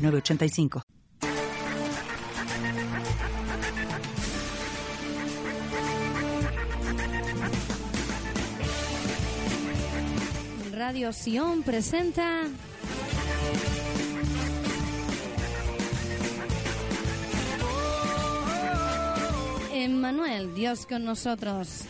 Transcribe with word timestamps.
906985. 0.00 0.82
Radio 10.72 11.12
Sion 11.12 11.62
presenta 11.62 12.48
Emmanuel, 19.72 20.54
Dios 20.54 20.86
con 20.86 21.04
nosotros. 21.04 21.84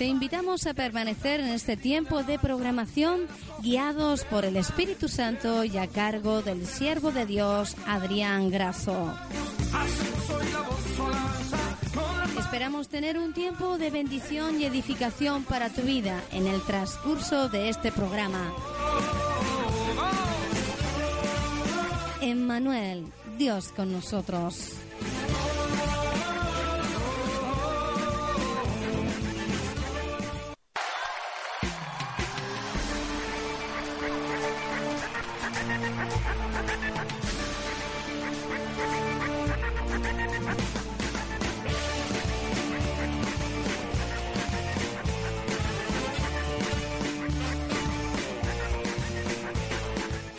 Te 0.00 0.06
invitamos 0.06 0.66
a 0.66 0.72
permanecer 0.72 1.40
en 1.40 1.48
este 1.48 1.76
tiempo 1.76 2.22
de 2.22 2.38
programación 2.38 3.26
guiados 3.62 4.24
por 4.24 4.46
el 4.46 4.56
Espíritu 4.56 5.08
Santo 5.08 5.62
y 5.62 5.76
a 5.76 5.88
cargo 5.88 6.40
del 6.40 6.66
siervo 6.66 7.12
de 7.12 7.26
Dios, 7.26 7.76
Adrián 7.86 8.48
Grasso. 8.48 9.12
Esperamos 12.38 12.88
tener 12.88 13.18
un 13.18 13.34
tiempo 13.34 13.76
de 13.76 13.90
bendición 13.90 14.58
y 14.58 14.64
edificación 14.64 15.44
para 15.44 15.68
tu 15.68 15.82
vida 15.82 16.18
en 16.32 16.46
el 16.46 16.62
transcurso 16.62 17.50
de 17.50 17.68
este 17.68 17.92
programa. 17.92 18.54
Emmanuel, 22.22 23.04
Dios 23.36 23.68
con 23.76 23.92
nosotros. 23.92 24.76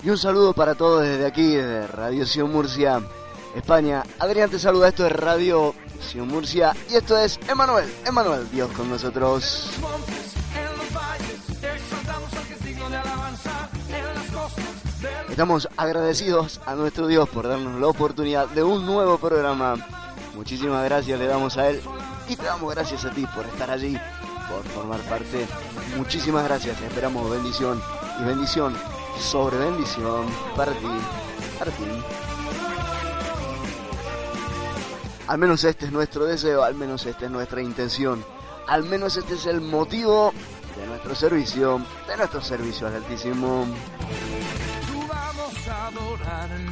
Y 0.03 0.09
un 0.09 0.17
saludo 0.17 0.53
para 0.53 0.73
todos 0.73 1.03
desde 1.03 1.27
aquí, 1.27 1.55
desde 1.55 1.85
Radio 1.85 2.25
Sion 2.25 2.51
Murcia, 2.51 3.01
España. 3.55 4.03
Adrián 4.17 4.49
te 4.49 4.57
saluda, 4.57 4.87
esto 4.87 5.05
es 5.05 5.11
Radio 5.11 5.75
Sion 5.99 6.27
Murcia 6.27 6.75
y 6.89 6.95
esto 6.95 7.15
es 7.15 7.39
Emanuel, 7.47 7.87
Emanuel, 8.03 8.49
Dios 8.49 8.71
con 8.71 8.89
nosotros. 8.89 9.69
Estamos 15.29 15.69
agradecidos 15.77 16.59
a 16.65 16.73
nuestro 16.73 17.05
Dios 17.05 17.29
por 17.29 17.47
darnos 17.47 17.79
la 17.79 17.87
oportunidad 17.87 18.47
de 18.47 18.63
un 18.63 18.87
nuevo 18.87 19.19
programa. 19.19 19.75
Muchísimas 20.35 20.83
gracias 20.83 21.19
le 21.19 21.27
damos 21.27 21.57
a 21.57 21.69
Él 21.69 21.79
y 22.27 22.35
te 22.35 22.43
damos 22.43 22.73
gracias 22.73 23.05
a 23.05 23.11
ti 23.11 23.27
por 23.35 23.45
estar 23.45 23.69
allí, 23.69 23.95
por 24.49 24.63
formar 24.73 24.99
parte. 25.01 25.45
Muchísimas 25.95 26.43
gracias, 26.43 26.81
esperamos 26.81 27.29
bendición 27.29 27.79
y 28.19 28.23
bendición 28.23 28.75
sobre 29.19 29.57
bendición 29.57 30.25
para 30.55 30.71
ti, 30.73 30.87
para 31.59 31.71
ti. 31.71 31.83
Al 35.27 35.37
menos 35.37 35.63
este 35.63 35.85
es 35.85 35.91
nuestro 35.91 36.25
deseo, 36.25 36.63
al 36.63 36.75
menos 36.75 37.05
esta 37.05 37.25
es 37.25 37.31
nuestra 37.31 37.61
intención, 37.61 38.23
al 38.67 38.83
menos 38.83 39.15
este 39.17 39.35
es 39.35 39.45
el 39.45 39.61
motivo 39.61 40.33
de 40.77 40.87
nuestro 40.87 41.15
servicio, 41.15 41.81
de 42.07 42.17
nuestro 42.17 42.41
servicio 42.41 42.87
al 42.87 42.95
Altísimo. 42.95 43.65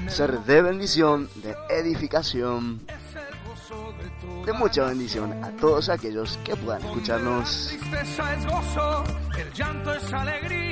Ser 0.07 0.39
de 0.41 0.61
bendición, 0.61 1.29
de 1.35 1.55
edificación, 1.69 2.81
de 4.45 4.53
mucha 4.53 4.85
bendición 4.85 5.43
a 5.43 5.51
todos 5.51 5.89
aquellos 5.89 6.39
que 6.43 6.55
puedan 6.55 6.81
escucharnos. 6.83 7.77
el 9.37 9.53
llanto 9.53 9.93
es 9.93 10.13
alegría, 10.13 10.68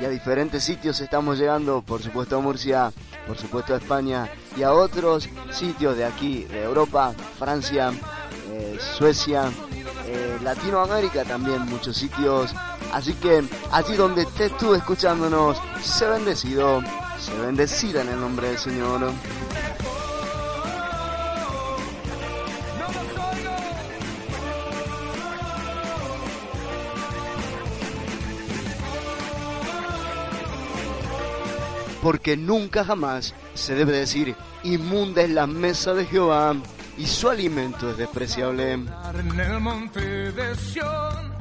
Y 0.00 0.04
a 0.04 0.08
diferentes 0.08 0.64
sitios 0.64 0.98
estamos 1.00 1.38
llegando, 1.38 1.82
por 1.82 2.02
supuesto 2.02 2.38
a 2.38 2.40
Murcia, 2.40 2.90
por 3.26 3.36
supuesto 3.36 3.74
a 3.74 3.76
España 3.76 4.28
y 4.56 4.62
a 4.62 4.72
otros 4.72 5.28
sitios 5.50 5.96
de 5.96 6.06
aquí, 6.06 6.44
de 6.44 6.62
Europa, 6.62 7.12
Francia, 7.38 7.92
eh, 8.50 8.78
Suecia, 8.96 9.50
eh, 10.06 10.38
Latinoamérica 10.42 11.24
también, 11.24 11.66
muchos 11.66 11.96
sitios. 11.96 12.54
Así 12.94 13.12
que 13.14 13.44
allí 13.70 13.94
donde 13.94 14.22
estés 14.22 14.56
tú 14.56 14.74
escuchándonos, 14.74 15.60
sé 15.82 16.08
bendecido, 16.08 16.80
sé 17.18 17.38
bendecida 17.38 18.00
en 18.00 18.08
el 18.08 18.20
nombre 18.20 18.48
del 18.48 18.58
Señor. 18.58 19.12
Porque 32.02 32.36
nunca 32.36 32.84
jamás 32.84 33.34
se 33.54 33.74
debe 33.74 33.92
decir 33.92 34.34
inmunda 34.62 35.22
es 35.22 35.30
la 35.30 35.46
mesa 35.46 35.94
de 35.94 36.06
Jehová 36.06 36.54
y 36.96 37.06
su 37.06 37.28
alimento 37.28 37.90
es 37.90 37.96
despreciable. 37.96 38.72
En 38.72 39.40
el 39.40 39.60
monte 39.60 40.32
de 40.32 40.54
Sión 40.56 41.32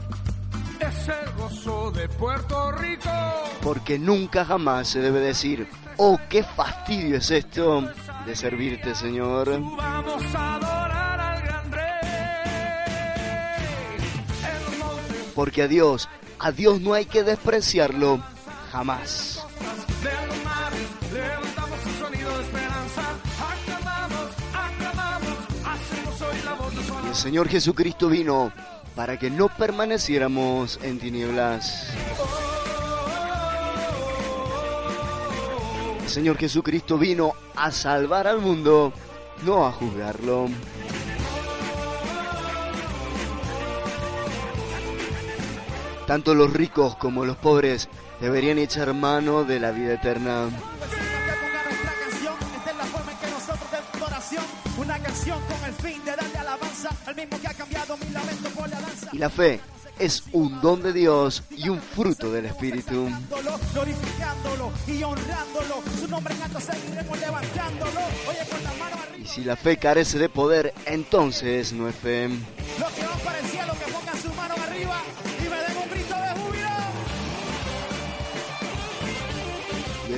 es 0.80 1.08
el 1.08 1.32
gozo 1.38 1.92
de 1.92 2.08
Puerto 2.10 2.72
Rico. 2.72 3.10
Porque 3.62 4.00
nunca 4.00 4.46
jamás 4.46 4.88
se 4.88 5.02
debe 5.02 5.20
decir, 5.20 5.68
oh, 5.98 6.18
qué 6.30 6.44
fastidio 6.44 7.18
es 7.18 7.30
esto 7.32 7.84
de 8.26 8.36
servirte, 8.36 8.96
Señor. 8.96 9.50
Vamos 9.60 10.24
a 10.34 10.56
adorar 10.56 11.20
al 11.20 11.42
gran 11.42 11.72
rey. 11.72 11.82
Porque 15.36 15.64
a 15.64 15.68
Dios, 15.68 16.08
a 16.40 16.52
Dios 16.52 16.80
no 16.80 16.94
hay 16.94 17.06
que 17.06 17.24
despreciarlo 17.24 18.24
jamás. 18.72 19.39
Levantamos 21.14 21.80
un 21.86 21.94
sonido 22.00 22.38
de 22.38 22.44
esperanza. 22.44 23.02
Hacemos 25.66 26.22
hoy 26.22 26.42
la 26.46 26.54
voz 26.54 26.76
de 26.76 26.84
su 26.84 27.08
el 27.08 27.16
Señor 27.16 27.50
Jesucristo 27.50 28.10
vino 28.10 28.52
para 28.96 29.18
que 29.18 29.30
no 29.30 29.50
permaneciéramos 29.50 30.80
en 30.84 31.00
tinieblas. 31.00 31.94
El 36.02 36.10
Señor 36.10 36.38
Jesucristo 36.38 36.98
vino 36.98 37.34
a 37.56 37.72
salvar 37.72 38.28
al 38.28 38.40
mundo, 38.40 38.94
no 39.44 39.66
a 39.66 39.72
juzgarlo. 39.72 40.48
Tanto 46.08 46.34
los 46.34 46.52
ricos 46.52 46.96
como 46.96 47.24
los 47.24 47.38
pobres 47.38 47.88
deberían 48.22 48.58
echar 48.58 48.94
mano 48.94 49.44
de 49.44 49.60
la 49.60 49.72
vida 49.72 49.94
eterna. 49.94 50.50
Y 59.12 59.18
la 59.18 59.30
fe 59.30 59.60
es 59.98 60.24
un 60.32 60.62
don 60.62 60.82
de 60.82 60.94
Dios 60.94 61.44
y 61.50 61.70
un 61.70 61.82
fruto 61.82 62.32
del 62.32 62.46
Espíritu. 62.46 63.10
Y 69.18 69.28
si 69.28 69.44
la 69.44 69.56
fe 69.56 69.78
carece 69.78 70.18
de 70.18 70.30
poder, 70.30 70.74
entonces 70.86 71.74
no 71.74 71.90
es 71.90 71.96
fe. 71.96 72.30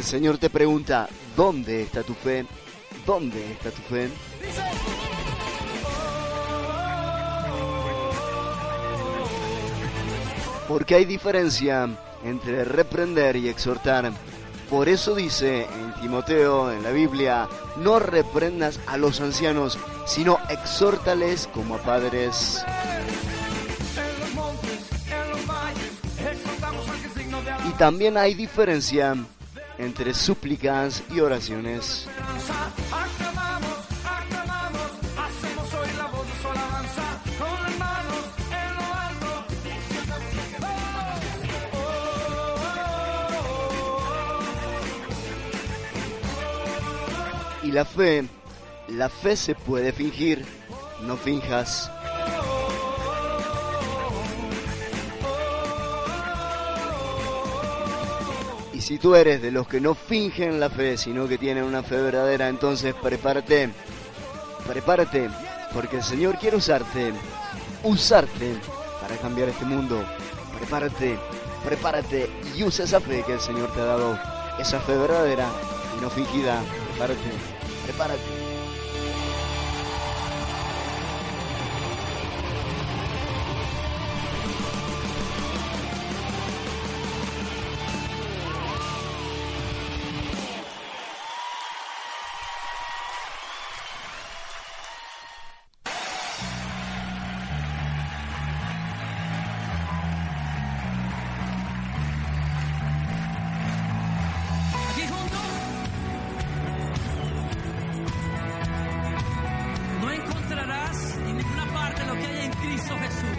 El 0.01 0.07
Señor 0.07 0.39
te 0.39 0.50
pregunta, 0.50 1.07
¿dónde 1.36 1.83
está 1.83 2.01
tu 2.01 2.15
fe? 2.15 2.44
¿Dónde 3.06 3.51
está 3.51 3.69
tu 3.69 3.83
fe? 3.83 4.09
Porque 10.68 10.95
hay 10.95 11.06
diferencia 11.06 11.88
entre 12.24 12.63
reprender 12.65 13.36
y 13.36 13.48
exhortar. 13.48 14.12
Por 14.71 14.89
eso 14.89 15.13
dice 15.13 15.65
en 15.65 15.94
Timoteo, 16.01 16.71
en 16.71 16.81
la 16.81 16.89
Biblia, 16.89 17.47
no 17.77 18.00
reprendas 18.00 18.80
a 18.88 18.97
los 18.97 19.21
ancianos, 19.21 19.77
sino 20.07 20.39
exhórtales 20.50 21.47
como 21.54 21.75
a 21.75 21.77
padres. 21.83 22.65
Y 27.69 27.71
también 27.74 28.18
hay 28.18 28.33
diferencia 28.33 29.15
entre 29.81 30.13
súplicas 30.13 31.01
y 31.10 31.19
oraciones. 31.22 32.07
Y 47.63 47.72
la 47.72 47.86
fe, 47.86 48.28
la 48.88 49.10
fe 49.10 49.36
se 49.36 49.56
puede 49.56 49.92
fingir, 49.92 50.45
no 51.01 51.18
finjas. 51.18 51.92
Si 58.81 58.98
tú 58.98 59.13
eres 59.13 59.44
de 59.44 59.51
los 59.51 59.68
que 59.68 59.80
no 59.80 59.94
fingen 59.94 60.60
la 60.60 60.69
fe, 60.69 60.98
sino 60.98 61.28
que 61.28 61.38
tienen 61.38 61.63
una 61.63 61.83
fe 61.83 62.01
verdadera, 62.01 62.50
entonces 62.50 62.95
prepárate, 62.95 63.69
prepárate, 64.68 65.30
porque 65.72 65.98
el 65.98 66.04
Señor 66.04 66.39
quiere 66.39 66.57
usarte, 66.57 67.13
usarte 67.83 68.56
para 69.00 69.16
cambiar 69.18 69.50
este 69.50 69.66
mundo. 69.66 70.04
Prepárate, 70.57 71.16
prepárate 71.63 72.28
y 72.57 72.63
usa 72.63 72.86
esa 72.86 73.00
fe 73.00 73.24
que 73.25 73.33
el 73.33 73.39
Señor 73.39 73.72
te 73.72 73.81
ha 73.81 73.86
dado, 73.86 74.19
esa 74.60 74.80
fe 74.80 74.98
verdadera 74.98 75.48
y 75.98 76.01
no 76.01 76.10
fingida. 76.10 76.60
Prepárate, 76.89 77.30
prepárate. 77.86 78.50
Cristo 112.61 112.95
Jesús. 112.97 113.37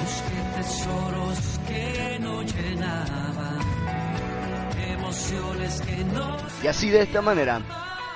Busqué 0.00 0.40
tesoros 0.56 1.60
que 1.66 2.18
no 2.20 2.42
llenaban, 2.42 3.58
emociones 4.88 5.80
que 5.80 6.04
no. 6.04 6.36
Y 6.62 6.66
así 6.66 6.90
de 6.90 7.02
esta 7.02 7.20
manera 7.20 7.60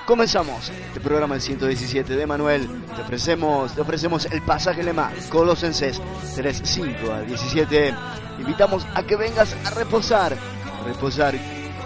comenzamos 0.05 0.69
este 0.69 0.99
programa 1.01 1.35
el 1.35 1.41
117 1.41 2.15
de 2.15 2.25
Manuel. 2.25 2.67
Te 2.95 3.01
ofrecemos, 3.01 3.75
te 3.75 3.81
ofrecemos 3.81 4.25
el 4.25 4.41
pasaje 4.41 4.83
lema 4.83 5.11
Colosenses 5.29 6.01
3, 6.35 6.61
5 6.63 7.11
a 7.11 7.21
17. 7.21 7.93
Invitamos 8.39 8.87
a 8.95 9.03
que 9.03 9.15
vengas 9.15 9.55
a 9.65 9.71
reposar, 9.71 10.33
a 10.33 10.85
reposar 10.85 11.35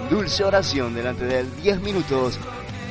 dulce 0.09 0.43
oración 0.43 0.93
delante 0.93 1.25
de 1.25 1.39
él. 1.39 1.49
10 1.63 1.81
minutos, 1.81 2.39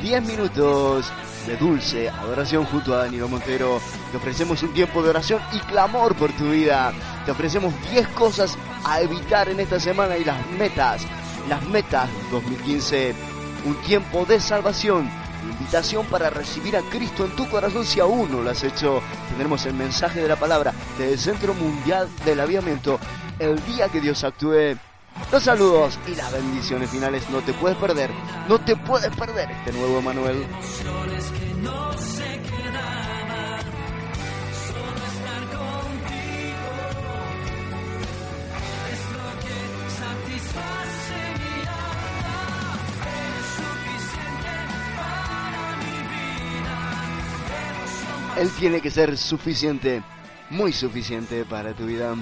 10 0.03 0.23
minutos 0.25 1.11
de 1.47 1.57
dulce 1.57 2.09
adoración 2.09 2.65
junto 2.65 2.95
a 2.95 2.99
Danilo 2.99 3.29
Montero. 3.29 3.81
Te 4.11 4.17
ofrecemos 4.17 4.63
un 4.63 4.73
tiempo 4.73 5.03
de 5.03 5.11
oración 5.11 5.41
y 5.53 5.59
clamor 5.61 6.15
por 6.15 6.33
tu 6.33 6.51
vida. 6.51 6.93
Te 7.25 7.31
ofrecemos 7.31 7.75
10 7.91 8.09
cosas 8.09 8.57
a 8.85 9.01
evitar 9.01 9.49
en 9.49 9.61
esta 9.61 9.79
semana 9.79 10.17
y 10.17 10.25
las 10.25 10.47
metas, 10.51 11.03
las 11.49 11.63
metas 11.69 12.09
2015 12.31 13.15
un 13.65 13.75
tiempo 13.83 14.25
de 14.25 14.41
salvación, 14.41 15.09
invitación 15.49 16.05
para 16.07 16.31
recibir 16.31 16.77
a 16.77 16.83
Cristo 16.83 17.25
en 17.25 17.37
tu 17.37 17.49
corazón 17.49 17.85
si 17.85 18.01
aún 18.01 18.31
no 18.31 18.43
lo 18.43 18.51
has 18.51 18.65
hecho. 18.65 19.01
Tendremos 19.29 19.65
el 19.67 19.75
mensaje 19.75 20.21
de 20.21 20.29
la 20.29 20.37
palabra 20.37 20.73
del 20.99 21.19
Centro 21.19 21.55
Mundial 21.55 22.09
del 22.25 22.41
Aviamiento 22.41 22.99
el 23.39 23.65
día 23.65 23.89
que 23.89 24.01
Dios 24.01 24.25
actúe. 24.25 24.77
Los 25.31 25.43
saludos 25.45 25.99
y 26.07 26.15
las 26.15 26.33
bendiciones 26.33 26.91
finales 26.91 27.29
no 27.31 27.41
te 27.41 27.53
puedes 27.55 27.79
perder, 27.79 28.11
no 28.49 28.59
te 28.59 28.77
puedes 28.77 29.15
perder 29.17 29.51
este 29.51 29.73
nuevo 29.73 30.03
vida. 30.03 30.47
Él 48.39 48.51
tiene 48.59 48.81
que 48.81 48.91
ser 48.91 49.17
suficiente, 49.17 50.03
muy 50.51 50.73
suficiente 50.73 51.45
para 51.45 51.75
tu 51.75 51.87
vida. 51.87 52.15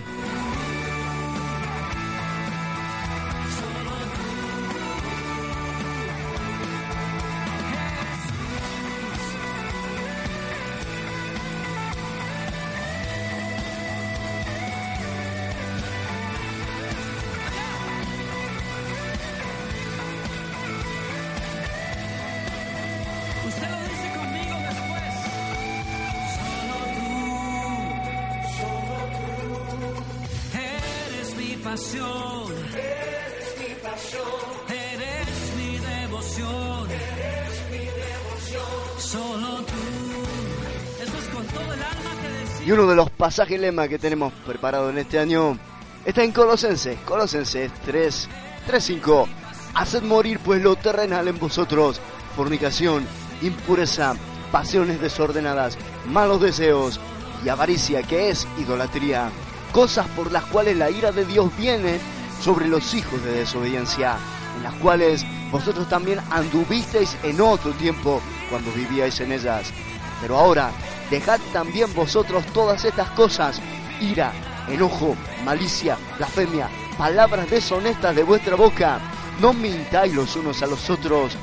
Pasajes 43.31 43.61
lema 43.61 43.87
que 43.87 43.97
tenemos 43.97 44.33
preparado 44.45 44.91
en 44.91 44.99
este 44.99 45.17
año 45.17 45.57
está 46.05 46.25
en 46.25 46.33
Colosenses, 46.33 46.99
Colosenses 47.03 47.71
3, 47.87 48.29
3, 48.67 48.85
5. 48.85 49.29
Haced 49.75 50.03
morir 50.03 50.41
pues 50.41 50.61
lo 50.61 50.75
terrenal 50.75 51.29
en 51.29 51.39
vosotros, 51.39 52.01
fornicación, 52.35 53.07
impureza, 53.41 54.17
pasiones 54.51 55.01
desordenadas, 55.01 55.79
malos 56.09 56.41
deseos 56.41 56.99
y 57.45 57.49
avaricia, 57.51 58.03
que 58.03 58.31
es 58.31 58.49
idolatría, 58.59 59.31
cosas 59.71 60.09
por 60.09 60.33
las 60.33 60.43
cuales 60.47 60.77
la 60.77 60.91
ira 60.91 61.13
de 61.13 61.25
Dios 61.25 61.57
viene 61.57 62.01
sobre 62.43 62.67
los 62.67 62.95
hijos 62.95 63.23
de 63.23 63.31
desobediencia, 63.31 64.17
en 64.57 64.65
las 64.65 64.75
cuales 64.75 65.25
vosotros 65.53 65.89
también 65.89 66.19
anduvisteis 66.31 67.17
en 67.23 67.41
otro 67.41 67.71
tiempo 67.75 68.21
cuando 68.51 68.73
vivíais 68.73 69.21
en 69.21 69.31
ellas. 69.31 69.73
Pero 70.21 70.37
ahora, 70.37 70.73
dejad 71.11 71.41
también 71.53 71.93
vosotros 71.95 72.45
todas 72.53 72.85
estas 72.85 73.11
cosas, 73.11 73.61
ira, 74.01 74.33
enojo, 74.69 75.17
malicia, 75.45 75.99
blasfemia, 76.17 76.69
palabras 76.97 77.51
deshonestas 77.51 78.15
de 78.15 78.23
vuestra 78.23 78.57
boca. 78.57 79.01
No 79.41 79.53
mintáis 79.53 80.15
los 80.15 80.37
unos 80.37 80.63
a 80.63 80.67
los 80.67 80.89
otros, 80.89 81.37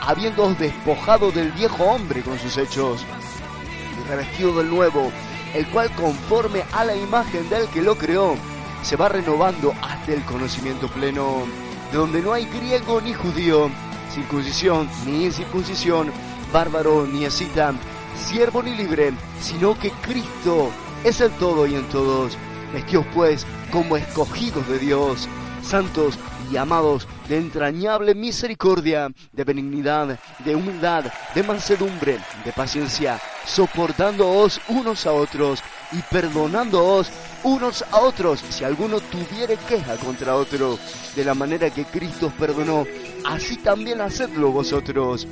habiéndoos 0.00 0.58
despojado 0.58 1.30
del 1.30 1.52
viejo 1.52 1.84
hombre 1.84 2.22
con 2.22 2.38
sus 2.38 2.56
hechos, 2.56 3.04
y 3.98 4.08
revestido 4.08 4.56
del 4.56 4.70
nuevo, 4.70 5.12
el 5.54 5.66
cual 5.68 5.90
conforme 5.94 6.64
a 6.72 6.84
la 6.84 6.96
imagen 6.96 7.48
del 7.48 7.68
que 7.68 7.82
lo 7.82 7.96
creó, 7.96 8.34
se 8.82 8.96
va 8.96 9.08
renovando 9.08 9.72
hasta 9.82 10.12
el 10.12 10.24
conocimiento 10.24 10.88
pleno, 10.88 11.44
de 11.92 11.98
donde 11.98 12.20
no 12.20 12.32
hay 12.32 12.46
griego 12.46 13.00
ni 13.00 13.12
judío, 13.12 13.70
circuncisión 14.12 14.88
ni 15.06 15.26
incircuncisión, 15.26 16.10
bárbaro 16.52 17.06
ni 17.06 17.24
escita, 17.24 17.72
siervo 18.16 18.62
ni 18.62 18.74
libre, 18.74 19.12
sino 19.40 19.78
que 19.78 19.90
Cristo 20.02 20.70
es 21.04 21.20
el 21.20 21.30
todo 21.32 21.66
y 21.66 21.74
en 21.74 21.88
todos. 21.88 22.36
Vestidos 22.72 23.06
pues 23.14 23.46
como 23.70 23.96
escogidos 23.96 24.66
de 24.68 24.78
Dios, 24.78 25.28
santos 25.62 26.18
y 26.50 26.56
amados 26.56 27.06
de 27.28 27.38
entrañable 27.38 28.14
misericordia, 28.14 29.08
de 29.32 29.44
benignidad, 29.44 30.18
de 30.44 30.54
humildad, 30.54 31.04
de 31.34 31.42
mansedumbre, 31.42 32.18
de 32.44 32.52
paciencia, 32.52 33.20
soportándoos 33.46 34.60
unos 34.68 35.06
a 35.06 35.12
otros 35.12 35.62
y 35.92 36.02
perdonándoos 36.10 37.10
unos 37.44 37.84
a 37.90 38.00
otros 38.00 38.40
si 38.50 38.64
alguno 38.64 39.00
tuviere 39.00 39.56
queja 39.68 39.96
contra 39.96 40.36
otro, 40.36 40.78
de 41.16 41.24
la 41.24 41.34
manera 41.34 41.70
que 41.70 41.84
Cristo 41.84 42.26
os 42.26 42.32
perdonó, 42.34 42.86
así 43.24 43.56
también 43.56 44.00
hacedlo 44.00 44.50
vosotros. 44.50 45.26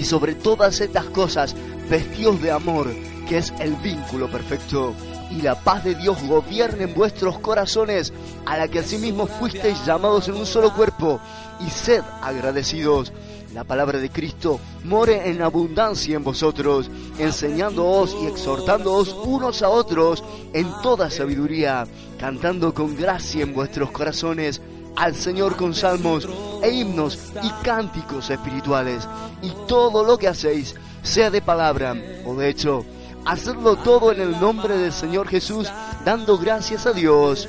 Y 0.00 0.04
sobre 0.04 0.34
todas 0.34 0.80
estas 0.80 1.04
cosas, 1.04 1.54
vestíos 1.90 2.40
de 2.40 2.50
amor, 2.50 2.90
que 3.28 3.36
es 3.36 3.52
el 3.60 3.74
vínculo 3.76 4.30
perfecto 4.30 4.94
y 5.30 5.42
la 5.42 5.54
paz 5.62 5.84
de 5.84 5.94
Dios 5.94 6.16
gobierne 6.26 6.84
en 6.84 6.94
vuestros 6.94 7.38
corazones, 7.38 8.10
a 8.46 8.56
la 8.56 8.66
que 8.66 8.78
asimismo 8.78 9.26
fuisteis 9.26 9.84
llamados 9.84 10.26
en 10.28 10.36
un 10.36 10.46
solo 10.46 10.74
cuerpo, 10.74 11.20
y 11.60 11.68
sed 11.68 12.00
agradecidos. 12.22 13.12
La 13.52 13.64
palabra 13.64 13.98
de 13.98 14.08
Cristo 14.08 14.58
more 14.84 15.28
en 15.28 15.42
abundancia 15.42 16.16
en 16.16 16.24
vosotros, 16.24 16.90
enseñándoos 17.18 18.16
y 18.22 18.26
exhortándoos 18.26 19.14
unos 19.22 19.60
a 19.60 19.68
otros 19.68 20.24
en 20.54 20.66
toda 20.82 21.10
sabiduría, 21.10 21.86
cantando 22.18 22.72
con 22.72 22.96
gracia 22.96 23.42
en 23.42 23.52
vuestros 23.52 23.90
corazones 23.90 24.62
al 24.96 25.14
Señor 25.14 25.56
con 25.56 25.74
salmos 25.74 26.28
e 26.62 26.70
himnos 26.70 27.32
y 27.42 27.50
cánticos 27.64 28.30
espirituales. 28.30 29.06
Y 29.42 29.52
todo 29.66 30.04
lo 30.04 30.18
que 30.18 30.28
hacéis, 30.28 30.74
sea 31.02 31.30
de 31.30 31.40
palabra 31.40 31.94
o 32.26 32.34
de 32.34 32.48
hecho, 32.48 32.84
Hacedlo 33.24 33.76
todo 33.76 34.12
en 34.12 34.20
el 34.20 34.40
nombre 34.40 34.76
del 34.78 34.92
Señor 34.92 35.28
Jesús, 35.28 35.70
dando 36.04 36.38
gracias 36.38 36.86
a 36.86 36.92
Dios, 36.92 37.48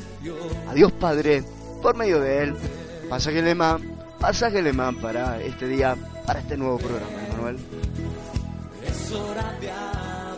a 0.70 0.74
Dios 0.74 0.92
Padre, 0.92 1.44
por 1.82 1.96
medio 1.96 2.20
de 2.20 2.44
Él. 2.44 2.56
Pasaje 3.10 3.40
alemán, 3.40 3.82
pasaje 4.20 4.60
alemán 4.60 4.98
para 4.98 5.42
este 5.42 5.68
día, 5.68 5.96
para 6.26 6.40
este 6.40 6.58
nuevo 6.58 6.78
programa, 6.78 7.08
Manuel. 7.32 7.58
Es 8.86 9.12
hora 9.12 9.58
de 9.60 9.72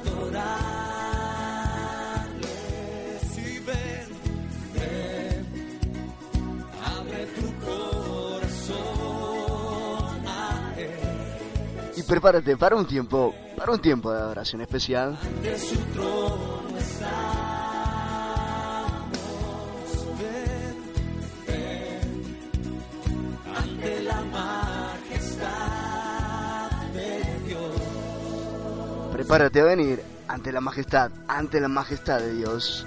Si 0.03 0.82
prepárate 12.13 12.55
para 12.57 12.75
un 12.75 12.85
tiempo 12.85 13.33
para 13.57 13.71
un 13.71 13.79
tiempo 13.79 14.11
de 14.11 14.19
adoración 14.19 14.61
especial. 14.61 15.17
Prepárate 29.11 29.61
a 29.61 29.63
venir 29.63 30.03
ante 30.27 30.51
la 30.51 30.61
majestad, 30.61 31.09
ante 31.27 31.59
la 31.59 31.67
majestad 31.67 32.19
de 32.19 32.33
Dios. 32.35 32.85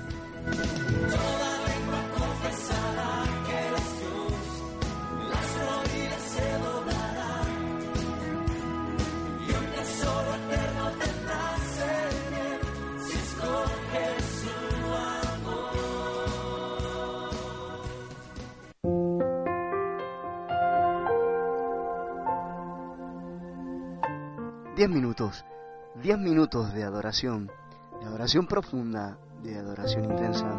10 26.07 26.19
minutos 26.21 26.73
de 26.73 26.85
adoración, 26.85 27.51
de 27.99 28.07
adoración 28.07 28.47
profunda, 28.47 29.19
de 29.43 29.59
adoración 29.59 30.05
intensa, 30.05 30.57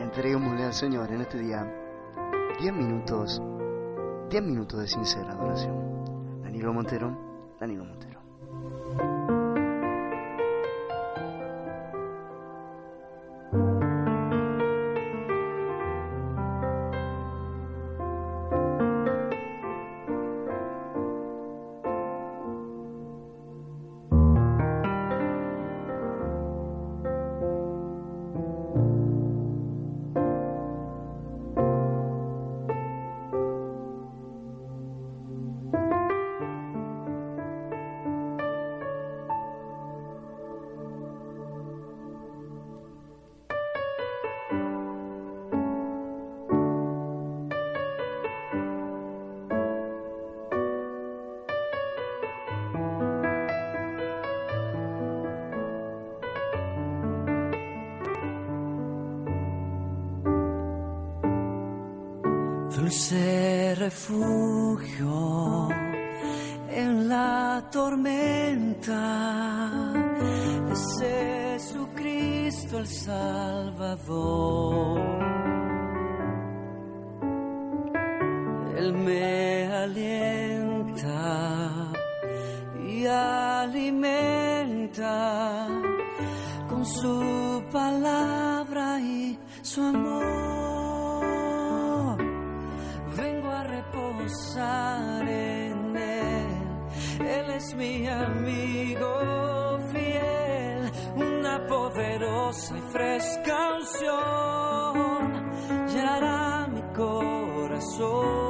entreguémosle 0.00 0.64
al 0.64 0.74
Señor 0.74 1.12
en 1.12 1.20
este 1.20 1.38
día 1.38 1.64
10 2.58 2.72
minutos, 2.72 3.40
10 4.28 4.42
minutos 4.42 4.80
de 4.80 4.88
sincera 4.88 5.30
adoración. 5.30 6.42
Danilo 6.42 6.72
Montero, 6.72 7.54
Danilo 7.60 7.84
Montero. 7.84 8.17
Él 78.78 78.92
me 78.92 79.66
alienta 79.66 81.10
y 82.88 83.06
alimenta 83.06 84.36
con 86.68 86.86
su 86.86 87.64
palabra 87.72 89.00
y 89.00 89.36
su 89.62 89.82
amor. 89.82 91.26
Vengo 93.16 93.48
a 93.50 93.64
reposar 93.64 95.28
en 95.28 95.96
Él. 95.96 96.46
Él 97.18 97.50
es 97.56 97.74
mi 97.74 98.06
amigo 98.06 99.80
fiel, 99.90 100.88
una 101.16 101.66
poderosa 101.66 102.78
y 102.78 102.80
fresca 102.92 103.74
unción 103.74 105.28
llenará 105.88 106.68
mi 106.68 106.82
corazón. 106.94 108.47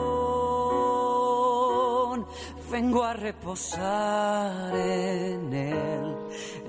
Vengo 2.89 3.05
a 3.05 3.13
reposar 3.13 4.75
en 4.75 5.53
Él. 5.53 6.17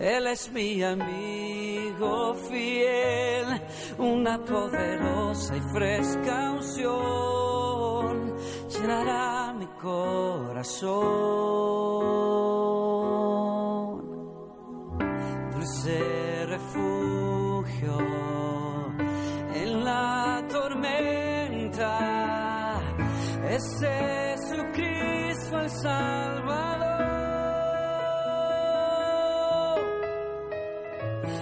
Él 0.02 0.28
es 0.28 0.52
mi 0.52 0.84
amigo 0.84 2.34
fiel, 2.34 3.62
una 3.98 4.38
poderosa 4.44 5.56
y 5.56 5.62
fresca 5.74 6.52
unción 6.52 8.36
llenará 8.68 9.54
mi 9.54 9.68
corazón. 9.82 10.92
Dulce 15.54 16.46
refugio 16.48 17.98
en 19.56 19.86
la 19.86 20.46
tormenta 20.50 22.02
es 23.50 24.19
Salvador. 25.82 27.00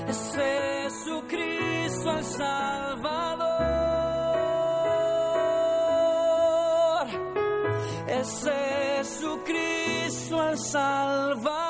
Es 0.07 0.35
Jesucristo 0.35 2.17
el 2.17 2.23
Salvador. 2.23 3.67
Es 8.07 8.43
Jesucristo 8.43 10.49
el 10.49 10.57
Salvador. 10.57 11.66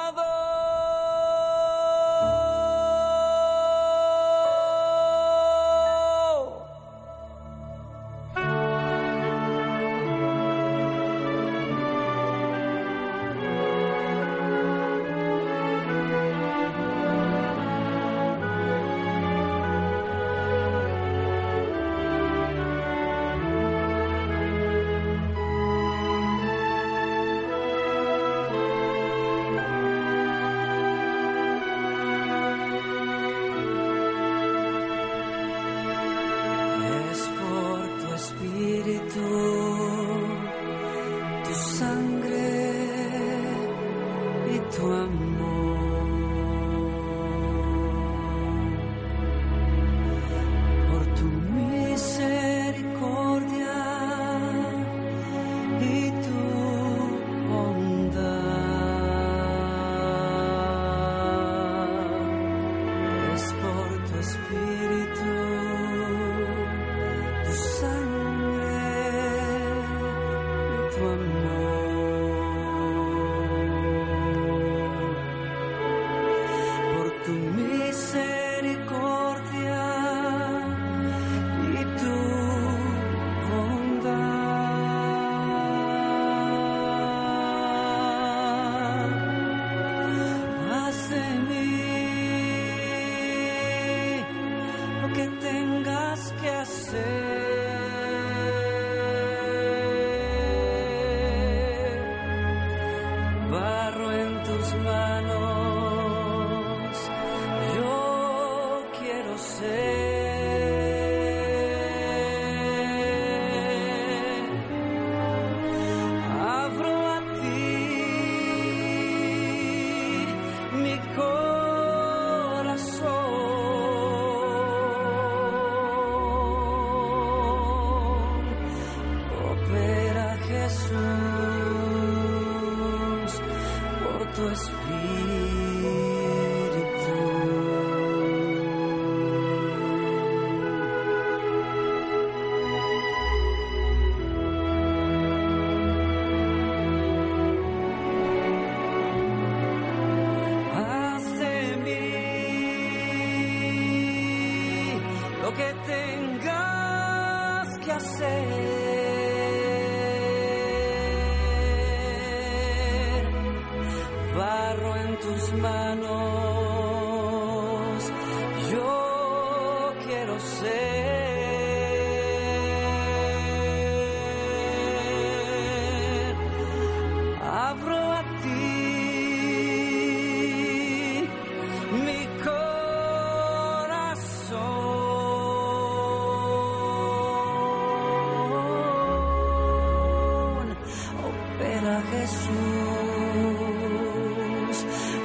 Jesús 192.27 192.49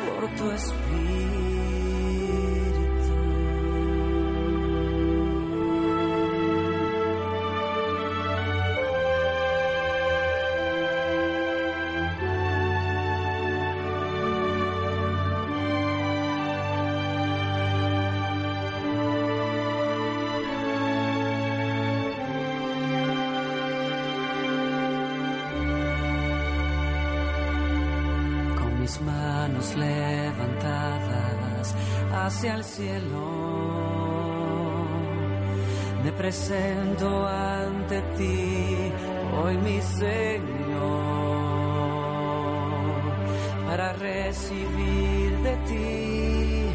por 0.07 0.29
tu 0.37 0.51
espíritu. 0.53 0.92
Hacia 32.43 32.57
el 32.57 32.65
cielo. 32.65 33.21
Me 36.03 36.11
presento 36.13 37.27
ante 37.29 38.03
ti, 38.19 38.93
hoy 39.37 39.57
mi 39.59 39.81
Señor, 39.81 41.05
para 43.67 43.93
recibir 43.93 45.39
de 45.39 45.57
ti 45.69 46.67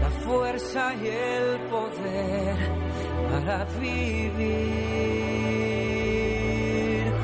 la 0.00 0.10
fuerza 0.24 0.94
y 0.94 1.06
el 1.08 1.60
poder 1.68 2.56
para 3.30 3.66
vivir 3.78 4.46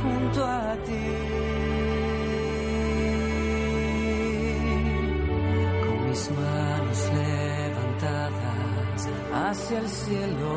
junto 0.03 0.45
a 0.45 0.77
ti. 0.85 1.09
Con 5.87 6.09
mis 6.11 6.31
manos 6.33 6.52
hacia 9.53 9.79
el 9.81 9.88
cielo, 9.88 10.53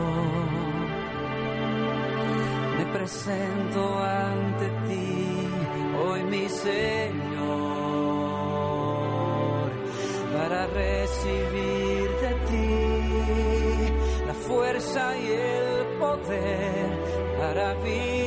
me 2.77 2.85
presento 2.97 3.81
ante 4.03 4.67
ti, 4.87 5.47
hoy 6.01 6.23
mi 6.23 6.47
Señor, 6.47 7.29
para 10.33 10.67
recibir 10.67 12.07
de 12.23 12.33
ti 12.49 12.67
la 14.27 14.33
fuerza 14.33 15.17
y 15.17 15.27
el 15.27 15.97
poder 15.99 16.87
para 17.37 17.73
vivir 17.83 18.24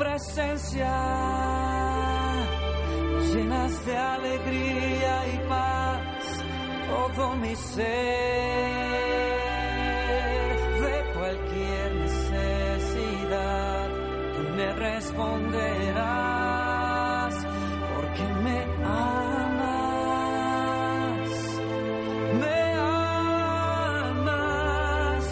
presencia, 0.00 0.96
llenas 3.34 3.84
de 3.84 3.96
alegría 3.98 5.14
y 5.34 5.36
paz 5.46 6.24
todo 6.88 7.36
mi 7.36 7.54
ser, 7.54 7.84
de 10.84 10.94
cualquier 11.12 11.94
necesidad 12.06 13.88
tú 14.34 14.42
me 14.56 14.72
responderás, 14.72 17.34
porque 17.94 18.24
me 18.44 18.58
amas, 18.86 19.68
me 22.40 22.58
amas, 24.08 25.22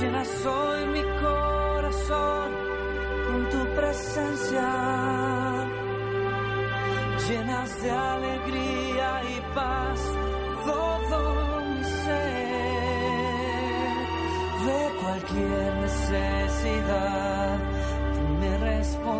llenas 0.00 0.30
hoy 0.46 0.80
mi 0.86 1.09
presencia, 3.90 4.70
llenas 7.26 7.82
de 7.82 7.90
alegría 7.90 9.22
y 9.24 9.40
paz 9.54 10.00
todo 10.64 11.18
mi 11.70 11.82
ser, 12.04 12.40
de 14.66 14.80
cualquier 15.02 15.68
necesidad 15.86 17.58
me 18.40 18.50
responderás, 18.58 19.19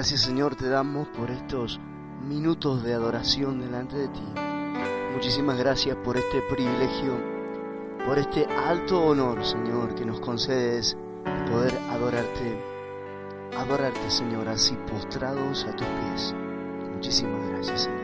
Gracias 0.00 0.22
Señor 0.22 0.56
te 0.56 0.66
damos 0.66 1.08
por 1.08 1.30
estos 1.30 1.78
minutos 2.26 2.82
de 2.82 2.94
adoración 2.94 3.60
delante 3.60 3.96
de 3.96 4.08
ti. 4.08 4.22
Muchísimas 5.12 5.58
gracias 5.58 5.94
por 5.96 6.16
este 6.16 6.40
privilegio, 6.40 7.18
por 8.06 8.18
este 8.18 8.46
alto 8.46 9.04
honor 9.04 9.44
Señor 9.44 9.94
que 9.94 10.06
nos 10.06 10.18
concedes 10.18 10.96
de 11.26 11.50
poder 11.52 11.78
adorarte, 11.90 12.64
adorarte 13.58 14.10
Señor 14.10 14.48
así 14.48 14.74
postrados 14.90 15.66
a 15.66 15.76
tus 15.76 15.86
pies. 15.86 16.34
Muchísimas 16.94 17.50
gracias 17.50 17.82
Señor. 17.82 17.99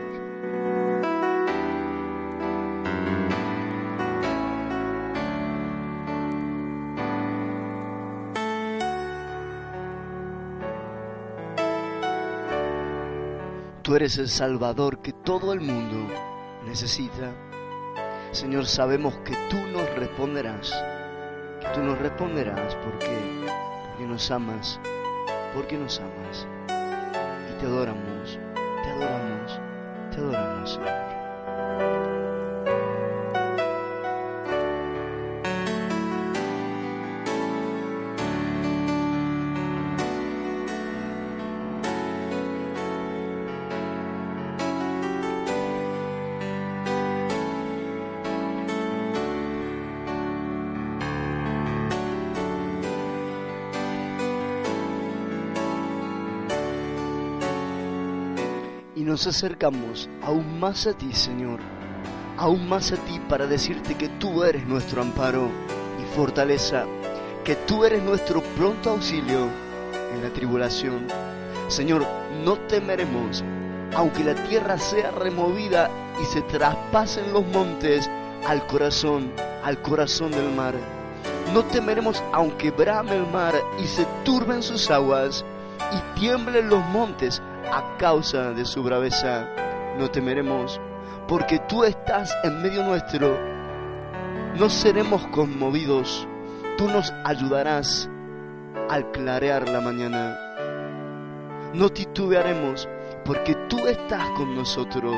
Eres 13.97 14.19
el 14.19 14.29
Salvador 14.29 15.01
que 15.01 15.11
todo 15.11 15.53
el 15.53 15.59
mundo 15.59 16.07
necesita. 16.67 17.33
Señor, 18.31 18.67
sabemos 18.67 19.15
que 19.25 19.33
tú 19.49 19.57
nos 19.73 19.89
responderás, 19.95 20.71
que 21.59 21.67
tú 21.73 21.81
nos 21.81 21.97
responderás 21.97 22.75
porque, 22.75 23.17
porque 23.89 24.05
nos 24.05 24.29
amas, 24.29 24.79
porque 25.55 25.77
nos 25.79 25.99
amas. 25.99 26.47
Y 27.49 27.59
te 27.59 27.65
adoramos, 27.65 28.37
te 28.83 28.89
adoramos, 28.91 29.59
te 30.11 30.17
adoramos. 30.17 30.79
Nos 59.17 59.25
acercamos 59.25 60.07
aún 60.21 60.59
más 60.59 60.85
a 60.85 60.93
ti, 60.93 61.11
Señor, 61.11 61.59
aún 62.37 62.69
más 62.69 62.91
a 62.91 62.97
ti 62.97 63.19
para 63.27 63.47
decirte 63.47 63.95
que 63.95 64.09
tú 64.09 64.43
eres 64.43 64.67
nuestro 64.67 65.01
amparo 65.01 65.49
y 65.99 66.15
fortaleza, 66.15 66.85
que 67.43 67.55
tú 67.55 67.83
eres 67.83 68.03
nuestro 68.03 68.43
pronto 68.55 68.91
auxilio 68.91 69.47
en 70.13 70.21
la 70.21 70.29
tribulación. 70.29 71.07
Señor, 71.67 72.05
no 72.45 72.57
temeremos, 72.67 73.43
aunque 73.95 74.23
la 74.23 74.35
tierra 74.35 74.77
sea 74.77 75.09
removida 75.09 75.89
y 76.21 76.25
se 76.25 76.43
traspasen 76.43 77.33
los 77.33 77.43
montes 77.47 78.07
al 78.45 78.67
corazón, 78.67 79.33
al 79.63 79.81
corazón 79.81 80.29
del 80.29 80.53
mar. 80.53 80.75
No 81.55 81.63
temeremos 81.63 82.23
aunque 82.33 82.69
brame 82.69 83.15
el 83.15 83.25
mar 83.25 83.55
y 83.83 83.87
se 83.87 84.05
turben 84.23 84.61
sus 84.61 84.91
aguas 84.91 85.43
y 85.91 86.19
tiemblen 86.19 86.69
los 86.69 86.85
montes 86.89 87.41
a 87.71 87.97
causa 87.97 88.51
de 88.53 88.65
su 88.65 88.83
braveza. 88.83 89.47
No 89.97 90.09
temeremos, 90.09 90.79
porque 91.27 91.59
tú 91.67 91.83
estás 91.83 92.35
en 92.43 92.61
medio 92.61 92.83
nuestro. 92.83 93.37
No 94.57 94.69
seremos 94.69 95.25
conmovidos, 95.27 96.27
tú 96.77 96.87
nos 96.87 97.13
ayudarás 97.23 98.09
al 98.89 99.11
clarear 99.11 99.67
la 99.69 99.81
mañana. 99.81 100.37
No 101.73 101.89
titubearemos, 101.89 102.87
porque 103.25 103.53
tú 103.67 103.87
estás 103.87 104.29
con 104.31 104.55
nosotros. 104.55 105.15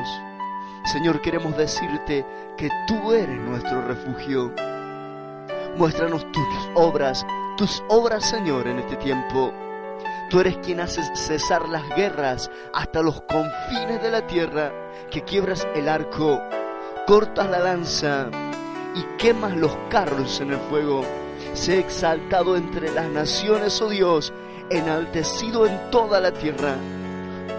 Señor, 0.85 1.21
queremos 1.21 1.55
decirte 1.57 2.25
que 2.57 2.69
tú 2.87 3.13
eres 3.13 3.39
nuestro 3.39 3.81
refugio. 3.85 4.53
Muéstranos 5.77 6.25
tus 6.31 6.69
obras, 6.73 7.25
tus 7.57 7.83
obras, 7.89 8.27
Señor, 8.27 8.67
en 8.67 8.79
este 8.79 8.95
tiempo. 8.95 9.53
Tú 10.29 10.39
eres 10.39 10.57
quien 10.57 10.79
haces 10.79 11.09
cesar 11.15 11.67
las 11.69 11.89
guerras 11.95 12.51
hasta 12.71 13.01
los 13.01 13.21
confines 13.21 14.01
de 14.03 14.11
la 14.11 14.27
tierra, 14.27 14.71
que 15.09 15.23
quiebras 15.23 15.67
el 15.73 15.89
arco, 15.89 16.39
cortas 17.07 17.49
la 17.49 17.57
lanza 17.57 18.29
y 18.93 19.01
quemas 19.17 19.55
los 19.55 19.75
carros 19.89 20.39
en 20.39 20.51
el 20.51 20.59
fuego. 20.69 21.03
Sé 21.53 21.79
exaltado 21.79 22.57
entre 22.57 22.91
las 22.91 23.09
naciones, 23.09 23.81
oh 23.81 23.89
Dios, 23.89 24.31
enaltecido 24.69 25.65
en 25.65 25.89
toda 25.89 26.19
la 26.19 26.31
tierra. 26.31 26.75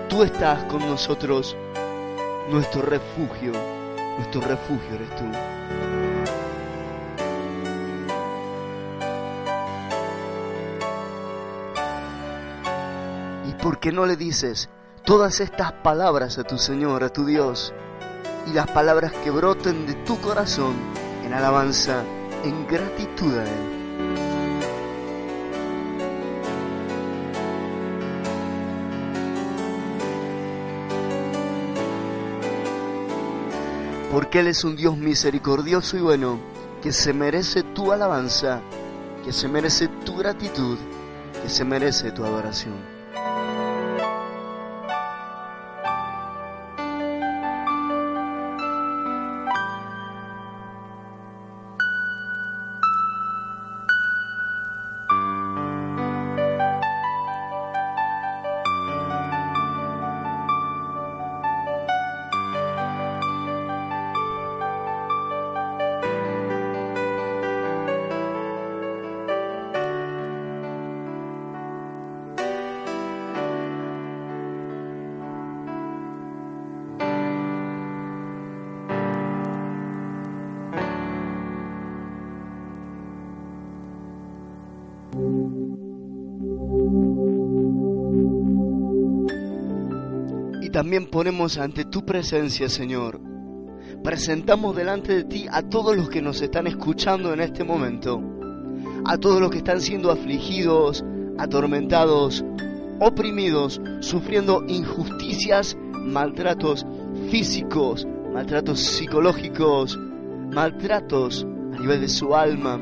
Tú 0.09 0.22
estás 0.22 0.62
con 0.64 0.80
nosotros, 0.87 1.56
nuestro 2.50 2.83
refugio, 2.83 3.52
nuestro 4.16 4.42
refugio 4.42 4.94
eres 4.94 5.16
tú. 5.16 5.60
Por 13.62 13.79
qué 13.79 13.92
no 13.92 14.07
le 14.07 14.16
dices 14.16 14.70
todas 15.05 15.40
estas 15.40 15.73
palabras 15.73 16.38
a 16.38 16.44
tu 16.44 16.59
Señor, 16.59 17.05
a 17.05 17.11
tu 17.11 17.25
Dios? 17.25 17.75
Y 18.46 18.53
las 18.53 18.70
palabras 18.70 19.12
que 19.12 19.31
broten 19.31 19.87
de 19.87 19.94
tu 19.94 20.18
corazón 20.20 20.75
en 21.25 21.35
alabanza, 21.35 22.03
en 22.42 22.66
gratitud 22.66 23.37
a 23.37 23.44
Él. 23.44 23.81
Porque 34.11 34.40
Él 34.40 34.49
es 34.49 34.64
un 34.64 34.75
Dios 34.75 34.96
misericordioso 34.96 35.96
y 35.96 36.01
bueno, 36.01 36.40
que 36.83 36.92
se 36.92 37.12
merece 37.12 37.62
tu 37.62 37.92
alabanza, 37.92 38.61
que 39.25 39.33
se 39.33 39.46
merece 39.49 39.88
tu 40.05 40.16
gratitud, 40.16 40.79
que 41.42 41.49
se 41.49 41.64
merece 41.64 42.11
tu 42.11 42.25
adoración. 42.25 42.89
También 90.81 91.11
ponemos 91.11 91.59
ante 91.59 91.85
tu 91.85 92.07
presencia, 92.07 92.71
Señor. 92.71 93.21
Presentamos 94.03 94.75
delante 94.75 95.14
de 95.14 95.25
ti 95.25 95.47
a 95.53 95.61
todos 95.61 95.95
los 95.95 96.09
que 96.09 96.23
nos 96.23 96.40
están 96.40 96.66
escuchando 96.66 97.35
en 97.35 97.40
este 97.40 97.64
momento, 97.64 98.23
a 99.05 99.19
todos 99.19 99.43
los 99.43 99.51
que 99.51 99.59
están 99.59 99.83
siendo 99.83 100.11
afligidos, 100.11 101.05
atormentados, 101.37 102.43
oprimidos, 102.99 103.79
sufriendo 104.01 104.64
injusticias, 104.69 105.77
maltratos 105.93 106.87
físicos, 107.31 108.09
maltratos 108.33 108.81
psicológicos, 108.81 109.99
maltratos 110.51 111.47
a 111.77 111.79
nivel 111.79 112.01
de 112.01 112.09
su 112.09 112.35
alma, 112.35 112.81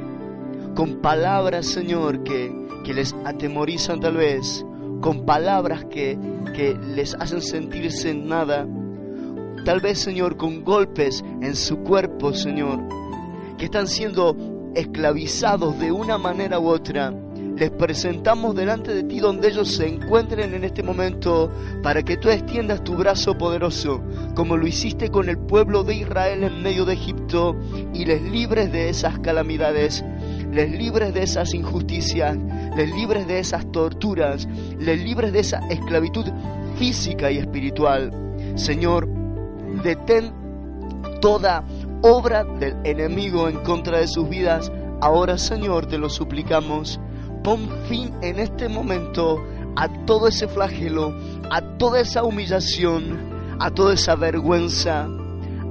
con 0.76 1.00
palabras, 1.00 1.66
Señor, 1.66 2.22
que, 2.22 2.54
que 2.84 2.94
les 2.94 3.12
atemorizan 3.24 3.98
tal 3.98 4.18
vez, 4.18 4.64
con 5.00 5.26
palabras 5.26 5.84
que, 5.86 6.16
que 6.52 6.78
les 6.94 7.14
hacen 7.14 7.42
sentirse 7.42 8.10
en 8.10 8.28
nada, 8.28 8.66
tal 9.64 9.80
vez, 9.80 9.98
Señor, 9.98 10.36
con 10.36 10.64
golpes 10.64 11.24
en 11.42 11.54
su 11.54 11.78
cuerpo, 11.78 12.32
Señor, 12.32 12.80
que 13.58 13.66
están 13.66 13.86
siendo 13.86 14.36
esclavizados 14.74 15.78
de 15.78 15.92
una 15.92 16.18
manera 16.18 16.58
u 16.58 16.68
otra. 16.68 17.12
Les 17.56 17.70
presentamos 17.72 18.54
delante 18.54 18.94
de 18.94 19.02
ti 19.02 19.18
donde 19.18 19.48
ellos 19.48 19.74
se 19.74 19.88
encuentren 19.88 20.54
en 20.54 20.62
este 20.62 20.84
momento 20.84 21.50
para 21.82 22.04
que 22.04 22.16
tú 22.16 22.28
extiendas 22.28 22.84
tu 22.84 22.94
brazo 22.94 23.36
poderoso, 23.36 24.00
como 24.36 24.56
lo 24.56 24.64
hiciste 24.64 25.10
con 25.10 25.28
el 25.28 25.38
pueblo 25.38 25.82
de 25.82 25.96
Israel 25.96 26.44
en 26.44 26.62
medio 26.62 26.84
de 26.84 26.92
Egipto, 26.92 27.56
y 27.92 28.04
les 28.04 28.22
libres 28.22 28.70
de 28.70 28.88
esas 28.88 29.18
calamidades. 29.18 30.04
les 30.52 30.70
libres 30.70 31.12
de 31.12 31.24
esas 31.24 31.52
injusticias, 31.52 32.38
les 32.78 32.94
libres 32.94 33.26
de 33.26 33.40
esas 33.40 33.70
torturas, 33.72 34.46
les 34.78 35.02
libres 35.02 35.32
de 35.32 35.40
esa 35.40 35.58
esclavitud 35.68 36.24
física 36.76 37.28
y 37.28 37.38
espiritual. 37.38 38.12
Señor, 38.54 39.08
detén 39.82 40.32
toda 41.20 41.64
obra 42.02 42.44
del 42.44 42.76
enemigo 42.84 43.48
en 43.48 43.56
contra 43.64 43.98
de 43.98 44.06
sus 44.06 44.28
vidas. 44.28 44.70
Ahora, 45.00 45.38
Señor, 45.38 45.86
te 45.86 45.98
lo 45.98 46.08
suplicamos. 46.08 47.00
Pon 47.42 47.68
fin 47.88 48.14
en 48.22 48.38
este 48.38 48.68
momento 48.68 49.44
a 49.74 49.88
todo 50.04 50.28
ese 50.28 50.46
flagelo, 50.46 51.18
a 51.50 51.60
toda 51.78 52.00
esa 52.00 52.22
humillación, 52.22 53.18
a 53.58 53.72
toda 53.72 53.94
esa 53.94 54.14
vergüenza, 54.14 55.08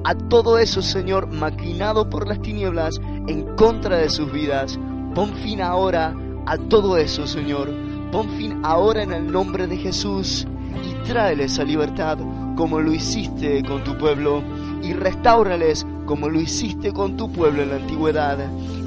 a 0.03 0.13
todo 0.13 0.57
eso, 0.57 0.81
Señor, 0.81 1.27
maquinado 1.27 2.09
por 2.09 2.27
las 2.27 2.41
tinieblas 2.41 2.99
en 3.27 3.55
contra 3.55 3.95
de 3.95 4.09
sus 4.09 4.29
vidas. 4.29 4.77
Pon 5.15 5.33
fin 5.35 5.61
ahora 5.61 6.13
a 6.47 6.57
todo 6.57 6.97
eso, 6.97 7.27
Señor. 7.27 7.69
Pon 8.11 8.29
fin 8.37 8.61
ahora 8.63 9.03
en 9.03 9.11
el 9.11 9.29
nombre 9.29 9.67
de 9.67 9.77
Jesús 9.77 10.47
y 10.89 11.07
tráeles 11.07 11.53
esa 11.53 11.63
libertad 11.65 12.17
como 12.55 12.79
lo 12.79 12.93
hiciste 12.93 13.61
con 13.63 13.83
tu 13.83 13.97
pueblo 13.97 14.41
y 14.81 14.93
restaurales 14.93 15.85
como 16.05 16.29
lo 16.29 16.39
hiciste 16.39 16.93
con 16.93 17.17
tu 17.17 17.29
pueblo 17.31 17.63
en 17.63 17.69
la 17.69 17.75
antigüedad 17.75 18.37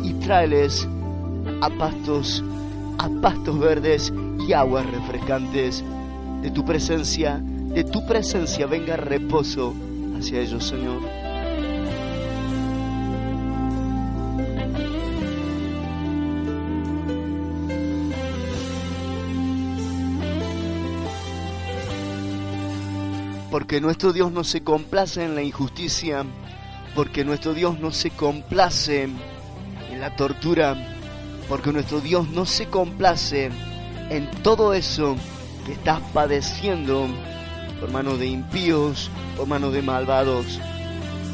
y 0.02 0.14
tráeles 0.14 0.88
a 1.60 1.68
pastos, 1.68 2.42
a 2.98 3.08
pastos 3.20 3.58
verdes 3.58 4.12
y 4.48 4.54
aguas 4.54 4.90
refrescantes. 4.90 5.84
De 6.40 6.50
tu 6.50 6.64
presencia, 6.64 7.38
de 7.42 7.84
tu 7.84 8.06
presencia 8.06 8.66
venga 8.66 8.96
reposo 8.96 9.74
hacia 10.18 10.40
ellos, 10.40 10.64
Señor. 10.64 11.19
Porque 23.50 23.80
nuestro 23.80 24.12
Dios 24.12 24.30
no 24.30 24.44
se 24.44 24.62
complace 24.62 25.24
en 25.24 25.34
la 25.34 25.42
injusticia, 25.42 26.24
porque 26.94 27.24
nuestro 27.24 27.54
Dios 27.54 27.78
no 27.80 27.90
se 27.90 28.10
complace 28.10 29.04
en 29.90 30.00
la 30.00 30.14
tortura, 30.16 30.76
porque 31.48 31.72
nuestro 31.72 32.00
Dios 32.00 32.28
no 32.28 32.46
se 32.46 32.66
complace 32.66 33.50
en 34.08 34.30
todo 34.42 34.72
eso 34.72 35.16
que 35.66 35.72
estás 35.72 36.00
padeciendo 36.12 37.08
por 37.80 37.90
mano 37.90 38.16
de 38.16 38.26
impíos, 38.26 39.10
por 39.36 39.48
mano 39.48 39.70
de 39.70 39.82
malvados. 39.82 40.60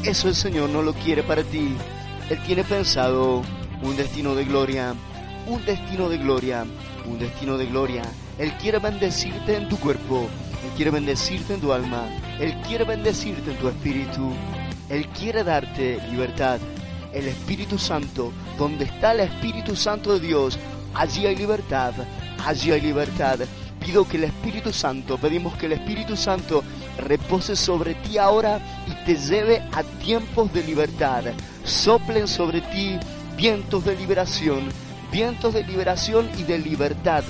Eso 0.03 0.27
el 0.27 0.35
Señor 0.35 0.69
no 0.69 0.81
lo 0.81 0.93
quiere 0.93 1.23
para 1.23 1.43
ti. 1.43 1.75
Él 2.29 2.39
tiene 2.45 2.63
pensado 2.63 3.41
un 3.81 3.95
destino 3.95 4.35
de 4.35 4.45
gloria, 4.45 4.95
un 5.45 5.63
destino 5.65 6.09
de 6.09 6.17
gloria, 6.17 6.65
un 7.05 7.19
destino 7.19 7.57
de 7.57 7.65
gloria. 7.65 8.03
Él 8.37 8.53
quiere 8.53 8.79
bendecirte 8.79 9.55
en 9.55 9.69
tu 9.69 9.77
cuerpo, 9.79 10.27
Él 10.67 10.73
quiere 10.75 10.91
bendecirte 10.91 11.53
en 11.53 11.61
tu 11.61 11.71
alma, 11.71 12.09
Él 12.41 12.53
quiere 12.67 12.83
bendecirte 12.83 13.51
en 13.51 13.57
tu 13.57 13.69
espíritu, 13.69 14.33
Él 14.89 15.07
quiere 15.07 15.41
darte 15.45 15.97
libertad. 16.11 16.59
El 17.13 17.29
Espíritu 17.29 17.79
Santo, 17.79 18.33
donde 18.57 18.83
está 18.83 19.13
el 19.13 19.21
Espíritu 19.21 19.77
Santo 19.77 20.11
de 20.11 20.27
Dios, 20.27 20.59
allí 20.93 21.25
hay 21.25 21.37
libertad, 21.37 21.93
allí 22.45 22.71
hay 22.71 22.81
libertad. 22.81 23.39
Pido 23.79 24.05
que 24.05 24.17
el 24.17 24.25
Espíritu 24.25 24.73
Santo, 24.73 25.17
pedimos 25.17 25.55
que 25.55 25.67
el 25.67 25.71
Espíritu 25.71 26.17
Santo 26.17 26.65
repose 26.97 27.55
sobre 27.55 27.95
ti 27.95 28.17
ahora 28.17 28.59
y 28.87 29.05
te 29.05 29.15
lleve 29.15 29.63
a 29.71 29.83
tiempos 29.83 30.51
de 30.51 30.63
libertad. 30.63 31.23
Soplen 31.63 32.27
sobre 32.27 32.59
ti 32.59 32.99
vientos 33.37 33.85
de 33.85 33.95
liberación, 33.95 34.67
vientos 35.13 35.53
de 35.53 35.63
liberación 35.63 36.29
y 36.37 36.43
de 36.43 36.59
libertad, 36.59 37.23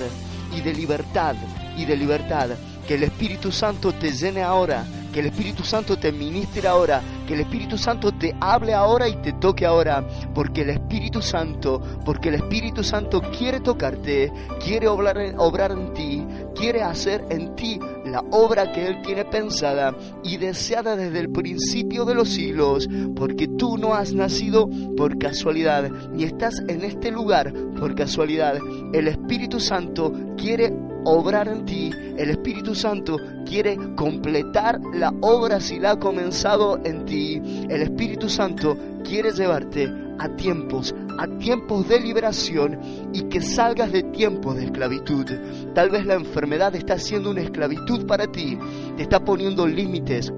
y 0.56 0.60
de 0.60 0.74
libertad, 0.74 1.36
y 1.76 1.84
de 1.84 1.96
libertad. 1.96 2.50
Que 2.88 2.94
el 2.94 3.02
Espíritu 3.02 3.52
Santo 3.52 3.92
te 3.92 4.12
llene 4.12 4.42
ahora, 4.42 4.82
que 5.12 5.20
el 5.20 5.26
Espíritu 5.26 5.62
Santo 5.62 5.98
te 5.98 6.10
ministre 6.10 6.66
ahora, 6.66 7.02
que 7.26 7.34
el 7.34 7.40
Espíritu 7.40 7.76
Santo 7.76 8.12
te 8.12 8.34
hable 8.40 8.72
ahora 8.72 9.06
y 9.06 9.16
te 9.16 9.34
toque 9.34 9.66
ahora, 9.66 10.02
porque 10.34 10.62
el 10.62 10.70
Espíritu 10.70 11.20
Santo, 11.20 11.82
porque 12.02 12.30
el 12.30 12.36
Espíritu 12.36 12.82
Santo 12.82 13.20
quiere 13.20 13.60
tocarte, 13.60 14.32
quiere 14.64 14.88
obrar, 14.88 15.18
obrar 15.36 15.72
en 15.72 15.92
ti, 15.92 16.26
quiere 16.54 16.82
hacer 16.82 17.26
en 17.28 17.54
ti 17.54 17.78
la 18.06 18.20
obra 18.30 18.72
que 18.72 18.86
Él 18.86 19.02
tiene 19.02 19.26
pensada 19.26 19.94
y 20.24 20.38
deseada 20.38 20.96
desde 20.96 21.20
el 21.20 21.30
principio 21.30 22.06
de 22.06 22.14
los 22.14 22.30
siglos, 22.30 22.88
porque 23.14 23.48
tú 23.48 23.76
no 23.76 23.92
has 23.92 24.14
nacido 24.14 24.66
por 24.96 25.18
casualidad, 25.18 25.90
ni 26.10 26.24
estás 26.24 26.62
en 26.68 26.82
este 26.84 27.10
lugar 27.10 27.52
por 27.78 27.94
casualidad. 27.94 28.56
El 28.94 29.08
Espíritu 29.08 29.60
Santo 29.60 30.10
quiere 30.38 30.72
obrar 31.08 31.48
en 31.48 31.64
ti, 31.64 31.90
el 32.16 32.30
Espíritu 32.30 32.74
Santo 32.74 33.18
quiere 33.46 33.76
completar 33.96 34.80
la 34.94 35.12
obra 35.20 35.60
si 35.60 35.78
la 35.78 35.92
ha 35.92 35.98
comenzado 35.98 36.78
en 36.84 37.04
ti. 37.04 37.40
El 37.68 37.82
Espíritu 37.82 38.28
Santo 38.28 38.76
quiere 39.04 39.32
llevarte 39.32 39.90
a 40.18 40.28
tiempos, 40.36 40.94
a 41.18 41.26
tiempos 41.38 41.88
de 41.88 42.00
liberación 42.00 42.78
y 43.12 43.22
que 43.24 43.40
salgas 43.40 43.92
de 43.92 44.02
tiempos 44.02 44.56
de 44.56 44.64
esclavitud. 44.64 45.26
Tal 45.74 45.90
vez 45.90 46.04
la 46.04 46.14
enfermedad 46.14 46.74
está 46.74 46.94
haciendo 46.94 47.30
una 47.30 47.42
esclavitud 47.42 48.06
para 48.06 48.26
ti, 48.26 48.58
te 48.96 49.02
está 49.02 49.24
poniendo 49.24 49.66
límites, 49.66 50.32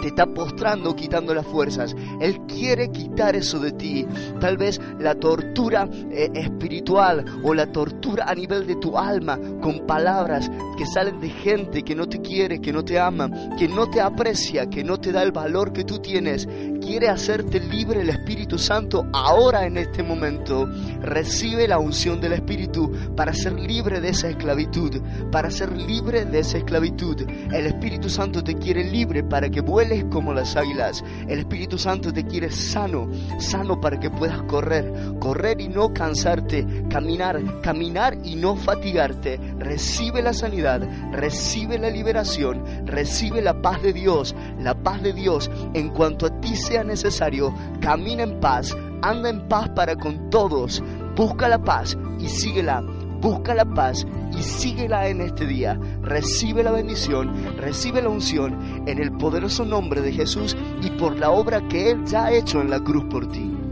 te 0.00 0.08
está 0.08 0.26
postrando, 0.26 0.94
quitando 0.94 1.34
las 1.34 1.46
fuerzas. 1.46 1.94
Él 2.20 2.40
quiere 2.46 2.90
quitar 2.90 3.36
eso 3.36 3.58
de 3.58 3.72
ti. 3.72 4.06
Tal 4.40 4.56
vez 4.56 4.80
la 4.98 5.14
tortura 5.14 5.88
eh, 6.10 6.30
espiritual 6.34 7.24
o 7.42 7.54
la 7.54 7.70
tortura 7.72 8.24
a 8.26 8.34
nivel 8.34 8.66
de 8.66 8.76
tu 8.76 8.96
alma 8.98 9.38
con 9.60 9.86
palabras 9.86 10.50
que 10.76 10.86
salen 10.86 11.20
de 11.20 11.30
gente 11.30 11.82
que 11.82 11.94
no 11.94 12.08
te 12.08 12.20
quiere, 12.20 12.60
que 12.60 12.72
no 12.72 12.84
te 12.84 12.98
ama, 12.98 13.30
que 13.58 13.68
no 13.68 13.88
te 13.88 14.00
aprecia, 14.00 14.68
que 14.68 14.84
no 14.84 14.98
te 14.98 15.12
da 15.12 15.22
el 15.22 15.32
valor 15.32 15.72
que 15.72 15.84
tú 15.84 15.98
tienes. 15.98 16.46
Quiere 16.80 17.08
hacerte 17.08 17.60
libre 17.60 18.02
el 18.02 18.10
Espíritu 18.10 18.58
Santo 18.58 19.06
ahora 19.12 19.66
en 19.66 19.76
este 19.76 20.02
momento. 20.02 20.66
Recibe 21.00 21.66
la 21.66 21.78
unción 21.78 22.20
del 22.20 22.34
Espíritu 22.34 22.92
para 23.16 23.32
ser 23.32 23.54
libre 23.58 24.00
de 24.00 24.10
esa 24.10 24.28
esclavitud, 24.28 25.00
para 25.30 25.50
ser 25.50 25.76
libre 25.76 26.24
de 26.24 26.40
esa 26.40 26.58
esclavitud. 26.58 27.22
El 27.52 27.66
Espíritu 27.66 28.08
Santo 28.08 28.42
te 28.42 28.54
quiere 28.54 28.84
libre 28.84 29.22
para 29.22 29.48
que 29.48 29.62
como 30.10 30.34
las 30.34 30.56
águilas. 30.56 31.04
El 31.28 31.40
Espíritu 31.40 31.78
Santo 31.78 32.12
te 32.12 32.24
quiere 32.24 32.50
sano, 32.50 33.08
sano 33.38 33.80
para 33.80 33.98
que 33.98 34.10
puedas 34.10 34.42
correr, 34.42 34.92
correr 35.18 35.60
y 35.60 35.68
no 35.68 35.92
cansarte, 35.92 36.66
caminar, 36.90 37.60
caminar 37.62 38.18
y 38.24 38.36
no 38.36 38.56
fatigarte. 38.56 39.38
Recibe 39.58 40.22
la 40.22 40.32
sanidad, 40.32 40.82
recibe 41.12 41.78
la 41.78 41.90
liberación, 41.90 42.64
recibe 42.86 43.42
la 43.42 43.62
paz 43.62 43.82
de 43.82 43.92
Dios, 43.92 44.34
la 44.60 44.74
paz 44.74 45.02
de 45.02 45.12
Dios 45.12 45.50
en 45.74 45.90
cuanto 45.90 46.26
a 46.26 46.40
ti 46.40 46.56
sea 46.56 46.84
necesario. 46.84 47.54
Camina 47.80 48.24
en 48.24 48.40
paz, 48.40 48.76
anda 49.02 49.30
en 49.30 49.48
paz 49.48 49.68
para 49.70 49.96
con 49.96 50.30
todos. 50.30 50.82
Busca 51.14 51.48
la 51.48 51.62
paz 51.62 51.96
y 52.18 52.28
síguela. 52.28 52.82
Busca 53.20 53.54
la 53.54 53.64
paz 53.64 54.06
y 54.36 54.42
síguela 54.42 55.08
en 55.08 55.20
este 55.20 55.46
día. 55.46 55.78
Recibe 56.02 56.62
la 56.62 56.72
bendición, 56.72 57.32
recibe 57.56 58.02
la 58.02 58.08
unción 58.08 58.84
en 58.86 58.98
el 58.98 59.12
poderoso 59.12 59.64
nombre 59.64 60.00
de 60.00 60.12
Jesús 60.12 60.56
y 60.82 60.90
por 60.90 61.18
la 61.18 61.30
obra 61.30 61.66
que 61.68 61.90
Él 61.90 62.04
ya 62.04 62.26
ha 62.26 62.32
hecho 62.32 62.60
en 62.60 62.70
la 62.70 62.80
cruz 62.80 63.04
por 63.10 63.26
ti. 63.28 63.65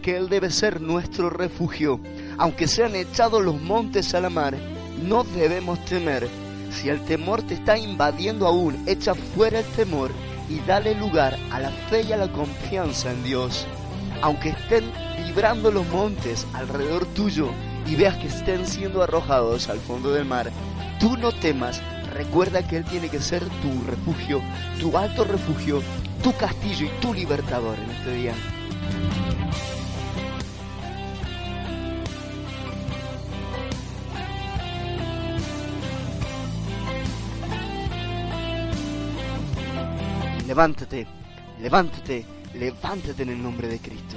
Que 0.00 0.16
Él 0.16 0.28
debe 0.28 0.50
ser 0.50 0.80
nuestro 0.80 1.30
refugio. 1.30 2.00
Aunque 2.36 2.66
sean 2.66 2.96
echados 2.96 3.42
los 3.42 3.60
montes 3.60 4.14
a 4.14 4.20
la 4.20 4.28
mar, 4.28 4.54
no 5.02 5.24
debemos 5.24 5.82
temer. 5.84 6.28
Si 6.70 6.88
el 6.88 7.00
temor 7.04 7.42
te 7.42 7.54
está 7.54 7.78
invadiendo 7.78 8.46
aún, 8.46 8.82
echa 8.86 9.14
fuera 9.14 9.60
el 9.60 9.64
temor 9.66 10.10
y 10.48 10.58
dale 10.66 10.94
lugar 10.94 11.38
a 11.52 11.60
la 11.60 11.70
fe 11.70 12.02
y 12.02 12.12
a 12.12 12.16
la 12.16 12.30
confianza 12.30 13.12
en 13.12 13.22
Dios. 13.22 13.66
Aunque 14.20 14.50
estén 14.50 14.84
vibrando 15.24 15.70
los 15.70 15.86
montes 15.88 16.46
alrededor 16.52 17.06
tuyo 17.06 17.50
y 17.86 17.94
veas 17.94 18.16
que 18.16 18.26
estén 18.26 18.66
siendo 18.66 19.02
arrojados 19.02 19.68
al 19.68 19.78
fondo 19.78 20.12
del 20.12 20.24
mar, 20.24 20.50
tú 20.98 21.16
no 21.16 21.32
temas. 21.32 21.80
Recuerda 22.12 22.66
que 22.66 22.76
Él 22.76 22.84
tiene 22.84 23.08
que 23.08 23.20
ser 23.20 23.42
tu 23.42 23.84
refugio, 23.88 24.42
tu 24.80 24.96
alto 24.98 25.24
refugio, 25.24 25.82
tu 26.22 26.32
castillo 26.36 26.86
y 26.86 27.00
tu 27.00 27.14
libertador 27.14 27.78
en 27.78 27.90
este 27.90 28.14
día. 28.14 28.34
Levántate, 40.54 41.04
levántate, 41.60 42.24
levántate 42.54 43.24
en 43.24 43.30
el 43.30 43.42
nombre 43.42 43.66
de 43.66 43.80
Cristo. 43.80 44.16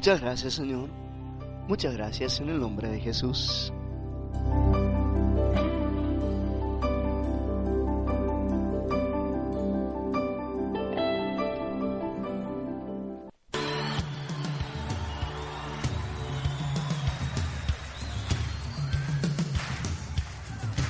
Muchas 0.00 0.22
gracias, 0.22 0.54
Señor. 0.54 0.88
Muchas 1.68 1.92
gracias 1.92 2.40
en 2.40 2.48
el 2.48 2.58
nombre 2.58 2.88
de 2.88 3.00
Jesús. 3.00 3.70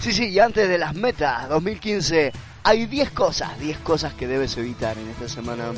Sí, 0.00 0.12
sí, 0.12 0.28
y 0.28 0.38
antes 0.38 0.68
de 0.68 0.78
las 0.78 0.94
metas 0.94 1.48
2015, 1.48 2.30
hay 2.62 2.86
10 2.86 3.10
cosas, 3.10 3.58
10 3.58 3.78
cosas 3.78 4.14
que 4.14 4.28
debes 4.28 4.56
evitar 4.56 4.96
en 4.96 5.08
esta 5.08 5.28
semana. 5.28 5.72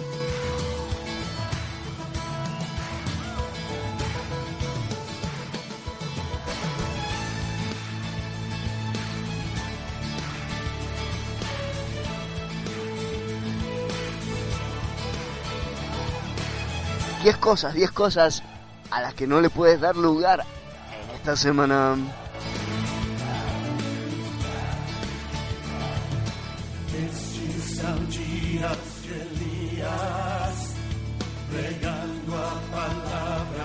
Diez 17.22 17.36
cosas, 17.36 17.72
10 17.72 17.92
cosas 17.92 18.42
a 18.90 19.00
las 19.00 19.14
que 19.14 19.28
no 19.28 19.40
le 19.40 19.48
puedes 19.48 19.80
dar 19.80 19.96
lugar 19.96 20.40
en 20.40 21.14
esta 21.14 21.36
semana. 21.36 21.96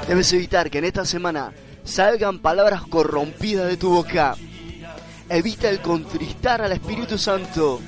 Debes 0.08 0.34
evitar 0.34 0.70
que 0.70 0.78
en 0.78 0.86
esta 0.86 1.06
semana 1.06 1.52
salgan 1.84 2.38
palabras 2.39 2.84
corrompidas 2.84 3.67
de 3.67 3.78
tu 3.78 3.89
boca. 3.89 4.36
Evita 5.30 5.67
el 5.70 5.82
contristar 5.82 6.62
al 6.62 6.73
Espíritu 6.73 7.17
Santo. 7.17 7.81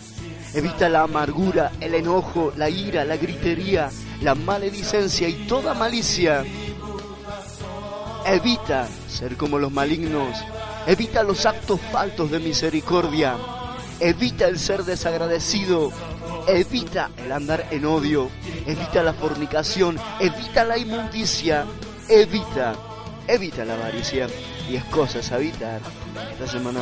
Evita 0.55 0.89
la 0.89 1.03
amargura, 1.03 1.71
el 1.79 1.93
enojo, 1.93 2.53
la 2.57 2.71
ira, 2.71 3.05
la 3.05 3.17
gritería, 3.17 3.91
la 4.21 4.35
maledicencia 4.35 5.27
y 5.27 5.47
toda 5.47 5.73
malicia. 5.73 6.43
Evita 8.25 8.87
ser 9.07 9.37
como 9.37 9.57
los 9.57 9.71
malignos. 9.71 10.37
Evita 10.87 11.23
los 11.23 11.45
actos 11.45 11.79
faltos 11.91 12.31
de 12.31 12.39
misericordia. 12.39 13.35
Evita 13.99 14.47
el 14.47 14.59
ser 14.59 14.83
desagradecido. 14.83 15.91
Evita 16.47 17.11
el 17.17 17.31
andar 17.31 17.67
en 17.71 17.85
odio. 17.85 18.29
Evita 18.65 19.03
la 19.03 19.13
fornicación. 19.13 19.97
Evita 20.19 20.63
la 20.63 20.77
inmundicia. 20.77 21.65
Evita, 22.07 22.73
evita 23.27 23.63
la 23.65 23.75
avaricia. 23.75 24.27
Diez 24.67 24.83
cosas 24.85 25.31
a 25.31 25.37
evitar 25.37 25.79
esta 26.31 26.47
semana. 26.47 26.81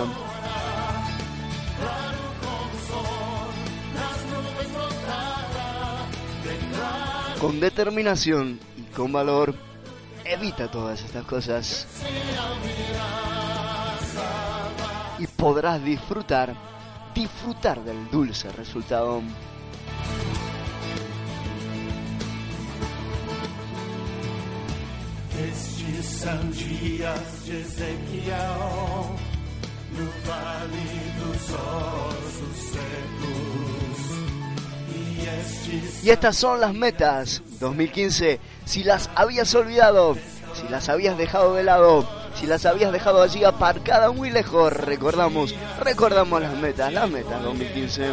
Con 7.40 7.60
determinación 7.60 8.60
y 8.76 8.82
con 8.96 9.12
valor, 9.12 9.54
evita 10.26 10.72
todas 10.72 11.04
estas 11.04 11.24
cosas. 11.26 11.86
Y 15.20 15.28
podrás 15.28 15.84
disfrutar, 15.84 16.56
disfrutar 17.14 17.84
del 17.84 18.10
dulce 18.10 18.52
resultado. 18.54 19.22
De 25.36 25.50
Ezequiel, 27.62 28.32
no 29.94 30.06
secos. 32.56 33.57
Y 36.04 36.10
estas 36.10 36.36
son 36.36 36.62
las 36.62 36.74
metas 36.74 37.42
2015. 37.60 38.40
Si 38.66 38.84
las 38.84 39.10
habías 39.16 39.54
olvidado, 39.56 40.16
si 40.54 40.68
las 40.70 40.90
habías 40.90 41.18
dejado 41.18 41.56
de 41.56 41.64
lado, 41.64 42.08
si 42.36 42.46
las 42.46 42.66
habías 42.66 42.92
dejado 42.92 43.22
allí 43.22 43.44
aparcadas 43.44 44.14
muy 44.14 44.30
lejos, 44.30 44.72
recordamos, 44.72 45.56
recordamos 45.80 46.42
las 46.42 46.56
metas, 46.58 46.94
las 46.94 47.10
metas 47.10 47.42
2015. 47.44 48.12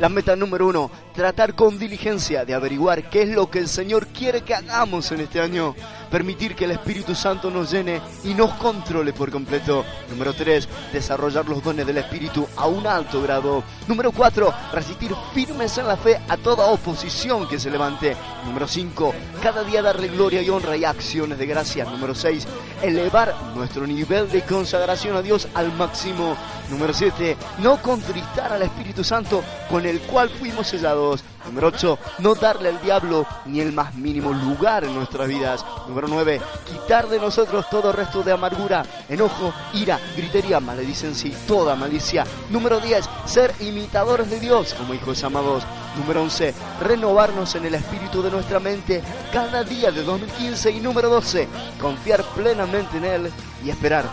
La 0.00 0.08
meta 0.08 0.34
número 0.34 0.66
uno, 0.66 0.90
tratar 1.12 1.54
con 1.54 1.78
diligencia 1.78 2.44
de 2.44 2.54
averiguar 2.54 3.08
qué 3.10 3.22
es 3.22 3.28
lo 3.28 3.50
que 3.50 3.58
el 3.58 3.68
Señor 3.68 4.06
quiere 4.08 4.42
que 4.42 4.54
hagamos 4.54 5.12
en 5.12 5.20
este 5.20 5.40
año. 5.40 5.74
Permitir 6.10 6.54
que 6.54 6.66
el 6.66 6.72
Espíritu 6.72 7.14
Santo 7.14 7.50
nos 7.50 7.70
llene 7.70 8.00
y 8.24 8.34
nos 8.34 8.52
controle 8.54 9.12
por 9.12 9.30
completo. 9.30 9.84
Número 10.10 10.34
tres, 10.34 10.68
desarrollar 10.92 11.48
los 11.48 11.62
dones 11.62 11.86
del 11.86 11.98
Espíritu 11.98 12.46
a 12.56 12.66
un 12.66 12.86
alto 12.86 13.22
grado. 13.22 13.64
Número 13.88 14.12
cuatro, 14.12 14.52
resistir 14.72 15.14
firmes 15.32 15.78
en 15.78 15.86
la 15.86 15.96
fe 15.96 16.20
a 16.28 16.36
toda 16.36 16.66
oposición 16.66 17.48
que 17.48 17.58
se 17.58 17.70
levante. 17.70 18.14
Número 18.44 18.68
cinco, 18.68 19.14
cada 19.42 19.64
día 19.64 19.80
darle 19.80 20.08
gloria 20.08 20.42
y 20.42 20.50
honra 20.50 20.76
y 20.76 20.84
acciones 20.84 21.38
de 21.38 21.46
gracia. 21.46 21.84
Número 21.84 22.14
seis, 22.14 22.46
elevar 22.82 23.34
nuestro 23.54 23.86
nivel 23.86 24.30
de 24.30 24.42
consagración 24.42 25.16
a 25.16 25.22
Dios 25.22 25.48
al 25.54 25.72
máximo. 25.72 26.36
Número 26.70 26.94
7. 26.94 27.36
No 27.58 27.80
contristar 27.82 28.52
al 28.52 28.62
Espíritu 28.62 29.04
Santo 29.04 29.42
con 29.68 29.84
el 29.84 30.00
cual 30.00 30.30
fuimos 30.30 30.68
sellados. 30.68 31.01
Número 31.46 31.68
8. 31.68 31.98
No 32.18 32.34
darle 32.34 32.68
al 32.68 32.80
diablo 32.80 33.26
ni 33.46 33.60
el 33.60 33.72
más 33.72 33.94
mínimo 33.94 34.32
lugar 34.32 34.84
en 34.84 34.94
nuestras 34.94 35.28
vidas. 35.28 35.64
Número 35.88 36.08
9. 36.08 36.40
Quitar 36.66 37.08
de 37.08 37.18
nosotros 37.18 37.68
todo 37.70 37.92
resto 37.92 38.22
de 38.22 38.32
amargura, 38.32 38.84
enojo, 39.08 39.52
ira, 39.74 39.98
gritería, 40.16 40.60
maledicencia 40.60 41.30
y 41.30 41.34
toda 41.46 41.74
malicia. 41.74 42.24
Número 42.50 42.80
10. 42.80 43.08
Ser 43.26 43.54
imitadores 43.60 44.30
de 44.30 44.40
Dios 44.40 44.74
como 44.74 44.94
hijos 44.94 45.22
amados. 45.24 45.64
Número 45.98 46.22
11. 46.22 46.54
Renovarnos 46.80 47.54
en 47.54 47.66
el 47.66 47.74
espíritu 47.74 48.22
de 48.22 48.30
nuestra 48.30 48.60
mente 48.60 49.02
cada 49.32 49.64
día 49.64 49.90
de 49.90 50.02
2015. 50.02 50.70
Y 50.70 50.80
número 50.80 51.08
12. 51.08 51.48
Confiar 51.80 52.22
plenamente 52.34 52.98
en 52.98 53.04
Él 53.04 53.32
y 53.64 53.70
esperar 53.70 54.04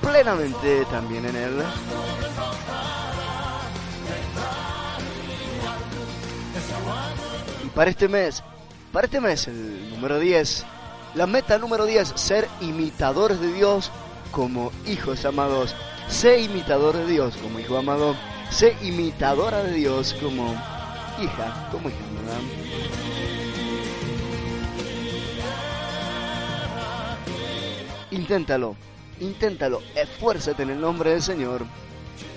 plenamente 0.00 0.84
también 0.90 1.24
en 1.26 1.36
Él. 1.36 1.62
Para 7.74 7.90
este 7.90 8.08
mes, 8.08 8.42
para 8.92 9.06
este 9.06 9.20
mes, 9.20 9.48
el 9.48 9.90
número 9.90 10.18
10, 10.18 10.64
la 11.14 11.26
meta 11.26 11.58
número 11.58 11.86
10, 11.86 12.12
ser 12.14 12.48
imitadores 12.60 13.40
de 13.40 13.52
Dios 13.52 13.90
como 14.30 14.72
hijos 14.86 15.24
amados. 15.24 15.74
Sé 16.08 16.40
imitador 16.40 16.96
de 16.96 17.06
Dios 17.06 17.36
como 17.36 17.58
hijo 17.58 17.76
amado. 17.78 18.14
Sé 18.50 18.76
imitadora 18.82 19.62
de 19.62 19.72
Dios 19.72 20.14
como 20.20 20.52
hija, 21.22 21.68
como 21.72 21.88
hija 21.88 21.98
amada. 22.10 22.38
Inténtalo, 28.10 28.76
inténtalo, 29.20 29.82
esfuérzate 29.96 30.62
en 30.62 30.70
el 30.70 30.80
nombre 30.80 31.10
del 31.10 31.22
Señor 31.22 31.64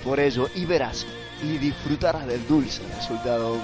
por 0.03 0.19
ello 0.19 0.47
y 0.55 0.65
verás 0.65 1.05
y 1.43 1.57
disfrutarás 1.57 2.25
del 2.25 2.47
dulce 2.47 2.81
resultado. 2.95 3.57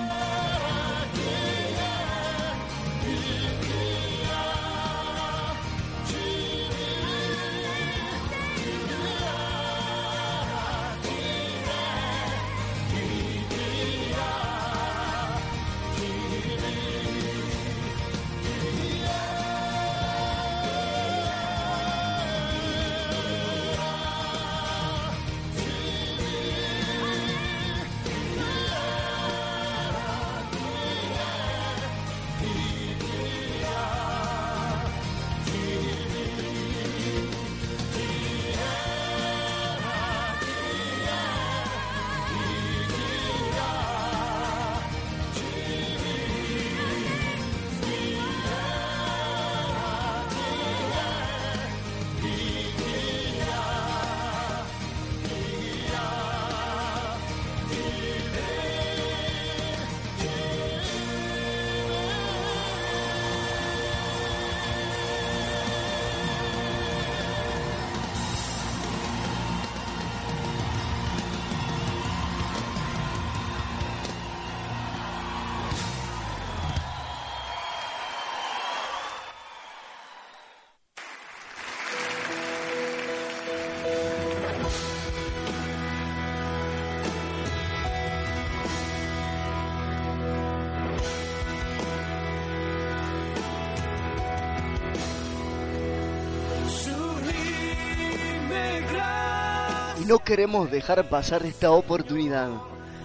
No 100.14 100.20
queremos 100.20 100.70
dejar 100.70 101.10
pasar 101.10 101.44
esta 101.44 101.72
oportunidad, 101.72 102.48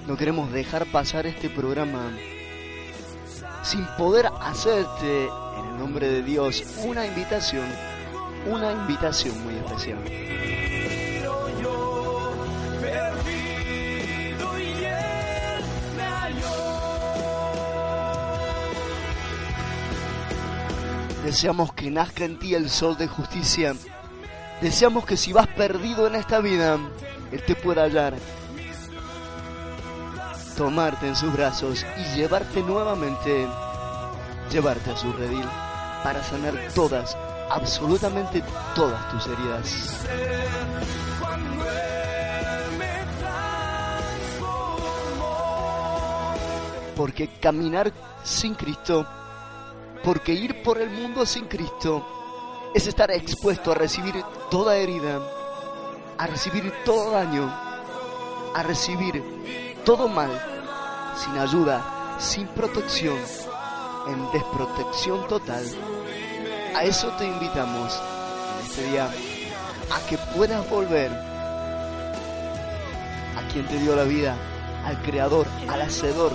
no 0.06 0.16
queremos 0.18 0.52
dejar 0.52 0.84
pasar 0.84 1.26
este 1.26 1.48
programa 1.48 2.12
sin 3.62 3.82
poder 3.96 4.26
hacerte, 4.42 5.24
en 5.24 5.64
el 5.70 5.78
nombre 5.78 6.06
de 6.06 6.22
Dios, 6.22 6.62
una 6.84 7.06
invitación, 7.06 7.64
una 8.46 8.72
invitación 8.72 9.42
muy 9.42 9.54
especial. 9.54 9.96
Deseamos 21.24 21.72
que 21.72 21.90
nazca 21.90 22.26
en 22.26 22.38
ti 22.38 22.52
el 22.52 22.68
sol 22.68 22.98
de 22.98 23.08
justicia. 23.08 23.74
Deseamos 24.60 25.06
que 25.06 25.16
si 25.16 25.32
vas 25.32 25.46
perdido 25.46 26.08
en 26.08 26.16
esta 26.16 26.40
vida, 26.40 26.78
Él 27.30 27.42
te 27.44 27.54
pueda 27.54 27.84
hallar, 27.84 28.14
tomarte 30.56 31.06
en 31.06 31.14
sus 31.14 31.32
brazos 31.32 31.86
y 31.96 32.16
llevarte 32.16 32.60
nuevamente, 32.62 33.46
llevarte 34.50 34.90
a 34.90 34.96
su 34.96 35.12
redil 35.12 35.46
para 36.02 36.24
sanar 36.24 36.54
todas, 36.74 37.16
absolutamente 37.48 38.42
todas 38.74 39.08
tus 39.12 39.26
heridas. 39.28 40.06
Porque 46.96 47.28
caminar 47.40 47.92
sin 48.24 48.54
Cristo, 48.54 49.06
porque 50.02 50.32
ir 50.32 50.64
por 50.64 50.80
el 50.80 50.90
mundo 50.90 51.24
sin 51.24 51.44
Cristo, 51.44 52.17
es 52.74 52.86
estar 52.86 53.10
expuesto 53.10 53.72
a 53.72 53.74
recibir 53.74 54.22
toda 54.50 54.76
herida, 54.76 55.20
a 56.18 56.26
recibir 56.26 56.72
todo 56.84 57.10
daño, 57.10 57.50
a 58.54 58.62
recibir 58.62 59.22
todo 59.84 60.08
mal, 60.08 60.30
sin 61.16 61.38
ayuda, 61.38 62.16
sin 62.18 62.46
protección, 62.48 63.18
en 64.08 64.30
desprotección 64.32 65.26
total. 65.28 65.64
A 66.76 66.84
eso 66.84 67.08
te 67.18 67.26
invitamos 67.26 67.98
en 68.60 68.66
este 68.66 68.90
día, 68.90 69.10
a 69.90 70.06
que 70.08 70.18
puedas 70.36 70.68
volver 70.68 71.10
a 73.36 73.48
quien 73.52 73.66
te 73.66 73.78
dio 73.78 73.96
la 73.96 74.04
vida, 74.04 74.36
al 74.84 75.00
creador, 75.02 75.46
al 75.68 75.82
hacedor 75.82 76.32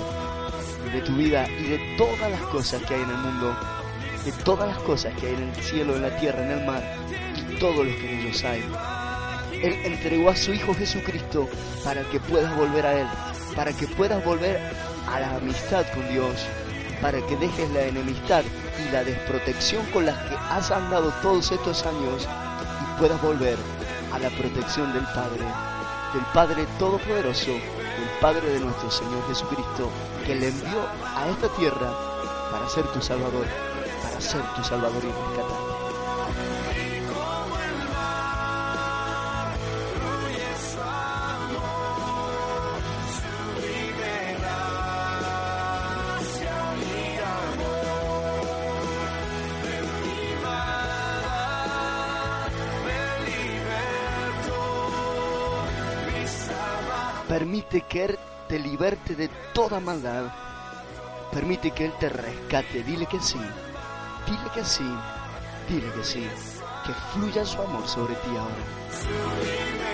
de 0.92 1.02
tu 1.02 1.14
vida 1.14 1.48
y 1.48 1.64
de 1.64 1.96
todas 1.98 2.30
las 2.30 2.42
cosas 2.42 2.82
que 2.84 2.96
hay 2.96 3.02
en 3.02 3.10
el 3.10 3.18
mundo, 3.18 3.56
de 4.26 4.32
todas 4.44 4.68
las 4.68 4.78
cosas 4.80 5.14
que 5.20 5.28
hay 5.28 5.34
en 5.34 5.50
el 5.50 5.56
cielo, 5.64 5.96
en 5.96 6.02
la 6.04 6.16
tierra, 6.18 6.44
en 6.44 6.60
el 6.60 6.66
mar 6.66 6.84
y 7.36 7.56
todo 7.60 7.84
lo 7.84 7.92
que 7.96 8.12
en 8.12 8.20
ellos 8.20 8.44
hay. 8.44 8.64
Él 9.62 9.74
entregó 9.86 10.30
a 10.30 10.36
su 10.36 10.54
Hijo 10.54 10.74
Jesucristo 10.74 11.48
para 11.84 12.04
que 12.10 12.20
puedas 12.20 12.56
volver 12.58 12.86
a 12.86 13.02
Él, 13.02 13.08
para 13.56 13.72
que 13.74 13.88
puedas 13.88 14.24
volver 14.24 14.60
a 15.08 15.20
la 15.20 15.36
amistad 15.36 15.86
con 15.94 16.08
Dios, 16.10 16.46
para 17.02 17.20
que 17.26 17.36
dejes 17.38 17.70
la 17.72 17.84
enemistad 17.84 18.44
y 18.80 18.92
la 18.92 19.04
desprotección 19.04 19.86
con 19.88 20.06
las 20.06 20.18
que 20.24 20.36
has 20.36 20.72
andado 20.72 21.14
todos 21.22 21.52
estos 21.52 21.86
años 21.86 22.28
y 22.82 23.00
puedas 23.00 23.22
volver 23.22 23.58
a 24.14 24.20
la 24.20 24.30
protección 24.30 24.94
del 24.94 25.04
Padre, 25.06 25.46
del 26.14 26.24
Padre 26.34 26.66
Todopoderoso, 26.80 27.52
del 27.52 28.20
Padre 28.22 28.50
de 28.50 28.60
nuestro 28.60 28.90
Señor 28.92 29.28
Jesucristo, 29.28 29.90
que 30.26 30.36
le 30.36 30.50
envió 30.50 30.82
a 31.16 31.28
esta 31.30 31.48
tierra 31.58 31.92
para 32.52 32.70
ser 32.70 32.86
tu 32.88 33.02
Salvador, 33.02 33.46
ser 34.24 34.42
tu 34.56 34.64
Salvador 34.64 35.04
y 35.04 35.08
rescatarte. 35.08 35.74
Permite 57.28 57.82
que 57.82 58.06
Él 58.06 58.20
te 58.48 58.60
liberte 58.60 59.16
de 59.16 59.28
toda 59.54 59.80
maldad. 59.80 60.32
Permite 61.32 61.72
que 61.72 61.86
Él 61.86 61.94
te 62.00 62.08
rescate. 62.08 62.84
Dile 62.84 63.08
que 63.08 63.20
sí. 63.20 63.40
Dile 64.26 64.50
que 64.54 64.64
sí. 64.64 64.90
Dile 65.70 65.92
que 65.92 66.04
sí. 66.04 66.28
Que 66.86 66.94
fluya 67.14 67.46
su 67.46 67.62
amor 67.62 67.88
sobre 67.88 68.16
ti 68.16 68.30
ahora. 68.38 69.93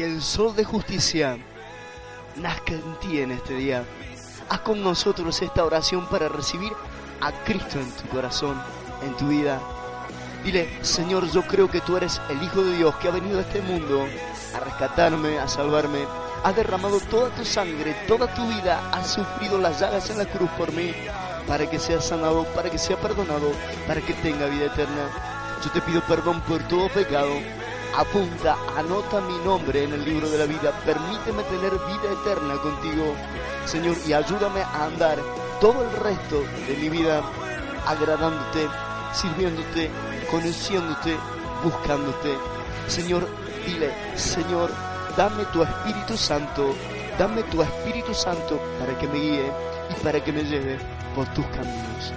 Que 0.00 0.06
el 0.06 0.22
sol 0.22 0.56
de 0.56 0.64
justicia 0.64 1.36
nazca 2.36 2.72
en 2.72 2.98
ti 3.00 3.20
en 3.20 3.32
este 3.32 3.52
día. 3.52 3.84
Haz 4.48 4.60
con 4.60 4.82
nosotros 4.82 5.42
esta 5.42 5.62
oración 5.62 6.06
para 6.06 6.26
recibir 6.26 6.72
a 7.20 7.30
Cristo 7.44 7.78
en 7.78 7.90
tu 7.90 8.08
corazón, 8.08 8.58
en 9.02 9.14
tu 9.18 9.28
vida. 9.28 9.60
Dile, 10.42 10.70
Señor, 10.82 11.30
yo 11.30 11.42
creo 11.42 11.70
que 11.70 11.82
tú 11.82 11.98
eres 11.98 12.18
el 12.30 12.42
Hijo 12.42 12.62
de 12.62 12.78
Dios 12.78 12.94
que 12.96 13.08
ha 13.08 13.10
venido 13.10 13.40
a 13.40 13.42
este 13.42 13.60
mundo 13.60 14.06
a 14.54 14.60
rescatarme, 14.60 15.38
a 15.38 15.46
salvarme. 15.46 16.06
Has 16.44 16.56
derramado 16.56 16.98
toda 17.00 17.28
tu 17.34 17.44
sangre, 17.44 17.94
toda 18.08 18.34
tu 18.34 18.48
vida, 18.48 18.80
has 18.92 19.06
sufrido 19.06 19.58
las 19.58 19.80
llagas 19.80 20.08
en 20.08 20.16
la 20.16 20.24
cruz 20.24 20.48
por 20.56 20.72
mí, 20.72 20.94
para 21.46 21.68
que 21.68 21.78
sea 21.78 22.00
sanado, 22.00 22.44
para 22.54 22.70
que 22.70 22.78
sea 22.78 22.96
perdonado, 22.96 23.52
para 23.86 24.00
que 24.00 24.14
tenga 24.14 24.46
vida 24.46 24.64
eterna. 24.64 25.10
Yo 25.62 25.70
te 25.70 25.82
pido 25.82 26.00
perdón 26.06 26.40
por 26.48 26.62
todo 26.68 26.88
pecado. 26.88 27.34
Apunta, 27.96 28.56
anota 28.76 29.20
mi 29.20 29.36
nombre 29.38 29.82
en 29.82 29.92
el 29.92 30.04
libro 30.04 30.28
de 30.30 30.38
la 30.38 30.46
vida. 30.46 30.72
Permíteme 30.84 31.42
tener 31.42 31.72
vida 31.72 32.12
eterna 32.20 32.54
contigo, 32.62 33.14
Señor, 33.66 33.96
y 34.06 34.12
ayúdame 34.12 34.62
a 34.62 34.84
andar 34.84 35.18
todo 35.60 35.82
el 35.82 35.90
resto 35.96 36.42
de 36.68 36.76
mi 36.76 36.88
vida 36.88 37.20
agradándote, 37.86 38.68
sirviéndote, 39.12 39.90
conociéndote, 40.30 41.16
buscándote. 41.64 42.38
Señor, 42.86 43.28
dile, 43.66 43.92
Señor, 44.16 44.70
dame 45.16 45.44
tu 45.46 45.62
Espíritu 45.64 46.16
Santo, 46.16 46.74
dame 47.18 47.42
tu 47.44 47.60
Espíritu 47.60 48.14
Santo 48.14 48.60
para 48.78 48.96
que 48.98 49.08
me 49.08 49.18
guíe 49.18 49.52
y 49.90 50.04
para 50.04 50.22
que 50.22 50.32
me 50.32 50.44
lleve 50.44 50.78
por 51.14 51.26
tus 51.34 51.46
caminos. 51.46 52.12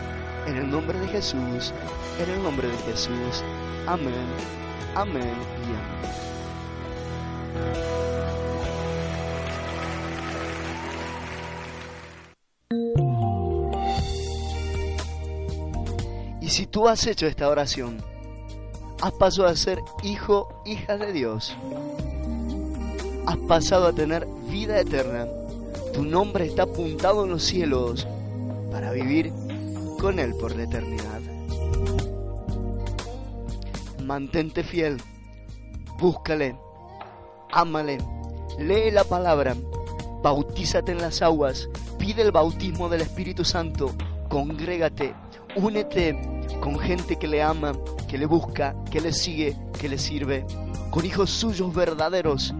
En 0.46 0.58
el 0.58 0.70
nombre 0.70 1.00
de 1.00 1.08
Jesús, 1.08 1.74
en 2.20 2.30
el 2.30 2.44
nombre 2.44 2.68
de 2.68 2.78
Jesús. 2.78 3.44
Amén, 3.86 4.14
amén 4.96 5.36
y 5.60 5.74
amén. 5.76 6.04
Y 16.40 16.50
si 16.50 16.66
tú 16.66 16.88
has 16.88 17.06
hecho 17.08 17.28
esta 17.28 17.50
oración, 17.50 17.98
has 19.02 19.12
pasado 19.14 19.48
a 19.48 19.56
ser 19.58 19.80
hijo, 20.02 20.62
hija 20.66 20.98
de 20.98 21.12
Dios. 21.12 21.54
Has 23.26 23.38
pasado 23.50 23.88
a 23.88 23.94
tener 23.94 24.26
vida 24.50 24.80
eterna. 24.80 25.28
Tu 25.94 26.04
nombre 26.04 26.46
está 26.46 26.64
apuntado 26.64 27.26
en 27.26 27.32
los 27.32 27.44
cielos 27.44 28.08
para 28.72 28.92
vivir 28.92 29.34
con 30.00 30.20
Él 30.20 30.36
por 30.36 30.56
la 30.56 30.64
eternidad. 30.64 31.33
Mantente 34.04 34.64
fiel, 34.64 35.02
búscale, 36.00 36.56
ámale, 37.52 37.98
lee 38.60 38.92
la 38.92 39.04
palabra, 39.04 39.56
bautízate 40.22 40.92
en 40.92 41.02
las 41.02 41.22
aguas, 41.22 41.70
pide 41.98 42.22
el 42.22 42.32
bautismo 42.32 42.90
del 42.90 43.02
Espíritu 43.02 43.44
Santo, 43.44 43.94
congrégate, 44.30 45.14
únete 45.56 46.20
con 46.60 46.80
gente 46.80 47.18
que 47.18 47.28
le 47.28 47.42
ama, 47.42 47.74
que 48.08 48.18
le 48.18 48.26
busca, 48.26 48.76
que 48.92 49.02
le 49.02 49.12
sigue, 49.12 49.56
que 49.80 49.90
le 49.90 49.98
sirve, 49.98 50.46
con 50.90 51.06
hijos 51.06 51.30
suyos 51.30 51.74
verdaderos, 51.74 52.54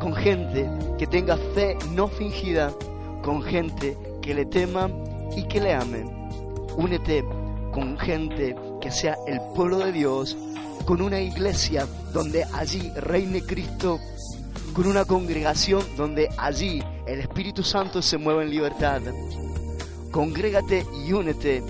con 0.00 0.14
gente 0.14 0.68
que 0.98 1.06
tenga 1.06 1.36
fe 1.54 1.76
no 1.92 2.08
fingida, 2.08 2.72
con 3.22 3.42
gente 3.42 3.96
que 4.20 4.34
le 4.34 4.44
tema 4.46 4.90
y 5.36 5.44
que 5.44 5.60
le 5.60 5.74
ame. 5.74 6.04
Únete 6.76 7.24
con 7.72 7.98
gente 7.98 8.54
que 8.80 8.90
sea 8.90 9.16
el 9.26 9.40
pueblo 9.54 9.78
de 9.78 9.92
Dios, 9.92 10.36
con 10.84 11.00
una 11.00 11.20
iglesia 11.20 11.86
donde 12.12 12.44
allí 12.52 12.90
reine 12.96 13.42
Cristo, 13.42 13.98
con 14.74 14.86
una 14.86 15.04
congregación 15.04 15.82
donde 15.96 16.28
allí 16.36 16.82
el 17.06 17.20
Espíritu 17.20 17.62
Santo 17.62 18.02
se 18.02 18.18
mueva 18.18 18.42
en 18.42 18.50
libertad. 18.50 19.00
Congrégate 20.10 20.86
y 21.06 21.12
únete 21.12 21.62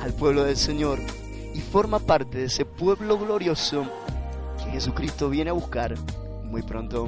al 0.00 0.12
pueblo 0.12 0.44
del 0.44 0.56
Señor 0.56 0.98
y 1.54 1.60
forma 1.60 1.98
parte 1.98 2.38
de 2.38 2.44
ese 2.44 2.64
pueblo 2.64 3.18
glorioso 3.18 3.86
que 4.58 4.70
Jesucristo 4.72 5.30
viene 5.30 5.50
a 5.50 5.54
buscar 5.54 5.94
muy 6.44 6.62
pronto. 6.62 7.06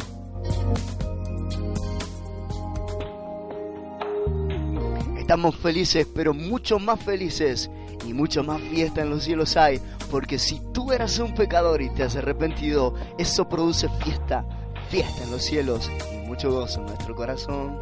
Estamos 5.19 5.57
felices, 5.57 6.07
pero 6.15 6.35
mucho 6.35 6.79
más 6.79 7.03
felices 7.03 7.71
y 8.07 8.13
mucho 8.13 8.45
más 8.45 8.61
fiesta 8.61 9.03
en 9.03 9.11
los 9.11 9.25
cielos 9.25 9.57
hay, 9.57 9.81
porque 10.15 10.39
si 10.39 10.61
tú 10.73 10.93
eras 10.93 11.19
un 11.19 11.35
pecador 11.35 11.83
y 11.83 11.91
te 11.91 12.05
has 12.05 12.15
arrepentido, 12.15 12.95
eso 13.19 13.49
produce 13.49 13.89
fiesta, 13.99 14.47
fiesta 14.89 15.25
en 15.25 15.33
los 15.33 15.43
cielos 15.43 15.91
y 16.13 16.29
mucho 16.29 16.53
gozo 16.53 16.79
en 16.79 16.87
nuestro 16.87 17.17
corazón. 17.17 17.81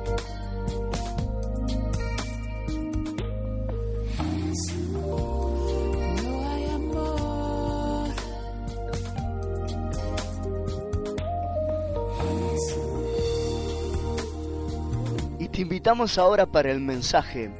Y 15.38 15.48
te 15.48 15.60
invitamos 15.60 16.16
ahora 16.16 16.46
para 16.46 16.70
el 16.70 16.80
mensaje, 16.80 17.50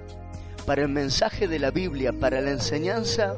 para 0.64 0.80
el 0.80 0.88
mensaje 0.88 1.46
de 1.46 1.58
la 1.58 1.70
Biblia, 1.70 2.14
para 2.18 2.40
la 2.40 2.52
enseñanza 2.52 3.36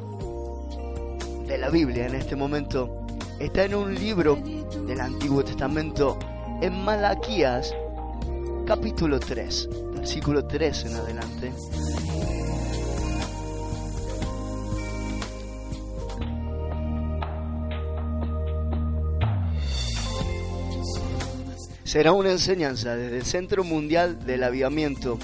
la 1.57 1.69
Biblia 1.69 2.07
en 2.07 2.15
este 2.15 2.35
momento. 2.35 3.05
Está 3.39 3.65
en 3.65 3.75
un 3.75 3.95
libro 3.95 4.37
del 4.87 4.99
Antiguo 4.99 5.43
Testamento, 5.43 6.17
en 6.61 6.83
Malaquías, 6.83 7.73
capítulo 8.65 9.19
3, 9.19 9.69
versículo 9.95 10.45
3 10.45 10.85
en 10.85 10.95
adelante. 10.95 11.51
Será 21.83 22.11
una 22.11 22.31
enseñanza 22.31 22.95
desde 22.95 23.17
el 23.17 23.25
Centro 23.25 23.63
Mundial 23.63 24.25
del 24.25 24.43
Avivamiento 24.43 25.17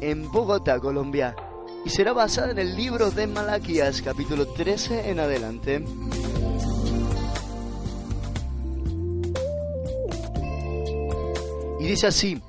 en 0.00 0.30
Bogotá, 0.30 0.80
Colombia, 0.80 1.36
y 1.84 1.90
será 1.90 2.12
basada 2.12 2.50
en 2.50 2.58
el 2.58 2.76
libro 2.76 3.10
de 3.10 3.26
Malaquías, 3.26 4.02
capítulo 4.02 4.46
13 4.46 5.10
en 5.10 5.20
adelante. 5.20 5.84
Y 11.78 11.86
dice 11.86 12.06
así, 12.06 12.40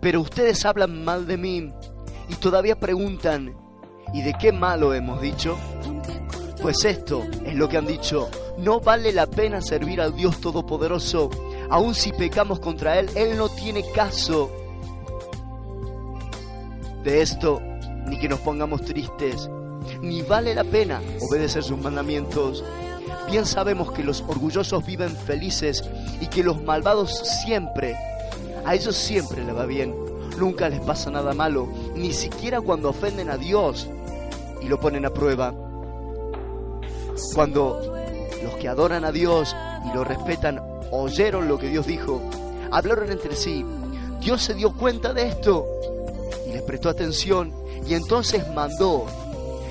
pero 0.00 0.20
ustedes 0.20 0.64
hablan 0.64 1.04
mal 1.04 1.26
de 1.26 1.36
mí 1.36 1.72
y 2.28 2.34
todavía 2.34 2.78
preguntan, 2.78 3.54
¿y 4.12 4.22
de 4.22 4.34
qué 4.34 4.52
malo 4.52 4.92
hemos 4.92 5.20
dicho? 5.20 5.56
Pues 6.60 6.84
esto 6.84 7.24
es 7.44 7.54
lo 7.54 7.68
que 7.68 7.78
han 7.78 7.86
dicho, 7.86 8.28
no 8.58 8.80
vale 8.80 9.12
la 9.12 9.26
pena 9.26 9.60
servir 9.60 10.00
al 10.00 10.14
Dios 10.14 10.40
Todopoderoso, 10.40 11.30
aun 11.70 11.94
si 11.94 12.12
pecamos 12.12 12.60
contra 12.60 12.98
Él, 12.98 13.08
Él 13.14 13.36
no 13.36 13.48
tiene 13.48 13.84
caso 13.92 14.50
de 17.02 17.22
esto, 17.22 17.62
ni 18.06 18.18
que 18.18 18.28
nos 18.28 18.40
pongamos 18.40 18.82
tristes, 18.82 19.48
ni 20.00 20.22
vale 20.22 20.54
la 20.54 20.64
pena 20.64 21.00
obedecer 21.20 21.62
sus 21.62 21.78
mandamientos. 21.78 22.64
Bien 23.30 23.44
sabemos 23.44 23.92
que 23.92 24.04
los 24.04 24.22
orgullosos 24.28 24.86
viven 24.86 25.10
felices 25.10 25.84
y 26.20 26.26
que 26.26 26.44
los 26.44 26.62
malvados 26.62 27.18
siempre, 27.44 27.96
a 28.64 28.74
ellos 28.74 28.96
siempre 28.96 29.44
les 29.44 29.56
va 29.56 29.66
bien, 29.66 29.94
nunca 30.38 30.68
les 30.68 30.80
pasa 30.80 31.10
nada 31.10 31.34
malo, 31.34 31.68
ni 31.94 32.12
siquiera 32.12 32.60
cuando 32.60 32.90
ofenden 32.90 33.30
a 33.30 33.36
Dios 33.36 33.88
y 34.60 34.68
lo 34.68 34.78
ponen 34.78 35.04
a 35.04 35.10
prueba. 35.10 35.54
Cuando 37.34 37.80
los 38.42 38.54
que 38.54 38.68
adoran 38.68 39.04
a 39.04 39.12
Dios 39.12 39.56
y 39.90 39.94
lo 39.94 40.04
respetan 40.04 40.60
oyeron 40.92 41.48
lo 41.48 41.58
que 41.58 41.68
Dios 41.68 41.86
dijo, 41.86 42.22
hablaron 42.70 43.10
entre 43.10 43.34
sí, 43.34 43.64
Dios 44.20 44.42
se 44.42 44.54
dio 44.54 44.72
cuenta 44.72 45.12
de 45.12 45.28
esto 45.28 45.66
les 46.56 46.64
prestó 46.64 46.88
atención 46.88 47.52
y 47.86 47.92
entonces 47.92 48.48
mandó 48.54 49.04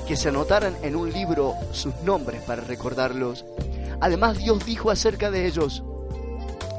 que 0.08 0.16
se 0.16 0.30
anotaran 0.30 0.78
en 0.84 0.96
un 0.96 1.12
libro 1.12 1.56
sus 1.72 1.96
nombres 2.04 2.44
para 2.44 2.62
recordarlos. 2.62 3.44
Además 4.02 4.38
Dios 4.38 4.64
dijo 4.68 4.92
acerca 4.92 5.32
de 5.32 5.48
ellos, 5.48 5.84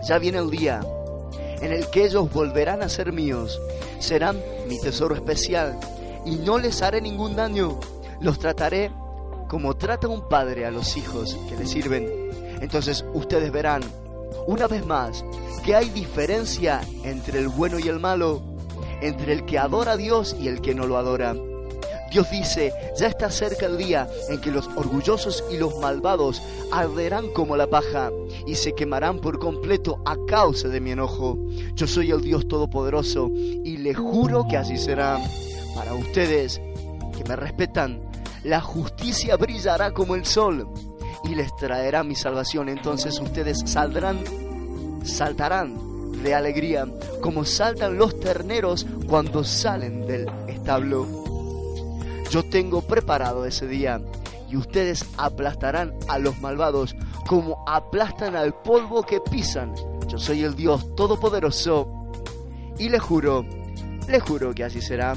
ya 0.07 0.19
viene 0.21 0.39
el 0.39 0.49
día 0.49 0.81
en 1.61 1.73
el 1.73 1.91
que 1.91 2.05
ellos 2.05 2.33
volverán 2.33 2.85
a 2.85 2.89
ser 2.89 3.13
míos, 3.13 3.61
serán 3.99 4.41
mi 4.69 4.79
tesoro 4.79 5.17
especial 5.17 5.77
y 6.25 6.37
no 6.37 6.57
les 6.59 6.83
haré 6.83 7.01
ningún 7.01 7.35
daño, 7.35 7.81
los 8.21 8.39
trataré 8.39 8.93
como 9.49 9.77
trata 9.77 10.07
un 10.07 10.29
padre 10.29 10.67
a 10.67 10.71
los 10.71 10.97
hijos 10.97 11.37
que 11.49 11.57
le 11.57 11.67
sirven. 11.67 12.09
Entonces 12.61 13.05
ustedes 13.13 13.51
verán 13.51 13.83
una 14.47 14.69
vez 14.69 14.87
más 14.87 15.25
que 15.65 15.75
hay 15.75 15.91
diferencia 15.91 16.81
entre 17.03 17.41
el 17.41 17.49
bueno 17.49 17.81
y 17.81 17.89
el 17.89 17.99
malo, 17.99 18.56
entre 19.07 19.33
el 19.33 19.45
que 19.45 19.59
adora 19.59 19.93
a 19.93 19.97
Dios 19.97 20.37
y 20.39 20.49
el 20.49 20.61
que 20.61 20.75
no 20.75 20.87
lo 20.87 20.97
adora. 20.97 21.35
Dios 22.11 22.31
dice, 22.31 22.73
ya 22.97 23.09
está 23.09 23.31
cerca 23.31 23.67
el 23.67 23.79
día 23.79 24.09
en 24.29 24.41
que 24.41 24.53
los 24.53 24.69
orgullosos 24.77 25.45
y 25.51 25.59
los 25.59 25.77
malvados 25.81 26.41
arderán 26.73 27.29
como 27.33 27.57
la 27.57 27.67
paja 27.67 28.11
y 28.47 28.55
se 28.55 28.75
quemarán 28.75 29.19
por 29.19 29.39
completo 29.39 30.01
a 30.05 30.17
causa 30.27 30.69
de 30.69 30.81
mi 30.81 30.93
enojo. 30.93 31.37
Yo 31.75 31.87
soy 31.87 32.13
el 32.13 32.21
Dios 32.21 32.47
Todopoderoso 32.47 33.29
y 33.33 33.77
le 33.79 33.93
juro 33.95 34.47
que 34.49 34.57
así 34.57 34.79
será. 34.79 35.21
Para 35.75 35.95
ustedes 35.95 36.61
que 37.17 37.25
me 37.29 37.37
respetan, 37.37 38.01
la 38.45 38.61
justicia 38.61 39.37
brillará 39.37 39.93
como 39.93 40.15
el 40.15 40.25
sol 40.25 40.69
y 41.25 41.35
les 41.35 41.55
traerá 41.57 42.03
mi 42.05 42.15
salvación. 42.15 42.69
Entonces 42.69 43.21
ustedes 43.21 43.59
saldrán, 43.67 44.21
saltarán 45.05 45.86
de 46.23 46.35
alegría, 46.35 46.87
como 47.21 47.45
saltan 47.45 47.99
los 47.99 48.19
terneros 48.21 48.87
cuando 49.07 49.45
salen 49.45 50.07
del 50.07 50.29
establo. 50.49 51.07
Yo 52.31 52.43
tengo 52.45 52.83
preparado 52.83 53.47
ese 53.47 53.67
día 53.67 54.01
y 54.49 54.57
ustedes 54.57 55.05
aplastarán 55.17 55.95
a 56.09 56.19
los 56.19 56.39
malvados 56.41 56.97
como 57.27 57.65
aplastan 57.67 58.37
al 58.37 58.55
polvo 58.55 59.03
que 59.03 59.21
pisan. 59.21 59.75
Yo 60.09 60.19
soy 60.19 60.43
el 60.45 60.55
Dios 60.55 60.95
Todopoderoso 60.95 62.11
y 62.79 62.89
le 62.89 62.99
juro, 62.99 63.45
le 64.09 64.21
juro 64.21 64.55
que 64.55 64.65
así 64.65 64.81
será. 64.81 65.15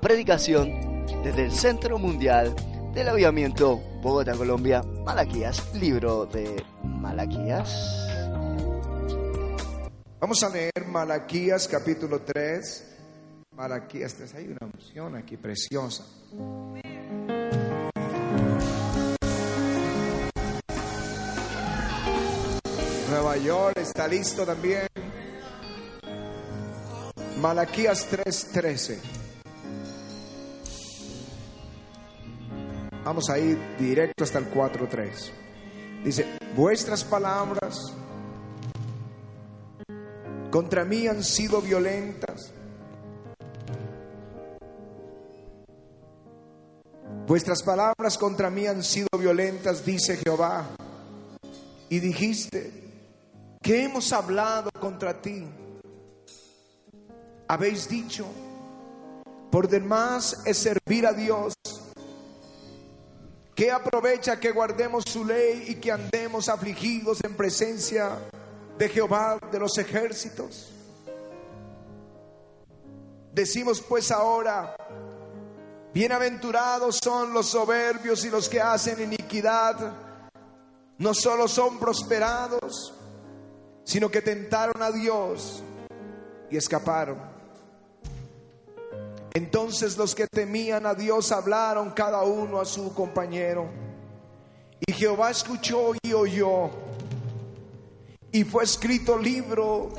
Predicación 0.00 1.04
desde 1.22 1.44
el 1.44 1.52
Centro 1.52 1.98
Mundial 1.98 2.54
del 2.94 3.08
Avivamiento, 3.08 3.80
Bogotá, 4.02 4.32
Colombia, 4.34 4.82
Malaquías, 5.04 5.74
libro 5.74 6.26
de 6.26 6.62
Malaquías. 6.82 8.07
Vamos 10.20 10.42
a 10.42 10.48
leer 10.48 10.84
Malaquías 10.84 11.68
capítulo 11.68 12.22
3. 12.22 12.84
Malaquías 13.54 14.14
3, 14.14 14.34
hay 14.34 14.48
una 14.48 14.66
unción 14.66 15.14
aquí 15.14 15.36
preciosa. 15.36 16.04
Nueva 23.08 23.36
York 23.36 23.78
está 23.78 24.08
listo 24.08 24.44
también. 24.44 24.88
Malaquías 27.40 28.08
3:13. 28.10 28.98
Vamos 33.04 33.30
a 33.30 33.38
ir 33.38 33.56
directo 33.78 34.24
hasta 34.24 34.40
el 34.40 34.50
4:3. 34.50 35.30
Dice, 36.02 36.26
vuestras 36.56 37.04
palabras 37.04 37.94
contra 40.50 40.84
mí 40.84 41.06
han 41.06 41.22
sido 41.22 41.60
violentas. 41.60 42.52
Vuestras 47.26 47.62
palabras 47.62 48.16
contra 48.16 48.48
mí 48.48 48.66
han 48.66 48.82
sido 48.82 49.08
violentas, 49.18 49.84
dice 49.84 50.16
Jehová. 50.16 50.66
Y 51.90 52.00
dijiste, 52.00 52.72
¿qué 53.62 53.84
hemos 53.84 54.12
hablado 54.12 54.70
contra 54.80 55.20
ti? 55.20 55.46
Habéis 57.46 57.88
dicho, 57.88 58.26
por 59.50 59.68
demás 59.68 60.42
es 60.46 60.58
servir 60.58 61.06
a 61.06 61.12
Dios. 61.12 61.54
¿Qué 63.54 63.70
aprovecha 63.70 64.38
que 64.38 64.52
guardemos 64.52 65.04
su 65.06 65.24
ley 65.24 65.64
y 65.68 65.74
que 65.76 65.92
andemos 65.92 66.48
afligidos 66.48 67.22
en 67.24 67.34
presencia 67.34 68.18
de 68.78 68.88
Jehová 68.88 69.38
de 69.50 69.58
los 69.58 69.76
ejércitos? 69.76 70.72
Decimos 73.32 73.80
pues 73.80 74.10
ahora, 74.10 74.76
bienaventurados 75.92 76.98
son 77.02 77.32
los 77.32 77.46
soberbios 77.46 78.24
y 78.24 78.30
los 78.30 78.48
que 78.48 78.60
hacen 78.60 79.02
iniquidad, 79.02 79.92
no 80.98 81.14
solo 81.14 81.46
son 81.46 81.78
prosperados, 81.78 82.94
sino 83.84 84.10
que 84.10 84.22
tentaron 84.22 84.82
a 84.82 84.90
Dios 84.90 85.62
y 86.50 86.56
escaparon. 86.56 87.18
Entonces 89.34 89.96
los 89.96 90.14
que 90.14 90.26
temían 90.26 90.84
a 90.86 90.94
Dios 90.94 91.30
hablaron 91.30 91.90
cada 91.92 92.22
uno 92.22 92.60
a 92.60 92.64
su 92.64 92.92
compañero. 92.92 93.68
Y 94.84 94.92
Jehová 94.92 95.30
escuchó 95.30 95.92
y 96.02 96.12
oyó. 96.12 96.87
Y 98.32 98.44
fue 98.44 98.64
escrito 98.64 99.16
libro 99.16 99.90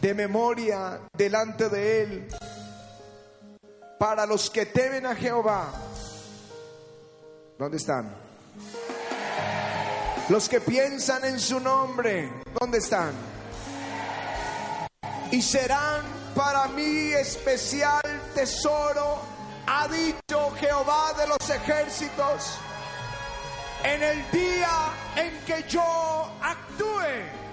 de 0.00 0.14
memoria 0.14 1.00
delante 1.16 1.68
de 1.68 2.02
él 2.02 2.28
para 3.98 4.26
los 4.26 4.50
que 4.50 4.66
temen 4.66 5.06
a 5.06 5.14
Jehová. 5.14 5.72
¿Dónde 7.58 7.78
están? 7.78 8.14
Los 10.28 10.48
que 10.48 10.60
piensan 10.60 11.24
en 11.24 11.40
su 11.40 11.58
nombre. 11.60 12.30
¿Dónde 12.60 12.78
están? 12.78 13.12
Y 15.30 15.42
serán 15.42 16.04
para 16.34 16.68
mí 16.68 17.12
especial 17.12 18.02
tesoro, 18.34 19.20
ha 19.66 19.88
dicho 19.88 20.50
Jehová 20.58 21.14
de 21.16 21.26
los 21.28 21.48
ejércitos, 21.48 22.58
en 23.84 24.02
el 24.02 24.30
día 24.30 24.92
en 25.16 25.44
que 25.46 25.64
yo 25.68 25.82
actúe 26.42 27.43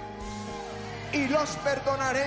y 1.13 1.27
los 1.27 1.49
perdonaré 1.57 2.25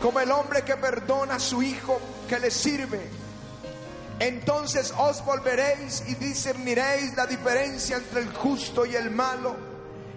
como 0.00 0.20
el 0.20 0.30
hombre 0.30 0.62
que 0.62 0.76
perdona 0.76 1.36
a 1.36 1.40
su 1.40 1.62
hijo 1.62 2.00
que 2.28 2.38
le 2.38 2.50
sirve. 2.50 3.00
Entonces 4.18 4.92
os 4.96 5.24
volveréis 5.24 6.02
y 6.08 6.14
discerniréis 6.14 7.14
la 7.16 7.26
diferencia 7.26 7.96
entre 7.96 8.20
el 8.20 8.32
justo 8.32 8.86
y 8.86 8.94
el 8.94 9.10
malo, 9.10 9.56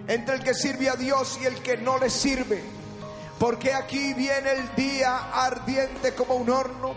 entre 0.06 0.36
el 0.36 0.42
que 0.42 0.54
sirve 0.54 0.88
a 0.88 0.94
Dios 0.94 1.38
y 1.40 1.46
el 1.46 1.62
que 1.62 1.76
no 1.76 1.98
le 1.98 2.10
sirve. 2.10 2.62
Porque 3.38 3.72
aquí 3.72 4.14
viene 4.14 4.52
el 4.52 4.74
día 4.74 5.30
ardiente 5.32 6.14
como 6.14 6.34
un 6.34 6.50
horno 6.50 6.94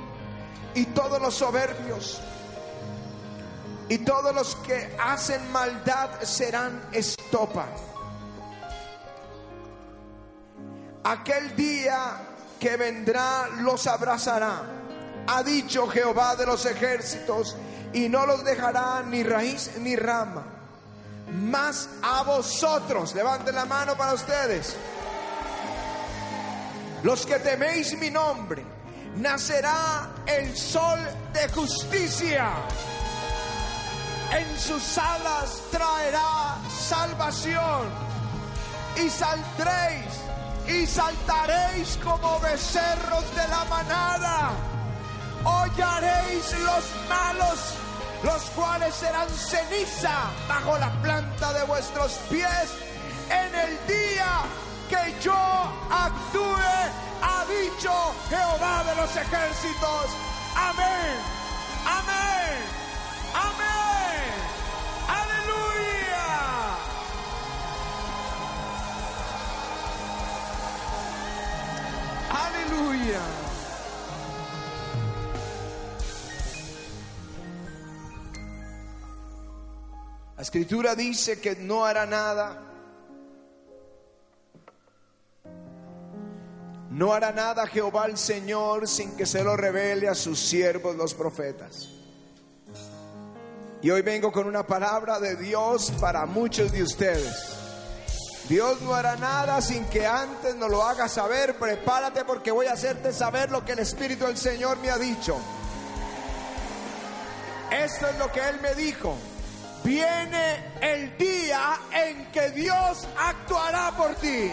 y 0.75 0.85
todos 0.87 1.21
los 1.21 1.35
soberbios 1.35 2.21
y 3.89 3.99
todos 3.99 4.33
los 4.33 4.55
que 4.57 4.95
hacen 4.99 5.51
maldad 5.51 6.21
serán 6.23 6.81
estopa. 6.91 7.67
Aquel 11.03 11.55
día 11.55 12.17
que 12.59 12.77
vendrá 12.77 13.49
los 13.59 13.87
abrazará, 13.87 14.61
ha 15.27 15.43
dicho 15.43 15.87
Jehová 15.87 16.35
de 16.35 16.45
los 16.45 16.65
ejércitos, 16.65 17.55
y 17.93 18.09
no 18.09 18.25
los 18.25 18.43
dejará 18.43 19.03
ni 19.03 19.23
raíz 19.23 19.71
ni 19.77 19.95
rama. 19.95 20.43
Más 21.31 21.89
a 22.01 22.23
vosotros, 22.23 23.13
levanten 23.13 23.55
la 23.55 23.65
mano 23.65 23.95
para 23.95 24.13
ustedes 24.13 24.75
los 27.03 27.25
que 27.25 27.37
teméis 27.39 27.97
mi 27.99 28.09
nombre, 28.09 28.63
nacerá 29.17 30.09
el 30.25 30.55
sol 30.55 30.99
de 31.33 31.49
justicia. 31.49 32.49
En 34.31 34.57
sus 34.57 34.97
alas 34.97 35.61
traerá 35.69 36.57
salvación 36.69 37.89
y 38.95 39.09
saldréis 39.09 40.22
y 40.67 40.85
saltaréis 40.85 41.97
como 42.03 42.39
becerros 42.39 43.35
de 43.35 43.47
la 43.47 43.65
manada. 43.65 44.51
Hollaréis 45.43 46.53
los 46.59 46.83
malos, 47.09 47.59
los 48.23 48.41
cuales 48.55 48.93
serán 48.95 49.29
ceniza 49.29 50.31
bajo 50.47 50.77
la 50.77 50.91
planta 51.01 51.53
de 51.53 51.63
vuestros 51.65 52.13
pies 52.29 52.69
en 53.29 53.55
el 53.55 53.87
día 53.87 54.43
que 54.89 55.21
yo 55.21 55.33
actúe, 55.89 56.57
ha 57.21 57.45
dicho 57.45 57.91
Jehová 58.29 58.83
de 58.83 58.95
los 58.95 59.15
ejércitos. 59.15 60.05
Amén, 60.55 61.15
amén, 61.85 62.59
amén, 63.33 63.82
Aleluya. 72.73 73.19
La 80.35 80.41
escritura 80.41 80.95
dice 80.95 81.39
que 81.39 81.55
no 81.55 81.85
hará 81.85 82.05
nada 82.05 82.69
No 86.93 87.11
hará 87.11 87.31
nada 87.31 87.65
Jehová 87.65 88.05
el 88.05 88.17
Señor 88.17 88.87
sin 88.87 89.17
que 89.17 89.25
se 89.25 89.43
lo 89.43 89.57
revele 89.57 90.07
a 90.07 90.13
sus 90.13 90.39
siervos 90.39 90.95
los 90.95 91.15
profetas. 91.15 91.89
Y 93.81 93.89
hoy 93.89 94.03
vengo 94.03 94.31
con 94.31 94.45
una 94.45 94.65
palabra 94.67 95.19
de 95.19 95.35
Dios 95.35 95.91
para 95.99 96.27
muchos 96.27 96.71
de 96.71 96.83
ustedes. 96.83 97.52
Dios 98.49 98.81
no 98.81 98.93
hará 98.93 99.15
nada 99.15 99.61
sin 99.61 99.85
que 99.85 100.05
antes 100.05 100.55
nos 100.55 100.69
lo 100.69 100.83
haga 100.83 101.07
saber. 101.07 101.57
Prepárate 101.57 102.25
porque 102.25 102.51
voy 102.51 102.67
a 102.67 102.73
hacerte 102.73 103.13
saber 103.13 103.49
lo 103.51 103.63
que 103.63 103.71
el 103.71 103.79
Espíritu 103.79 104.25
del 104.25 104.37
Señor 104.37 104.77
me 104.79 104.89
ha 104.89 104.97
dicho. 104.97 105.37
Esto 107.71 108.07
es 108.07 108.17
lo 108.17 108.31
que 108.31 108.41
Él 108.41 108.59
me 108.61 108.75
dijo. 108.75 109.17
Viene 109.83 110.63
el 110.81 111.17
día 111.17 111.79
en 111.91 112.31
que 112.31 112.51
Dios 112.51 113.07
actuará 113.17 113.91
por 113.97 114.13
ti. 114.15 114.51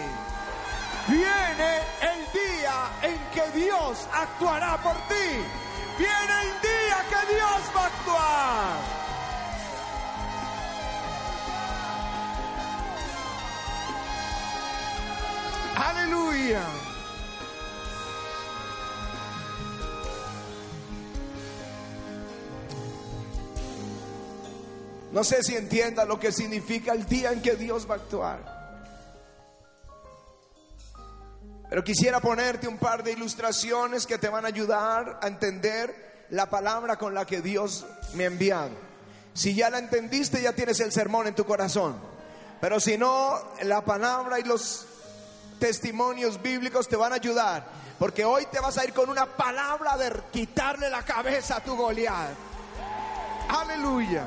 Viene 1.08 1.78
el 2.02 2.32
día 2.32 2.90
en 3.02 3.18
que 3.34 3.58
Dios 3.58 4.06
actuará 4.12 4.76
por 4.82 4.94
ti. 5.08 5.44
Viene 5.98 6.42
el 6.42 6.60
día 6.62 7.04
que 7.10 7.34
Dios 7.34 7.76
va 7.76 7.82
a 7.82 7.86
actuar. 7.86 9.09
Aleluya. 15.80 16.62
No 25.12 25.24
sé 25.24 25.42
si 25.42 25.56
entienda 25.56 26.04
lo 26.04 26.20
que 26.20 26.32
significa 26.32 26.92
el 26.92 27.06
día 27.06 27.32
en 27.32 27.40
que 27.40 27.56
Dios 27.56 27.88
va 27.88 27.94
a 27.94 27.98
actuar. 27.98 28.60
Pero 31.70 31.82
quisiera 31.82 32.20
ponerte 32.20 32.68
un 32.68 32.76
par 32.76 33.02
de 33.02 33.12
ilustraciones 33.12 34.06
que 34.06 34.18
te 34.18 34.28
van 34.28 34.44
a 34.44 34.48
ayudar 34.48 35.18
a 35.22 35.28
entender 35.28 36.26
la 36.28 36.50
palabra 36.50 36.96
con 36.96 37.14
la 37.14 37.24
que 37.24 37.40
Dios 37.40 37.86
me 38.14 38.24
ha 38.24 38.26
enviado. 38.26 38.72
Si 39.32 39.54
ya 39.54 39.70
la 39.70 39.78
entendiste, 39.78 40.42
ya 40.42 40.52
tienes 40.52 40.78
el 40.80 40.92
sermón 40.92 41.26
en 41.26 41.34
tu 41.34 41.46
corazón. 41.46 41.96
Pero 42.60 42.80
si 42.80 42.98
no, 42.98 43.34
la 43.62 43.82
palabra 43.82 44.38
y 44.38 44.42
los 44.42 44.86
testimonios 45.60 46.42
bíblicos 46.42 46.88
te 46.88 46.96
van 46.96 47.12
a 47.12 47.16
ayudar. 47.16 47.64
Porque 48.00 48.24
hoy 48.24 48.46
te 48.50 48.58
vas 48.58 48.78
a 48.78 48.84
ir 48.84 48.92
con 48.92 49.08
una 49.08 49.26
palabra 49.26 49.96
de 49.96 50.10
quitarle 50.32 50.90
la 50.90 51.04
cabeza 51.04 51.58
a 51.58 51.60
tu 51.60 51.76
Goliat. 51.76 52.30
Aleluya. 53.48 54.26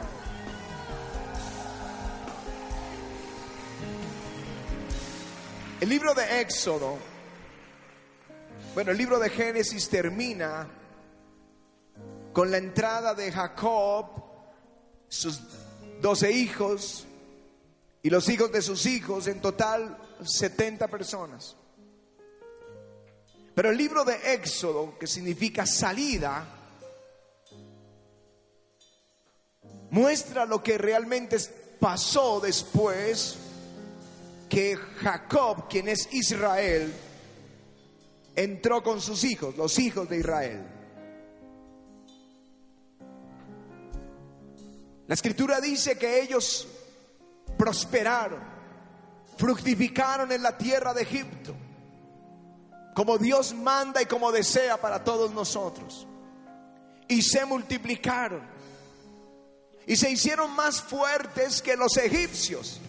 El 5.81 5.89
libro 5.89 6.13
de 6.13 6.39
Éxodo, 6.39 6.97
bueno, 8.73 8.91
el 8.91 8.97
libro 8.97 9.19
de 9.19 9.29
Génesis 9.29 9.89
termina 9.89 10.67
con 12.31 12.51
la 12.51 12.57
entrada 12.57 13.13
de 13.13 13.31
Jacob, 13.31 14.05
sus 15.09 15.41
doce 16.01 16.31
hijos 16.31 17.05
y 18.01 18.09
los 18.09 18.29
hijos 18.29 18.51
de 18.51 18.61
sus 18.61 18.85
hijos, 18.85 19.27
en 19.27 19.41
total 19.41 19.97
70 20.25 20.87
personas. 20.87 21.55
Pero 23.55 23.69
el 23.69 23.77
libro 23.77 24.03
de 24.03 24.33
Éxodo, 24.33 24.97
que 24.97 25.07
significa 25.07 25.65
salida, 25.65 26.45
muestra 29.91 30.45
lo 30.45 30.63
que 30.63 30.77
realmente 30.77 31.37
pasó 31.79 32.39
después 32.39 33.37
que 34.49 34.75
Jacob, 34.75 35.67
quien 35.67 35.87
es 35.87 36.07
Israel, 36.11 36.93
entró 38.35 38.81
con 38.81 39.01
sus 39.01 39.23
hijos, 39.23 39.55
los 39.55 39.77
hijos 39.79 40.09
de 40.09 40.17
Israel. 40.17 40.63
La 45.07 45.13
escritura 45.13 45.59
dice 45.59 45.97
que 45.97 46.21
ellos 46.21 46.67
prosperaron, 47.57 48.41
fructificaron 49.37 50.31
en 50.31 50.43
la 50.43 50.57
tierra 50.57 50.93
de 50.93 51.03
Egipto, 51.03 51.55
como 52.95 53.17
Dios 53.17 53.53
manda 53.53 54.01
y 54.01 54.05
como 54.05 54.31
desea 54.31 54.77
para 54.77 55.03
todos 55.03 55.33
nosotros. 55.33 56.07
Y 57.07 57.21
se 57.21 57.45
multiplicaron 57.45 58.41
y 59.85 59.95
se 59.95 60.09
hicieron 60.09 60.55
más 60.55 60.81
fuertes 60.81 61.61
que 61.61 61.75
los 61.75 61.97
egipcios. 61.97 62.79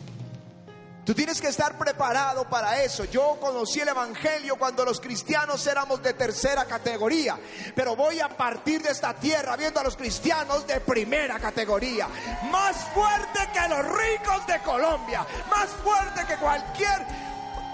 Tú 1.04 1.14
tienes 1.14 1.38
que 1.38 1.48
estar 1.48 1.76
preparado 1.76 2.48
para 2.48 2.82
eso. 2.82 3.04
Yo 3.04 3.36
conocí 3.38 3.80
el 3.80 3.88
Evangelio 3.88 4.56
cuando 4.56 4.86
los 4.86 5.00
cristianos 5.00 5.66
éramos 5.66 6.02
de 6.02 6.14
tercera 6.14 6.64
categoría, 6.64 7.38
pero 7.74 7.94
voy 7.94 8.20
a 8.20 8.28
partir 8.28 8.82
de 8.82 8.90
esta 8.90 9.12
tierra 9.12 9.54
viendo 9.56 9.80
a 9.80 9.84
los 9.84 9.96
cristianos 9.96 10.66
de 10.66 10.80
primera 10.80 11.38
categoría. 11.38 12.08
Más 12.50 12.76
fuerte 12.94 13.40
que 13.52 13.68
los 13.68 13.84
ricos 13.84 14.46
de 14.46 14.58
Colombia, 14.60 15.26
más 15.50 15.68
fuerte 15.82 16.24
que 16.26 16.36
cualquier 16.38 17.06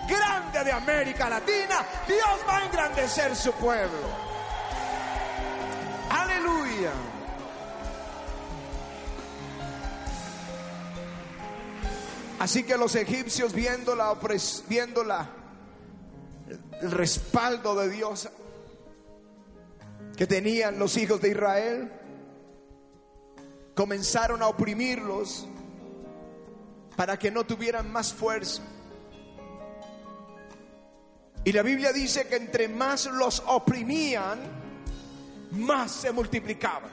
grande 0.09 0.65
de 0.65 0.73
América 0.73 1.29
Latina. 1.29 1.87
Dios 2.09 2.41
va 2.49 2.59
a 2.59 2.65
engrandecer 2.65 3.37
su 3.37 3.53
pueblo. 3.53 4.09
Aleluya. 6.11 6.91
Así 12.41 12.63
que 12.63 12.79
los 12.79 12.95
egipcios 12.95 13.53
viendo 13.53 13.95
la 13.95 14.17
viendo 14.67 15.05
la- 15.05 15.29
el 16.81 16.91
respaldo 16.91 17.75
de 17.77 17.91
Dios 17.91 18.31
que 20.17 20.27
tenían 20.27 20.79
los 20.79 20.97
hijos 20.97 21.21
de 21.21 21.29
Israel, 21.29 21.93
comenzaron 23.75 24.43
a 24.43 24.49
oprimirlos 24.49 25.47
para 26.97 27.19
que 27.19 27.31
no 27.31 27.45
tuvieran 27.45 27.93
más 27.93 28.15
fuerza. 28.15 28.63
Y 31.45 31.53
la 31.53 31.61
Biblia 31.63 31.93
dice 31.93 32.27
que 32.27 32.37
entre 32.37 32.69
más 32.69 33.05
los 33.05 33.43
oprimían, 33.49 34.39
más 35.51 35.91
se 35.93 36.11
multiplicaban. 36.11 36.91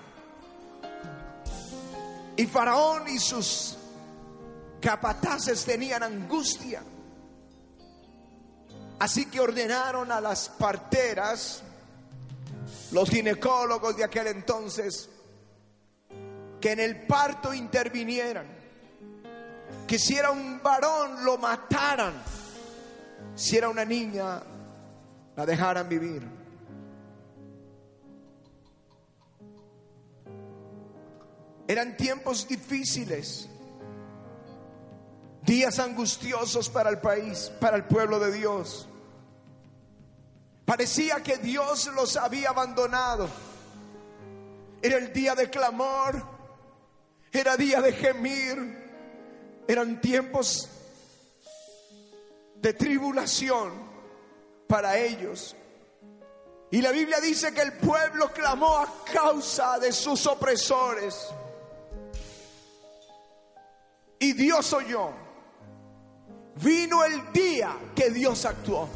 Y 2.36 2.46
Faraón 2.48 3.08
y 3.08 3.18
sus 3.18 3.77
capataces 4.82 5.66
tenían 5.66 6.04
angustia. 6.04 6.82
Así 9.00 9.26
que 9.28 9.40
ordenaron 9.40 10.12
a 10.12 10.20
las 10.20 10.50
parteras, 10.50 11.62
los 12.92 13.10
ginecólogos 13.10 13.96
de 13.96 14.04
aquel 14.04 14.28
entonces, 14.28 15.10
que 16.60 16.72
en 16.72 16.80
el 16.80 17.06
parto 17.06 17.54
intervinieran. 17.54 18.58
Que 19.88 20.00
si 20.00 20.16
era 20.16 20.32
un 20.32 20.62
varón 20.62 21.24
lo 21.24 21.38
mataran. 21.38 22.14
Si 23.36 23.56
era 23.56 23.70
una 23.70 23.86
niña 23.86 24.42
la 25.36 25.46
dejaran 25.46 25.88
vivir. 25.88 26.24
Eran 31.68 31.96
tiempos 31.98 32.48
difíciles. 32.48 33.48
Días 35.48 35.80
angustiosos 35.80 36.70
para 36.70 36.90
el 36.90 37.00
país, 37.00 37.50
para 37.62 37.78
el 37.78 37.86
pueblo 37.86 38.20
de 38.20 38.34
Dios. 38.34 38.86
Parecía 40.66 41.24
que 41.24 41.38
Dios 41.38 41.88
los 41.96 42.18
había 42.18 42.50
abandonado. 42.50 43.30
Era 44.82 44.98
el 44.98 45.14
día 45.14 45.36
de 45.36 45.50
clamor, 45.50 46.22
era 47.32 47.56
día 47.56 47.80
de 47.80 47.94
gemir, 47.94 49.64
eran 49.70 50.02
tiempos 50.02 50.68
de 52.56 52.74
tribulación 52.74 53.72
para 54.68 54.98
ellos. 54.98 55.56
Y 56.72 56.82
la 56.82 56.92
Biblia 56.92 57.22
dice 57.22 57.54
que 57.54 57.62
el 57.62 57.72
pueblo 57.72 58.34
clamó 58.34 58.80
a 58.80 58.94
causa 59.14 59.80
de 59.80 59.94
sus 59.94 60.28
opresores. 60.28 61.26
Y 64.20 64.34
Dios 64.34 64.74
oyó. 64.74 65.27
Vino 66.62 67.04
el 67.04 67.32
día 67.32 67.76
que 67.96 68.10
Dios 68.10 68.46
actuó. 68.46 68.90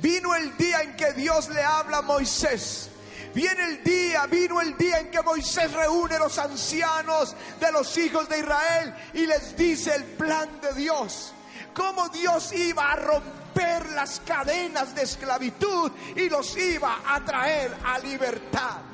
Vino 0.00 0.34
el 0.34 0.56
día 0.56 0.82
en 0.82 0.96
que 0.96 1.12
Dios 1.12 1.48
le 1.48 1.62
habla 1.62 1.98
a 1.98 2.02
Moisés. 2.02 2.90
Viene 3.34 3.64
el 3.64 3.84
día, 3.84 4.26
vino 4.26 4.60
el 4.60 4.76
día 4.76 4.98
en 4.98 5.10
que 5.10 5.20
Moisés 5.22 5.70
reúne 5.72 6.16
a 6.16 6.20
los 6.20 6.38
ancianos 6.38 7.36
de 7.60 7.70
los 7.70 7.96
hijos 7.98 8.28
de 8.28 8.38
Israel 8.38 8.94
y 9.12 9.26
les 9.26 9.56
dice 9.56 9.94
el 9.94 10.04
plan 10.04 10.60
de 10.60 10.72
Dios. 10.72 11.32
Cómo 11.74 12.08
Dios 12.08 12.52
iba 12.52 12.92
a 12.92 12.96
romper 12.96 13.90
las 13.90 14.20
cadenas 14.20 14.94
de 14.94 15.02
esclavitud 15.02 15.92
y 16.16 16.30
los 16.30 16.56
iba 16.56 17.02
a 17.06 17.22
traer 17.24 17.76
a 17.84 17.98
libertad. 17.98 18.85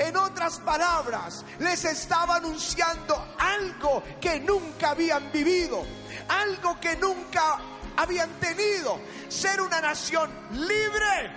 En 0.00 0.16
otras 0.16 0.58
palabras, 0.60 1.44
les 1.58 1.84
estaba 1.84 2.36
anunciando 2.36 3.34
algo 3.36 4.02
que 4.18 4.40
nunca 4.40 4.92
habían 4.92 5.30
vivido, 5.30 5.84
algo 6.26 6.80
que 6.80 6.96
nunca 6.96 7.58
habían 7.98 8.30
tenido, 8.40 8.98
ser 9.28 9.60
una 9.60 9.78
nación 9.82 10.30
libre. 10.52 11.30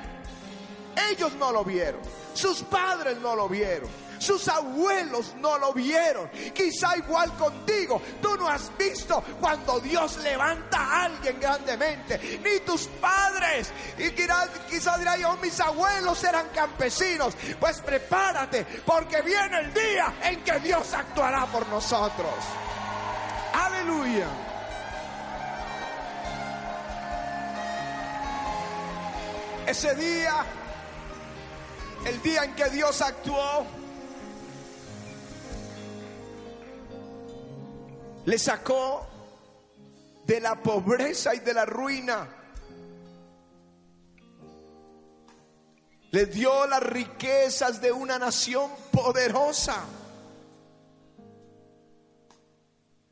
Ellos 1.12 1.34
no 1.34 1.52
lo 1.52 1.66
vieron, 1.66 2.00
sus 2.34 2.64
padres 2.64 3.18
no 3.18 3.36
lo 3.36 3.50
vieron, 3.50 3.90
sus 4.24 4.48
abuelos 4.48 5.36
no 5.36 5.58
lo 5.58 5.74
vieron. 5.74 6.30
Quizá 6.54 6.98
igual 6.98 7.34
contigo, 7.34 8.02
tú 8.22 8.36
no 8.38 8.48
has 8.48 8.76
visto 8.78 9.22
cuando 9.40 9.80
Dios 9.80 10.18
levanta 10.18 10.78
a 10.78 11.04
alguien 11.04 11.40
grandemente, 11.40 12.40
ni 12.44 12.62
tus 12.62 12.88
padres. 13.02 13.72
Y 13.98 14.12
quizá, 14.12 14.98
dirá 14.98 15.18
yo, 15.18 15.36
mis 15.38 15.60
abuelos 15.60 16.24
eran 16.24 16.48
campesinos. 16.50 17.36
Pues 17.60 17.82
prepárate, 17.82 18.66
porque 18.86 19.22
viene 19.22 19.60
el 19.60 19.74
día 19.74 20.14
en 20.24 20.44
que 20.44 20.60
Dios 20.62 20.94
actuará 20.94 21.46
por 21.48 21.68
nosotros. 21.68 22.34
Aleluya. 23.54 24.28
Ese 29.68 29.96
día, 29.96 30.46
el 32.06 32.22
día 32.22 32.44
en 32.44 32.54
que 32.54 32.70
Dios 32.70 33.02
actuó, 33.02 33.66
le 38.26 38.38
sacó 38.38 39.08
de 40.26 40.40
la 40.40 40.56
pobreza 40.56 41.36
y 41.36 41.40
de 41.40 41.54
la 41.54 41.66
ruina. 41.66 42.28
Le 46.12 46.26
dio 46.28 46.68
las 46.68 46.84
riquezas 46.84 47.82
de 47.82 47.92
una 47.92 48.20
nación 48.20 48.72
poderosa. 48.92 49.84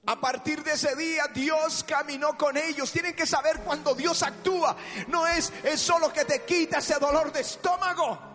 A 0.06 0.20
partir 0.20 0.64
de 0.64 0.74
ese 0.74 0.96
día 0.96 1.26
Dios 1.34 1.84
caminó 1.84 2.38
con 2.38 2.58
ellos. 2.58 2.92
Tienen 2.92 3.16
que 3.16 3.26
saber 3.26 3.60
cuando 3.62 3.96
Dios 3.96 4.22
actúa. 4.24 4.76
No 5.08 5.28
es, 5.28 5.52
es 5.64 5.80
solo 5.80 6.14
que 6.14 6.26
te 6.26 6.44
quita 6.44 6.78
ese 6.78 7.00
dolor 7.00 7.32
de 7.32 7.42
estómago. 7.42 8.31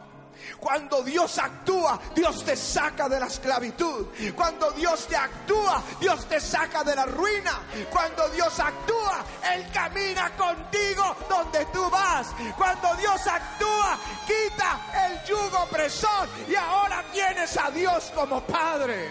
Cuando 0.61 1.03
Dios 1.03 1.39
actúa, 1.39 1.99
Dios 2.15 2.45
te 2.45 2.57
saca 2.57 3.09
de 3.09 3.21
la 3.21 3.27
esclavitud. 3.27 4.07
Cuando 4.35 4.71
Dios 4.73 5.07
te 5.07 5.17
actúa, 5.17 5.83
Dios 6.01 6.27
te 6.27 6.41
saca 6.41 6.83
de 6.85 6.95
la 6.95 7.07
ruina. 7.07 7.61
Cuando 7.91 8.29
Dios 8.31 8.59
actúa, 8.59 9.25
Él 9.55 9.67
camina 9.73 10.31
contigo 10.37 11.17
donde 11.29 11.65
tú 11.67 11.89
vas. 11.91 12.29
Cuando 12.57 12.95
Dios 12.97 13.27
actúa, 13.27 13.99
quita 14.27 14.81
el 15.07 15.25
yugo 15.25 15.63
opresor 15.63 16.29
y 16.49 16.55
ahora 16.55 17.05
tienes 17.13 17.57
a 17.57 17.71
Dios 17.71 18.13
como 18.15 18.41
Padre. 18.43 19.09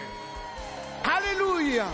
Aleluya. 1.04 1.86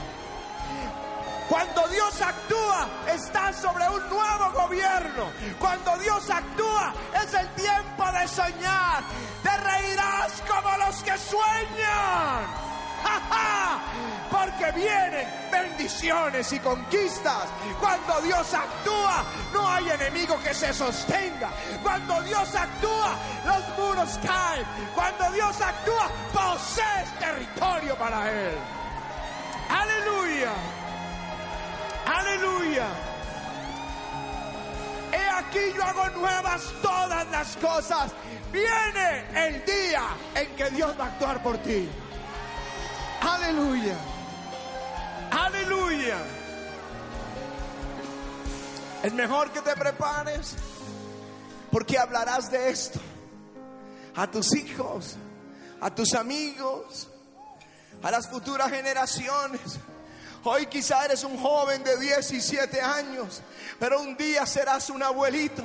Cuando 1.52 1.86
Dios 1.88 2.18
actúa, 2.22 2.88
está 3.12 3.52
sobre 3.52 3.86
un 3.86 4.08
nuevo 4.08 4.52
gobierno. 4.52 5.30
Cuando 5.58 5.98
Dios 5.98 6.30
actúa, 6.30 6.94
es 7.22 7.34
el 7.34 7.46
tiempo 7.50 8.10
de 8.10 8.26
soñar. 8.26 9.02
Te 9.42 9.54
reirás 9.58 10.42
como 10.48 10.74
los 10.78 11.02
que 11.02 11.18
sueñan. 11.18 12.46
Porque 14.30 14.72
vienen 14.72 15.28
bendiciones 15.50 16.50
y 16.54 16.58
conquistas. 16.58 17.44
Cuando 17.78 18.22
Dios 18.22 18.54
actúa, 18.54 19.22
no 19.52 19.68
hay 19.68 19.90
enemigo 19.90 20.40
que 20.42 20.54
se 20.54 20.72
sostenga. 20.72 21.50
Cuando 21.82 22.22
Dios 22.22 22.54
actúa, 22.54 23.14
los 23.44 23.78
muros 23.78 24.18
caen. 24.26 24.64
Cuando 24.94 25.30
Dios 25.32 25.60
actúa, 25.60 26.08
posees 26.32 27.18
territorio 27.18 27.94
para 27.96 28.30
Él. 28.30 28.56
Aleluya. 29.68 30.81
Aleluya. 32.06 32.88
He 35.12 35.28
aquí 35.28 35.72
yo 35.76 35.82
hago 35.82 36.08
nuevas 36.20 36.72
todas 36.82 37.30
las 37.30 37.56
cosas. 37.56 38.12
Viene 38.50 39.48
el 39.48 39.64
día 39.64 40.08
en 40.34 40.56
que 40.56 40.70
Dios 40.70 40.98
va 40.98 41.04
a 41.04 41.08
actuar 41.08 41.42
por 41.42 41.58
ti. 41.58 41.88
Aleluya. 43.20 43.96
Aleluya. 45.30 46.18
Es 49.02 49.12
mejor 49.12 49.50
que 49.50 49.60
te 49.60 49.74
prepares 49.74 50.54
porque 51.70 51.98
hablarás 51.98 52.50
de 52.50 52.70
esto 52.70 53.00
a 54.14 54.30
tus 54.30 54.54
hijos, 54.54 55.16
a 55.80 55.92
tus 55.94 56.14
amigos, 56.14 57.08
a 58.02 58.10
las 58.10 58.28
futuras 58.28 58.70
generaciones. 58.70 59.60
Hoy 60.44 60.66
quizá 60.66 61.04
eres 61.04 61.22
un 61.22 61.38
joven 61.38 61.84
de 61.84 61.96
17 61.98 62.80
años, 62.80 63.42
pero 63.78 64.00
un 64.00 64.16
día 64.16 64.44
serás 64.44 64.90
un 64.90 65.00
abuelito 65.00 65.62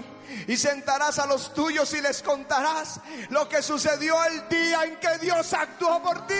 y 0.47 0.55
sentarás 0.55 1.17
a 1.17 1.25
los 1.25 1.51
tuyos 1.53 1.91
y 1.93 2.01
les 2.01 2.21
contarás 2.21 2.99
lo 3.29 3.49
que 3.49 3.63
sucedió 3.63 4.23
el 4.25 4.47
día 4.47 4.83
en 4.83 4.97
que 4.97 5.17
Dios 5.19 5.51
actuó 5.53 6.01
por 6.03 6.27
ti. 6.27 6.33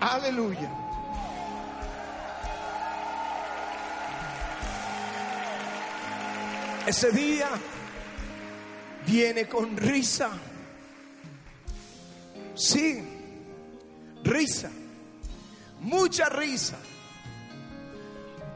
Aleluya. 0.00 0.70
Ese 6.86 7.10
día 7.10 7.48
viene 9.06 9.48
con 9.48 9.74
risa. 9.78 10.28
Sí, 12.54 13.02
risa. 14.22 14.70
Mucha 15.84 16.30
risa. 16.30 16.76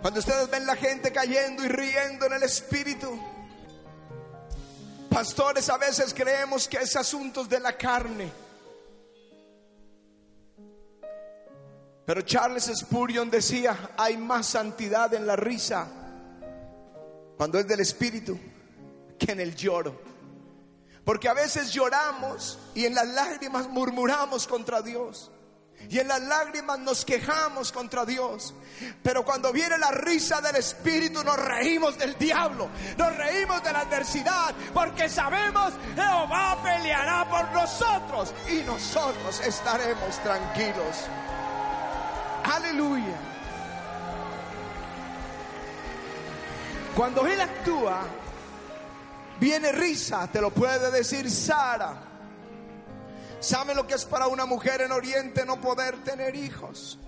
Cuando 0.01 0.20
ustedes 0.20 0.49
ven 0.51 0.64
la 0.64 0.76
gente 0.76 1.12
cayendo 1.12 1.62
y 1.64 1.68
riendo 1.68 2.24
en 2.24 2.33
el 2.33 2.43
espíritu. 2.43 3.20
Pastores, 5.11 5.68
a 5.68 5.76
veces 5.76 6.14
creemos 6.14 6.66
que 6.66 6.79
es 6.79 6.97
asuntos 6.97 7.49
de 7.49 7.61
la 7.61 7.76
carne. 7.76 8.33
Pero 12.07 12.22
Charles 12.22 12.72
Spurgeon 12.74 13.29
decía, 13.29 13.91
hay 13.99 14.16
más 14.16 14.47
santidad 14.47 15.12
en 15.12 15.26
la 15.26 15.37
risa 15.37 15.87
cuando 17.37 17.59
es 17.59 17.68
del 17.68 17.81
espíritu 17.81 18.39
que 19.18 19.33
en 19.33 19.41
el 19.41 19.55
lloro. 19.55 20.01
Porque 21.05 21.29
a 21.29 21.35
veces 21.35 21.72
lloramos 21.72 22.59
y 22.74 22.87
en 22.87 22.95
las 22.95 23.09
lágrimas 23.09 23.68
murmuramos 23.68 24.47
contra 24.47 24.81
Dios. 24.81 25.31
Y 25.91 25.99
en 25.99 26.09
las 26.09 26.20
lágrimas 26.20 26.79
nos 26.81 27.05
quejamos 27.05 27.72
contra 27.72 28.05
Dios. 28.05 28.55
Pero 29.03 29.24
cuando 29.24 29.53
viene 29.53 29.79
la 29.79 29.91
risa 29.91 30.41
del 30.41 30.57
Espíritu 30.57 31.24
nos 31.24 31.37
reímos 31.37 31.97
del 31.97 32.16
diablo. 32.18 32.68
Nos 32.99 33.16
reímos 33.16 33.62
de 33.62 33.72
la 33.72 33.81
adversidad. 33.81 34.55
Porque 34.74 35.09
sabemos 35.09 35.72
Jehová 35.95 36.59
peleará 36.62 37.29
por 37.31 37.51
nosotros. 37.53 38.35
Y 38.51 38.62
nosotros 38.64 39.41
estaremos 39.41 40.18
tranquilos. 40.22 41.07
Aleluya. 42.45 43.16
Cuando 46.95 47.26
Él 47.26 47.41
actúa, 47.41 48.05
viene 49.41 49.72
risa. 49.72 50.29
Te 50.31 50.41
lo 50.41 50.51
puede 50.51 50.91
decir 50.91 51.31
Sara. 51.31 52.08
¿Sabe 53.41 53.74
lo 53.74 53.86
que 53.86 53.95
es 53.95 54.05
para 54.05 54.26
una 54.26 54.47
mujer 54.47 54.80
en 54.80 54.93
Oriente 54.93 55.45
no 55.45 55.61
poder 55.61 56.03
tener 56.03 56.34
hijos? 56.34 56.99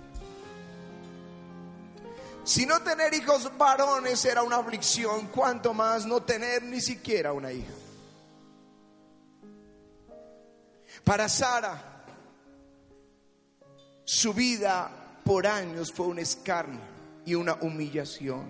Si 2.45 2.67
no 2.67 2.81
tener 2.83 3.13
hijos 3.15 3.51
varones 3.59 4.25
era 4.25 4.43
una 4.43 4.57
aflicción, 4.57 5.29
cuanto 5.29 5.75
más 5.75 6.07
no 6.07 6.23
tener 6.23 6.63
ni 6.63 6.81
siquiera 6.81 7.33
una 7.33 7.53
hija. 7.53 7.73
Para 11.05 11.29
Sara, 11.29 12.05
su 14.05 14.33
vida 14.33 14.91
por 15.25 15.47
años 15.47 15.93
fue 15.93 16.07
un 16.07 16.19
escarnio 16.19 16.81
y 17.25 17.35
una 17.35 17.55
humillación. 17.55 18.49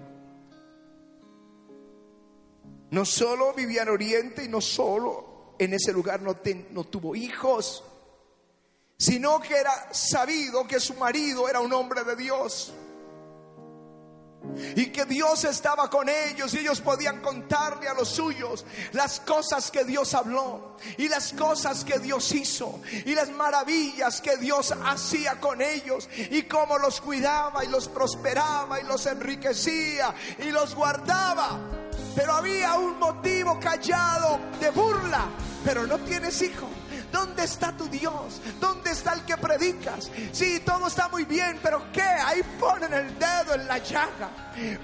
No 2.91 3.05
solo 3.05 3.53
vivía 3.55 3.83
en 3.83 3.89
Oriente 3.89 4.45
y 4.45 4.49
no 4.49 4.61
solo 4.61 5.30
en 5.61 5.75
ese 5.75 5.93
lugar 5.93 6.21
no, 6.23 6.35
ten- 6.37 6.69
no 6.73 6.85
tuvo 6.85 7.15
hijos, 7.15 7.85
sino 8.99 9.41
que 9.41 9.57
era 9.57 9.93
sabido 9.93 10.67
que 10.67 10.81
su 10.81 10.95
marido 10.95 11.49
era 11.49 11.61
un 11.61 11.73
hombre 11.73 12.03
de 12.05 12.17
Dios. 12.17 12.73
Y 14.75 14.87
que 14.87 15.05
Dios 15.05 15.45
estaba 15.45 15.91
con 15.91 16.09
ellos 16.09 16.55
y 16.55 16.59
ellos 16.61 16.81
podían 16.81 17.21
contarle 17.21 17.89
a 17.89 17.95
los 17.95 18.09
suyos 18.09 18.65
las 18.93 19.21
cosas 19.21 19.71
que 19.71 19.85
Dios 19.85 20.15
habló 20.15 20.77
y 20.97 21.09
las 21.09 21.35
cosas 21.35 21.85
que 21.85 21.99
Dios 21.99 22.33
hizo 22.33 22.81
y 23.05 23.15
las 23.15 23.29
maravillas 23.29 24.23
que 24.23 24.39
Dios 24.39 24.73
hacía 24.87 25.39
con 25.41 25.61
ellos 25.61 26.09
y 26.31 26.45
cómo 26.45 26.79
los 26.79 27.03
cuidaba 27.03 27.67
y 27.67 27.69
los 27.69 27.89
prosperaba 27.89 28.81
y 28.81 28.85
los 28.85 29.05
enriquecía 29.05 30.15
y 30.39 30.51
los 30.51 30.75
guardaba. 30.75 31.61
Pero 32.15 32.33
había 32.33 32.75
un 32.75 32.99
motivo 32.99 33.59
callado 33.61 34.41
de 34.61 34.71
burla, 34.71 35.27
pero 35.65 35.87
no 35.87 35.99
tienes 35.99 36.41
hijo. 36.43 36.69
¿Dónde 37.13 37.45
está 37.45 37.77
tu 37.77 37.87
Dios? 37.89 38.41
¿Dónde 38.61 38.91
está 38.91 39.15
el 39.15 39.25
que 39.25 39.37
predicas? 39.37 40.11
Sí, 40.33 40.61
todo 40.61 40.87
está 40.87 41.09
muy 41.09 41.25
bien, 41.25 41.59
pero 41.63 41.91
¿qué? 41.93 42.03
Ahí 42.03 42.43
ponen 42.59 42.93
el 42.93 43.19
dedo 43.19 43.55
en 43.55 43.67
la 43.67 43.79
llaga. 43.79 44.31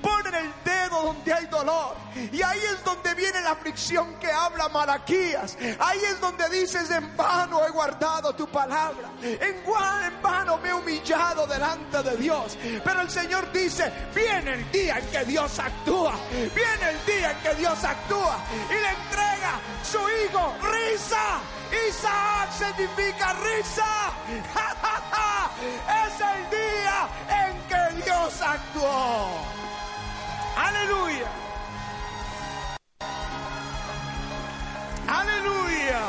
Ponen 0.01 0.35
el 0.35 0.53
dedo 0.65 1.03
donde 1.03 1.33
hay 1.33 1.47
dolor. 1.47 1.97
Y 2.33 2.43
ahí 2.43 2.61
es 2.73 2.83
donde 2.85 3.15
viene 3.15 3.41
la 3.43 3.51
aflicción 3.51 4.15
que 4.19 4.31
habla 4.31 4.69
Malaquías. 4.69 5.57
Ahí 5.79 6.01
es 6.11 6.21
donde 6.21 6.49
dices, 6.49 6.91
en 6.91 7.17
vano 7.17 7.65
he 7.67 7.71
guardado 7.71 8.35
tu 8.35 8.47
palabra. 8.49 9.11
En, 9.23 9.41
en 9.41 10.23
vano 10.23 10.59
me 10.59 10.69
he 10.71 10.75
humillado 10.75 11.47
delante 11.47 12.03
de 12.03 12.17
Dios. 12.17 12.57
Pero 12.85 13.01
el 13.01 13.11
Señor 13.11 13.51
dice, 13.53 13.93
viene 14.15 14.55
el 14.55 14.73
día 14.73 14.99
en 14.99 15.07
que 15.09 15.25
Dios 15.25 15.59
actúa. 15.59 16.15
Viene 16.31 16.91
el 16.91 17.07
día 17.07 17.33
en 17.33 17.39
que 17.39 17.55
Dios 17.55 17.85
actúa. 17.85 18.39
Y 18.71 18.75
le 18.75 18.89
entrega 18.89 19.61
su 19.83 19.99
hijo, 19.99 20.55
risa. 20.63 21.41
Isaac 21.89 22.51
significa 22.53 23.33
risa. 23.35 24.13
es 26.07 26.21
el 26.21 26.51
día 26.51 27.09
en 27.29 27.53
que 27.69 27.81
Dios 28.05 28.41
actuó. 28.41 29.29
Aleluya. 30.57 31.31
Aleluya. 35.09 36.01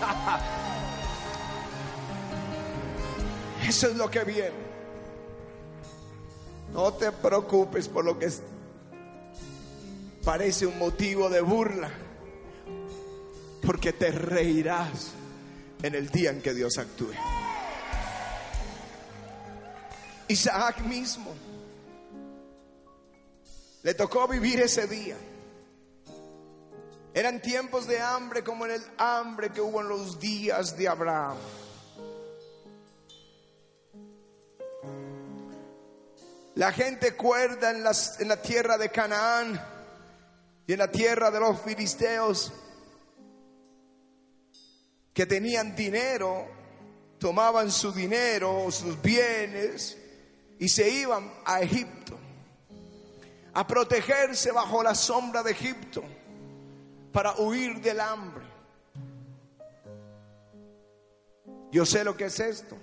Eso 3.68 3.88
es 3.88 3.96
lo 3.96 4.10
que 4.10 4.24
viene. 4.24 4.70
No 6.72 6.92
te 6.92 7.12
preocupes 7.12 7.88
por 7.88 8.04
lo 8.04 8.18
que 8.18 8.30
parece 10.24 10.66
un 10.66 10.78
motivo 10.78 11.28
de 11.28 11.40
burla, 11.40 11.90
porque 13.62 13.92
te 13.92 14.10
reirás 14.10 15.12
en 15.82 15.94
el 15.94 16.10
día 16.10 16.30
en 16.30 16.42
que 16.42 16.54
Dios 16.54 16.78
actúe. 16.78 17.12
Isaac 20.28 20.80
mismo 20.82 21.34
le 23.82 23.94
tocó 23.94 24.28
vivir 24.28 24.60
ese 24.60 24.86
día. 24.86 25.16
Eran 27.12 27.42
tiempos 27.42 27.88
de 27.88 28.00
hambre 28.00 28.44
como 28.44 28.66
en 28.66 28.72
el 28.72 28.82
hambre 28.98 29.50
que 29.50 29.60
hubo 29.60 29.80
en 29.80 29.88
los 29.88 30.20
días 30.20 30.76
de 30.76 30.86
Abraham. 30.86 31.38
La 36.54 36.72
gente 36.72 37.16
cuerda 37.16 37.70
en, 37.70 37.84
en 38.18 38.28
la 38.28 38.42
tierra 38.42 38.76
de 38.78 38.90
Canaán 38.90 39.79
y 40.70 40.72
en 40.72 40.78
la 40.78 40.88
tierra 40.88 41.32
de 41.32 41.40
los 41.40 41.60
filisteos 41.62 42.52
que 45.12 45.26
tenían 45.26 45.74
dinero, 45.74 46.46
tomaban 47.18 47.72
su 47.72 47.90
dinero, 47.90 48.70
sus 48.70 49.02
bienes 49.02 49.98
y 50.60 50.68
se 50.68 50.88
iban 50.88 51.28
a 51.44 51.60
Egipto 51.60 52.16
a 53.52 53.66
protegerse 53.66 54.52
bajo 54.52 54.80
la 54.80 54.94
sombra 54.94 55.42
de 55.42 55.50
Egipto 55.50 56.04
para 57.10 57.34
huir 57.40 57.80
del 57.80 57.98
hambre. 57.98 58.44
Yo 61.72 61.84
sé 61.84 62.04
lo 62.04 62.16
que 62.16 62.26
es 62.26 62.38
esto. 62.38 62.78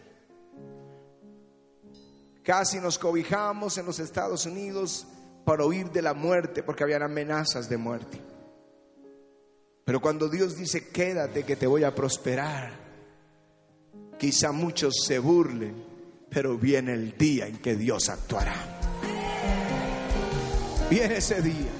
Casi 2.44 2.82
nos 2.82 3.00
cobijamos 3.00 3.78
en 3.78 3.86
los 3.86 4.00
Estados 4.00 4.46
Unidos 4.46 5.08
para 5.48 5.64
huir 5.64 5.92
de 5.92 6.02
la 6.02 6.14
muerte 6.14 6.62
porque 6.62 6.84
habían 6.84 7.04
amenazas 7.04 7.70
de 7.70 7.78
muerte. 7.78 8.22
Pero 9.86 10.02
cuando 10.02 10.28
Dios 10.28 10.58
dice, 10.58 10.90
quédate 10.90 11.46
que 11.46 11.56
te 11.56 11.66
voy 11.66 11.86
a 11.86 11.96
prosperar, 11.96 12.74
quizá 14.20 14.52
muchos 14.52 15.06
se 15.06 15.20
burlen, 15.20 15.86
pero 16.30 16.58
viene 16.58 16.96
el 16.96 17.18
día 17.18 17.48
en 17.48 17.60
que 17.60 17.78
Dios 17.78 18.10
actuará. 18.10 18.56
Viene 20.90 21.16
ese 21.16 21.42
día. 21.42 21.72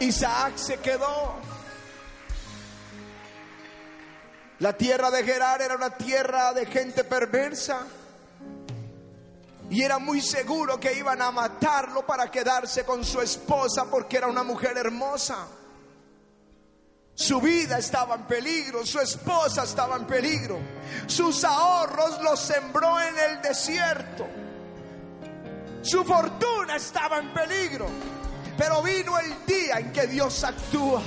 Isaac 0.00 0.58
se 0.58 0.76
quedó. 0.80 1.36
La 4.58 4.76
tierra 4.76 5.10
de 5.10 5.24
Gerar 5.24 5.62
era 5.62 5.76
una 5.76 5.96
tierra 5.96 6.52
de 6.52 6.66
gente 6.66 7.04
perversa. 7.04 7.86
Y 9.70 9.82
era 9.82 9.98
muy 9.98 10.20
seguro 10.20 10.78
que 10.78 10.92
iban 10.92 11.22
a 11.22 11.30
matarlo 11.30 12.06
para 12.06 12.30
quedarse 12.30 12.84
con 12.84 13.04
su 13.04 13.20
esposa 13.20 13.86
porque 13.90 14.18
era 14.18 14.26
una 14.26 14.42
mujer 14.42 14.76
hermosa. 14.76 15.46
Su 17.14 17.40
vida 17.40 17.78
estaba 17.78 18.16
en 18.16 18.24
peligro, 18.24 18.84
su 18.84 19.00
esposa 19.00 19.62
estaba 19.64 19.96
en 19.96 20.06
peligro. 20.06 20.58
Sus 21.06 21.44
ahorros 21.44 22.20
los 22.22 22.40
sembró 22.40 23.00
en 23.00 23.14
el 23.18 23.42
desierto. 23.42 24.26
Su 25.82 26.04
fortuna 26.04 26.76
estaba 26.76 27.18
en 27.18 27.32
peligro. 27.32 27.86
Pero 28.58 28.82
vino 28.82 29.18
el 29.18 29.46
día 29.46 29.78
en 29.78 29.92
que 29.92 30.06
Dios 30.06 30.42
actúa. 30.44 31.02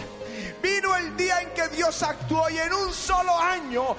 Vino 0.62 0.96
el 0.96 1.16
día 1.16 1.42
en 1.42 1.54
que 1.54 1.68
Dios 1.70 2.02
actuó 2.04 2.50
y 2.50 2.58
en 2.58 2.74
un 2.74 2.94
solo 2.94 3.38
año 3.38 3.96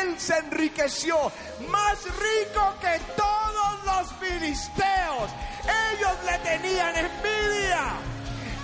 Él 0.00 0.18
se 0.18 0.38
enriqueció. 0.38 1.16
Más 1.68 2.02
rico 2.04 2.74
que 2.80 3.00
todos 3.16 3.49
los 4.00 4.12
filisteos. 4.14 5.30
Ellos 5.92 6.16
le 6.24 6.38
tenían 6.38 6.94
envidia. 6.96 7.92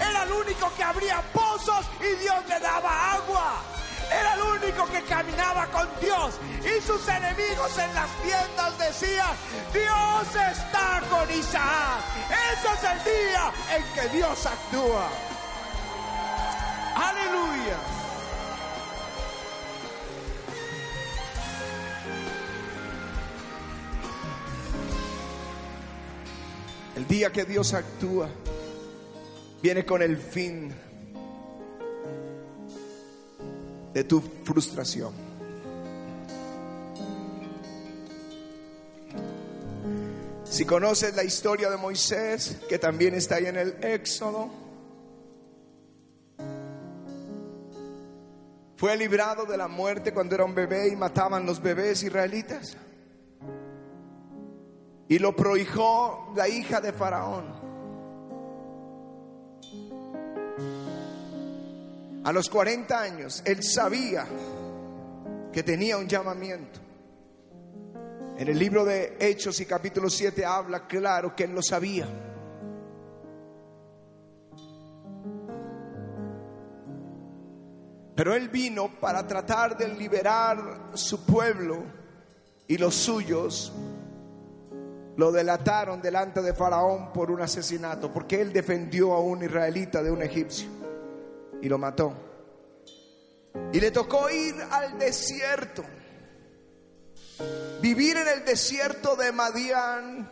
Era 0.00 0.22
el 0.24 0.32
único 0.32 0.72
que 0.74 0.82
abría 0.82 1.22
pozos 1.32 1.84
y 2.00 2.22
Dios 2.22 2.42
le 2.48 2.60
daba 2.60 3.12
agua. 3.14 3.62
Era 4.10 4.34
el 4.34 4.42
único 4.42 4.86
que 4.86 5.02
caminaba 5.02 5.66
con 5.66 5.88
Dios. 6.00 6.34
Y 6.62 6.80
sus 6.80 7.06
enemigos 7.08 7.76
en 7.78 7.94
las 7.94 8.10
tiendas 8.22 8.78
decían, 8.78 9.34
Dios 9.72 10.52
está 10.52 11.02
con 11.10 11.30
Isaac. 11.30 12.00
Ese 12.52 12.68
es 12.74 12.84
el 12.92 13.04
día 13.04 13.52
en 13.74 13.84
que 13.94 14.16
Dios 14.16 14.46
actúa. 14.46 15.08
Aleluya. 16.94 17.95
El 26.96 27.06
día 27.06 27.30
que 27.30 27.44
Dios 27.44 27.74
actúa 27.74 28.30
viene 29.62 29.84
con 29.84 30.00
el 30.00 30.16
fin 30.16 30.74
de 33.92 34.04
tu 34.04 34.22
frustración. 34.22 35.12
Si 40.44 40.64
conoces 40.64 41.14
la 41.14 41.22
historia 41.22 41.68
de 41.68 41.76
Moisés, 41.76 42.56
que 42.66 42.78
también 42.78 43.14
está 43.14 43.34
ahí 43.34 43.44
en 43.44 43.58
el 43.58 43.76
Éxodo, 43.84 44.48
fue 48.78 48.96
librado 48.96 49.44
de 49.44 49.58
la 49.58 49.68
muerte 49.68 50.14
cuando 50.14 50.34
era 50.34 50.46
un 50.46 50.54
bebé 50.54 50.88
y 50.88 50.96
mataban 50.96 51.44
los 51.44 51.60
bebés 51.60 52.02
israelitas. 52.02 52.74
Y 55.08 55.18
lo 55.18 55.36
prohijó 55.36 56.32
la 56.34 56.48
hija 56.48 56.80
de 56.80 56.92
Faraón. 56.92 57.44
A 62.24 62.32
los 62.32 62.48
40 62.50 63.00
años, 63.00 63.42
él 63.44 63.62
sabía 63.62 64.26
que 65.52 65.62
tenía 65.62 65.96
un 65.96 66.08
llamamiento. 66.08 66.80
En 68.36 68.48
el 68.48 68.58
libro 68.58 68.84
de 68.84 69.16
Hechos 69.20 69.60
y 69.60 69.64
capítulo 69.64 70.10
7 70.10 70.44
habla 70.44 70.86
claro 70.86 71.34
que 71.36 71.44
él 71.44 71.52
lo 71.52 71.62
sabía. 71.62 72.06
Pero 78.16 78.34
él 78.34 78.48
vino 78.48 78.90
para 79.00 79.26
tratar 79.26 79.76
de 79.76 79.88
liberar 79.88 80.90
su 80.94 81.24
pueblo 81.24 81.84
y 82.66 82.76
los 82.76 82.94
suyos 82.94 83.72
lo 85.16 85.32
delataron 85.32 86.02
delante 86.02 86.42
de 86.42 86.52
Faraón 86.52 87.12
por 87.12 87.30
un 87.30 87.40
asesinato, 87.40 88.12
porque 88.12 88.40
él 88.40 88.52
defendió 88.52 89.14
a 89.14 89.20
un 89.20 89.42
israelita 89.42 90.02
de 90.02 90.10
un 90.10 90.22
egipcio 90.22 90.68
y 91.62 91.68
lo 91.68 91.78
mató. 91.78 92.12
Y 93.72 93.80
le 93.80 93.90
tocó 93.90 94.28
ir 94.28 94.54
al 94.70 94.98
desierto, 94.98 95.82
vivir 97.80 98.18
en 98.18 98.28
el 98.28 98.44
desierto 98.44 99.16
de 99.16 99.32
Madián 99.32 100.30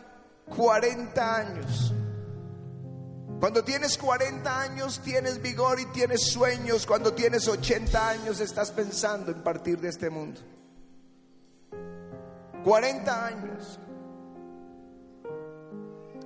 40 0.55 1.35
años. 1.35 1.93
Cuando 3.39 3.63
tienes 3.63 3.97
40 3.97 4.61
años 4.61 5.01
tienes 5.03 5.41
vigor 5.41 5.79
y 5.79 5.85
tienes 5.87 6.31
sueños. 6.31 6.85
Cuando 6.85 7.13
tienes 7.13 7.47
80 7.47 8.09
años 8.09 8.39
estás 8.39 8.71
pensando 8.71 9.31
en 9.31 9.43
partir 9.43 9.79
de 9.79 9.89
este 9.89 10.09
mundo. 10.09 10.41
40 12.63 13.25
años 13.25 13.79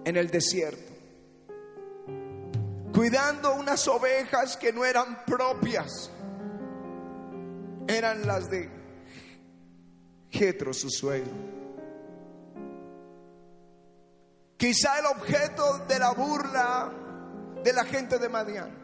en 0.06 0.18
el 0.18 0.30
desierto. 0.30 0.94
Cuidando 2.94 3.54
unas 3.54 3.88
ovejas 3.88 4.58
que 4.58 4.74
no 4.74 4.84
eran 4.84 5.24
propias. 5.26 6.12
Eran 7.88 8.28
las 8.28 8.50
de 8.50 8.70
Jetro, 10.30 10.74
su 10.74 10.90
suegro. 10.90 11.32
Quizá 14.58 15.00
el 15.00 15.06
objeto 15.06 15.80
de 15.88 16.00
la 16.00 16.12
burla 16.12 16.92
de 17.64 17.74
la 17.74 17.86
gente 17.86 18.20
de 18.20 18.30
Madián. 18.30 18.78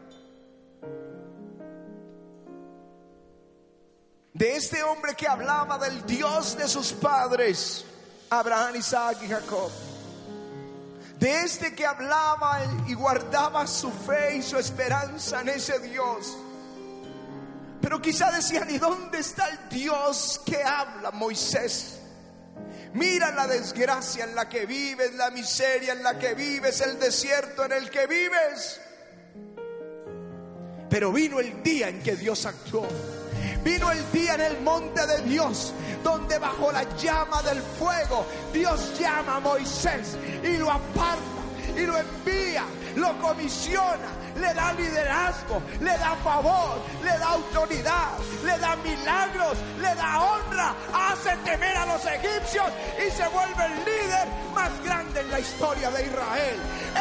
De 4.32 4.56
este 4.56 4.82
hombre 4.82 5.14
que 5.14 5.26
hablaba 5.26 5.78
del 5.78 6.04
Dios 6.04 6.56
de 6.56 6.68
sus 6.68 6.92
padres, 6.92 7.84
Abraham, 8.30 8.76
Isaac 8.76 9.18
y 9.22 9.28
Jacob. 9.28 9.70
De 11.18 11.40
este 11.40 11.74
que 11.74 11.86
hablaba 11.86 12.60
y 12.86 12.94
guardaba 12.94 13.66
su 13.66 13.90
fe 13.90 14.36
y 14.36 14.42
su 14.42 14.58
esperanza 14.58 15.40
en 15.40 15.48
ese 15.48 15.78
Dios. 15.78 16.36
Pero 17.80 18.02
quizá 18.02 18.30
decían, 18.32 18.68
¿y 18.70 18.78
dónde 18.78 19.18
está 19.18 19.48
el 19.48 19.68
Dios 19.70 20.40
que 20.44 20.62
habla 20.62 21.10
Moisés? 21.12 22.00
Mira 22.92 23.30
la 23.32 23.46
desgracia 23.46 24.24
en 24.24 24.34
la 24.34 24.48
que 24.48 24.66
vives, 24.66 25.14
la 25.14 25.30
miseria 25.30 25.92
en 25.92 26.02
la 26.02 26.18
que 26.18 26.34
vives, 26.34 26.80
el 26.80 26.98
desierto 26.98 27.64
en 27.64 27.72
el 27.72 27.90
que 27.90 28.06
vives. 28.06 28.80
Pero 30.88 31.12
vino 31.12 31.40
el 31.40 31.62
día 31.62 31.88
en 31.88 32.02
que 32.02 32.16
Dios 32.16 32.46
actuó. 32.46 32.88
Vino 33.64 33.90
el 33.90 34.12
día 34.12 34.34
en 34.34 34.40
el 34.40 34.60
monte 34.60 35.06
de 35.06 35.22
Dios, 35.22 35.72
donde 36.02 36.38
bajo 36.38 36.72
la 36.72 36.84
llama 36.96 37.42
del 37.42 37.60
fuego 37.60 38.26
Dios 38.52 38.98
llama 38.98 39.36
a 39.36 39.40
Moisés 39.40 40.16
y 40.42 40.56
lo 40.56 40.70
aparta 40.70 41.45
y 41.76 41.86
lo 41.86 41.96
envía, 41.98 42.64
lo 42.96 43.18
comisiona, 43.18 44.10
le 44.36 44.54
da 44.54 44.72
liderazgo, 44.72 45.62
le 45.80 45.90
da 45.98 46.16
favor, 46.24 46.80
le 47.02 47.18
da 47.18 47.28
autoridad, 47.28 48.18
le 48.44 48.58
da 48.58 48.76
milagros, 48.76 49.58
le 49.80 49.94
da 49.94 50.20
honra, 50.20 50.74
hace 50.92 51.36
temer 51.44 51.76
a 51.76 51.86
los 51.86 52.04
egipcios 52.06 52.66
y 53.06 53.10
se 53.10 53.28
vuelve 53.28 53.66
el 53.66 53.84
líder 53.84 54.28
más 54.54 54.70
grande 54.84 55.20
en 55.20 55.30
la 55.30 55.40
historia 55.40 55.90
de 55.90 56.06
Israel. 56.06 56.56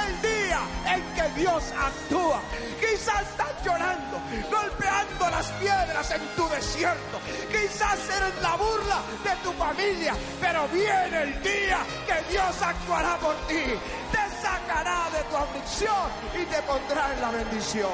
El 0.08 0.22
día 0.22 0.60
en 0.94 1.02
que 1.16 1.40
Dios 1.40 1.64
actúa. 1.78 2.42
Quizás 2.80 3.22
estás 3.22 3.54
llorando, 3.64 4.20
golpeando 4.52 5.30
las 5.30 5.48
piedras 5.54 6.12
en 6.12 6.22
tu 6.36 6.48
desierto. 6.50 7.20
Quizás 7.50 8.00
eres 8.18 8.42
la 8.42 8.56
burla 8.56 9.00
de 9.24 9.36
tu 9.44 9.52
familia, 9.54 10.14
pero 10.42 10.68
viene 10.68 11.24
el 11.24 11.42
día 11.42 11.80
que 12.06 12.32
Dios 12.32 12.62
actuará 12.62 13.18
por 13.18 13.36
ti. 13.48 13.64
Sacará 14.46 15.10
de 15.10 15.24
tu 15.24 15.36
aflicción 15.38 16.06
y 16.40 16.46
te 16.46 16.62
pondrá 16.62 17.12
en 17.14 17.20
la 17.20 17.32
bendición. 17.32 17.90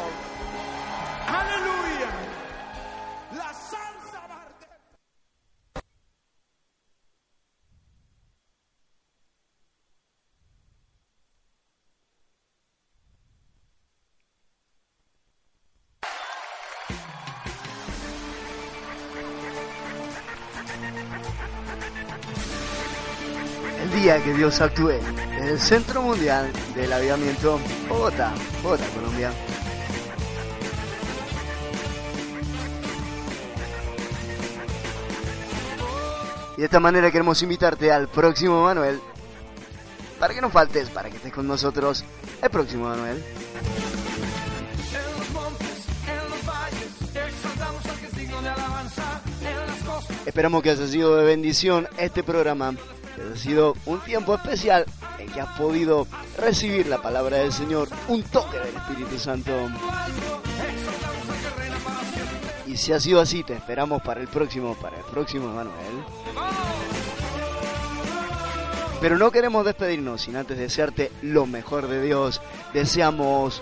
Aleluya. 1.25 2.09
La 3.37 3.53
salsa 3.53 4.21
arder. 4.27 4.79
el 23.83 24.01
día 24.01 24.21
que 24.21 24.33
Dios 24.33 24.59
actúe 24.59 24.99
el 25.41 25.59
Centro 25.59 26.03
Mundial 26.03 26.51
del 26.75 26.93
Avivamiento 26.93 27.59
Bogotá, 27.89 28.31
Bogotá, 28.61 28.85
Colombia. 28.93 29.31
Y 36.55 36.59
de 36.59 36.65
esta 36.65 36.79
manera 36.79 37.09
queremos 37.11 37.41
invitarte 37.41 37.91
al 37.91 38.07
próximo 38.07 38.63
Manuel, 38.63 39.01
para 40.19 40.33
que 40.35 40.41
no 40.41 40.51
faltes, 40.51 40.89
para 40.89 41.09
que 41.09 41.17
estés 41.17 41.33
con 41.33 41.47
nosotros 41.47 42.05
el 42.41 42.49
próximo 42.51 42.87
Manuel. 42.87 43.23
Esperamos 50.23 50.61
que 50.61 50.69
haya 50.69 50.87
sido 50.87 51.17
de 51.17 51.25
bendición 51.25 51.87
este 51.97 52.21
programa, 52.21 52.75
que 53.15 53.21
haya 53.23 53.35
sido 53.35 53.73
un 53.87 53.99
tiempo 54.01 54.35
especial 54.35 54.85
que 55.33 55.41
has 55.41 55.57
podido 55.57 56.07
recibir 56.37 56.87
la 56.87 57.01
palabra 57.01 57.37
del 57.37 57.51
Señor, 57.51 57.89
un 58.07 58.23
toque 58.23 58.59
del 58.59 58.75
Espíritu 58.75 59.17
Santo. 59.17 59.51
Y 62.67 62.77
si 62.77 62.93
ha 62.93 62.99
sido 62.99 63.19
así, 63.19 63.43
te 63.43 63.53
esperamos 63.53 64.01
para 64.01 64.21
el 64.21 64.27
próximo, 64.27 64.75
para 64.75 64.97
el 64.97 65.03
próximo 65.03 65.47
Manuel. 65.47 66.05
Pero 69.01 69.17
no 69.17 69.31
queremos 69.31 69.65
despedirnos 69.65 70.21
sin 70.21 70.35
antes 70.35 70.57
desearte 70.57 71.11
lo 71.21 71.47
mejor 71.47 71.87
de 71.87 72.01
Dios. 72.03 72.39
Deseamos 72.71 73.61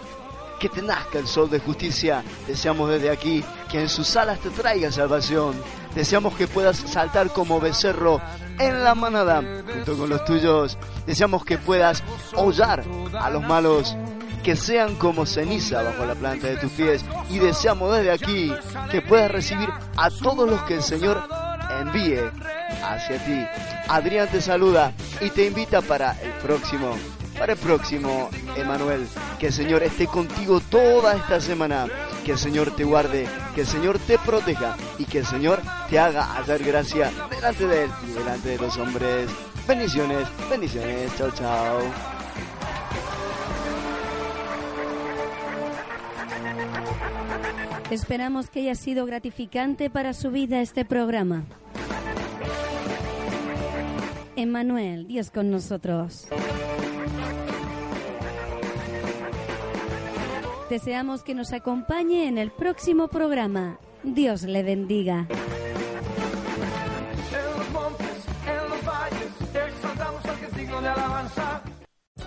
que 0.59 0.67
te 0.69 0.81
nazca 0.81 1.17
el 1.17 1.27
sol 1.27 1.49
de 1.49 1.59
justicia. 1.59 2.23
Deseamos 2.45 2.89
desde 2.89 3.09
aquí 3.09 3.43
que 3.71 3.79
en 3.79 3.89
sus 3.89 4.15
alas 4.17 4.39
te 4.39 4.49
traiga 4.49 4.91
salvación. 4.91 5.55
Deseamos 5.95 6.35
que 6.35 6.47
puedas 6.47 6.77
saltar 6.77 7.31
como 7.31 7.59
becerro 7.59 8.21
en 8.59 8.83
la 8.83 8.93
manada 8.93 9.41
junto 9.73 9.97
con 9.97 10.09
los 10.09 10.23
tuyos. 10.25 10.77
Deseamos 11.05 11.43
que 11.43 11.57
puedas 11.57 12.03
hollar 12.35 12.83
a 13.19 13.29
los 13.29 13.41
malos 13.43 13.95
que 14.43 14.55
sean 14.55 14.95
como 14.95 15.25
ceniza 15.25 15.81
bajo 15.81 16.05
la 16.05 16.15
planta 16.15 16.47
de 16.47 16.57
tus 16.57 16.71
pies. 16.71 17.03
Y 17.29 17.39
deseamos 17.39 17.95
desde 17.95 18.11
aquí 18.11 18.53
que 18.91 19.01
puedas 19.01 19.31
recibir 19.31 19.69
a 19.97 20.09
todos 20.09 20.49
los 20.49 20.61
que 20.63 20.75
el 20.75 20.83
Señor 20.83 21.23
envíe 21.81 22.19
hacia 22.83 23.17
ti. 23.25 23.45
Adrián 23.87 24.27
te 24.29 24.41
saluda 24.41 24.93
y 25.21 25.29
te 25.29 25.47
invita 25.47 25.81
para 25.81 26.11
el 26.21 26.31
próximo, 26.33 26.95
para 27.37 27.53
el 27.53 27.59
próximo 27.59 28.29
Emanuel. 28.55 29.07
Que 29.39 29.47
el 29.47 29.53
Señor 29.53 29.83
esté 29.83 30.07
contigo 30.07 30.59
toda 30.69 31.15
esta 31.15 31.39
semana. 31.41 31.87
Que 32.29 32.33
el 32.33 32.39
Señor 32.39 32.75
te 32.75 32.83
guarde, 32.83 33.27
que 33.55 33.61
el 33.61 33.65
Señor 33.65 33.97
te 33.97 34.19
proteja 34.19 34.77
y 34.99 35.05
que 35.05 35.17
el 35.17 35.25
Señor 35.25 35.63
te 35.89 35.97
haga 35.97 36.23
hallar 36.35 36.63
gracia 36.63 37.09
delante 37.27 37.65
de 37.65 37.85
Él 37.85 37.89
y 38.07 38.11
delante 38.11 38.49
de 38.49 38.57
los 38.59 38.77
hombres. 38.77 39.31
Bendiciones, 39.67 40.27
bendiciones, 40.47 41.11
chao, 41.17 41.31
chao. 41.31 41.79
Esperamos 47.89 48.51
que 48.51 48.59
haya 48.59 48.75
sido 48.75 49.07
gratificante 49.07 49.89
para 49.89 50.13
su 50.13 50.29
vida 50.29 50.61
este 50.61 50.85
programa. 50.85 51.45
Emmanuel, 54.35 55.07
Dios 55.07 55.31
con 55.31 55.49
nosotros. 55.49 56.27
Deseamos 60.69 61.23
que 61.23 61.33
nos 61.33 61.51
acompañe 61.51 62.27
en 62.27 62.37
el 62.37 62.51
próximo 62.51 63.07
programa. 63.07 63.79
Dios 64.03 64.43
le 64.43 64.61
bendiga. 64.61 65.27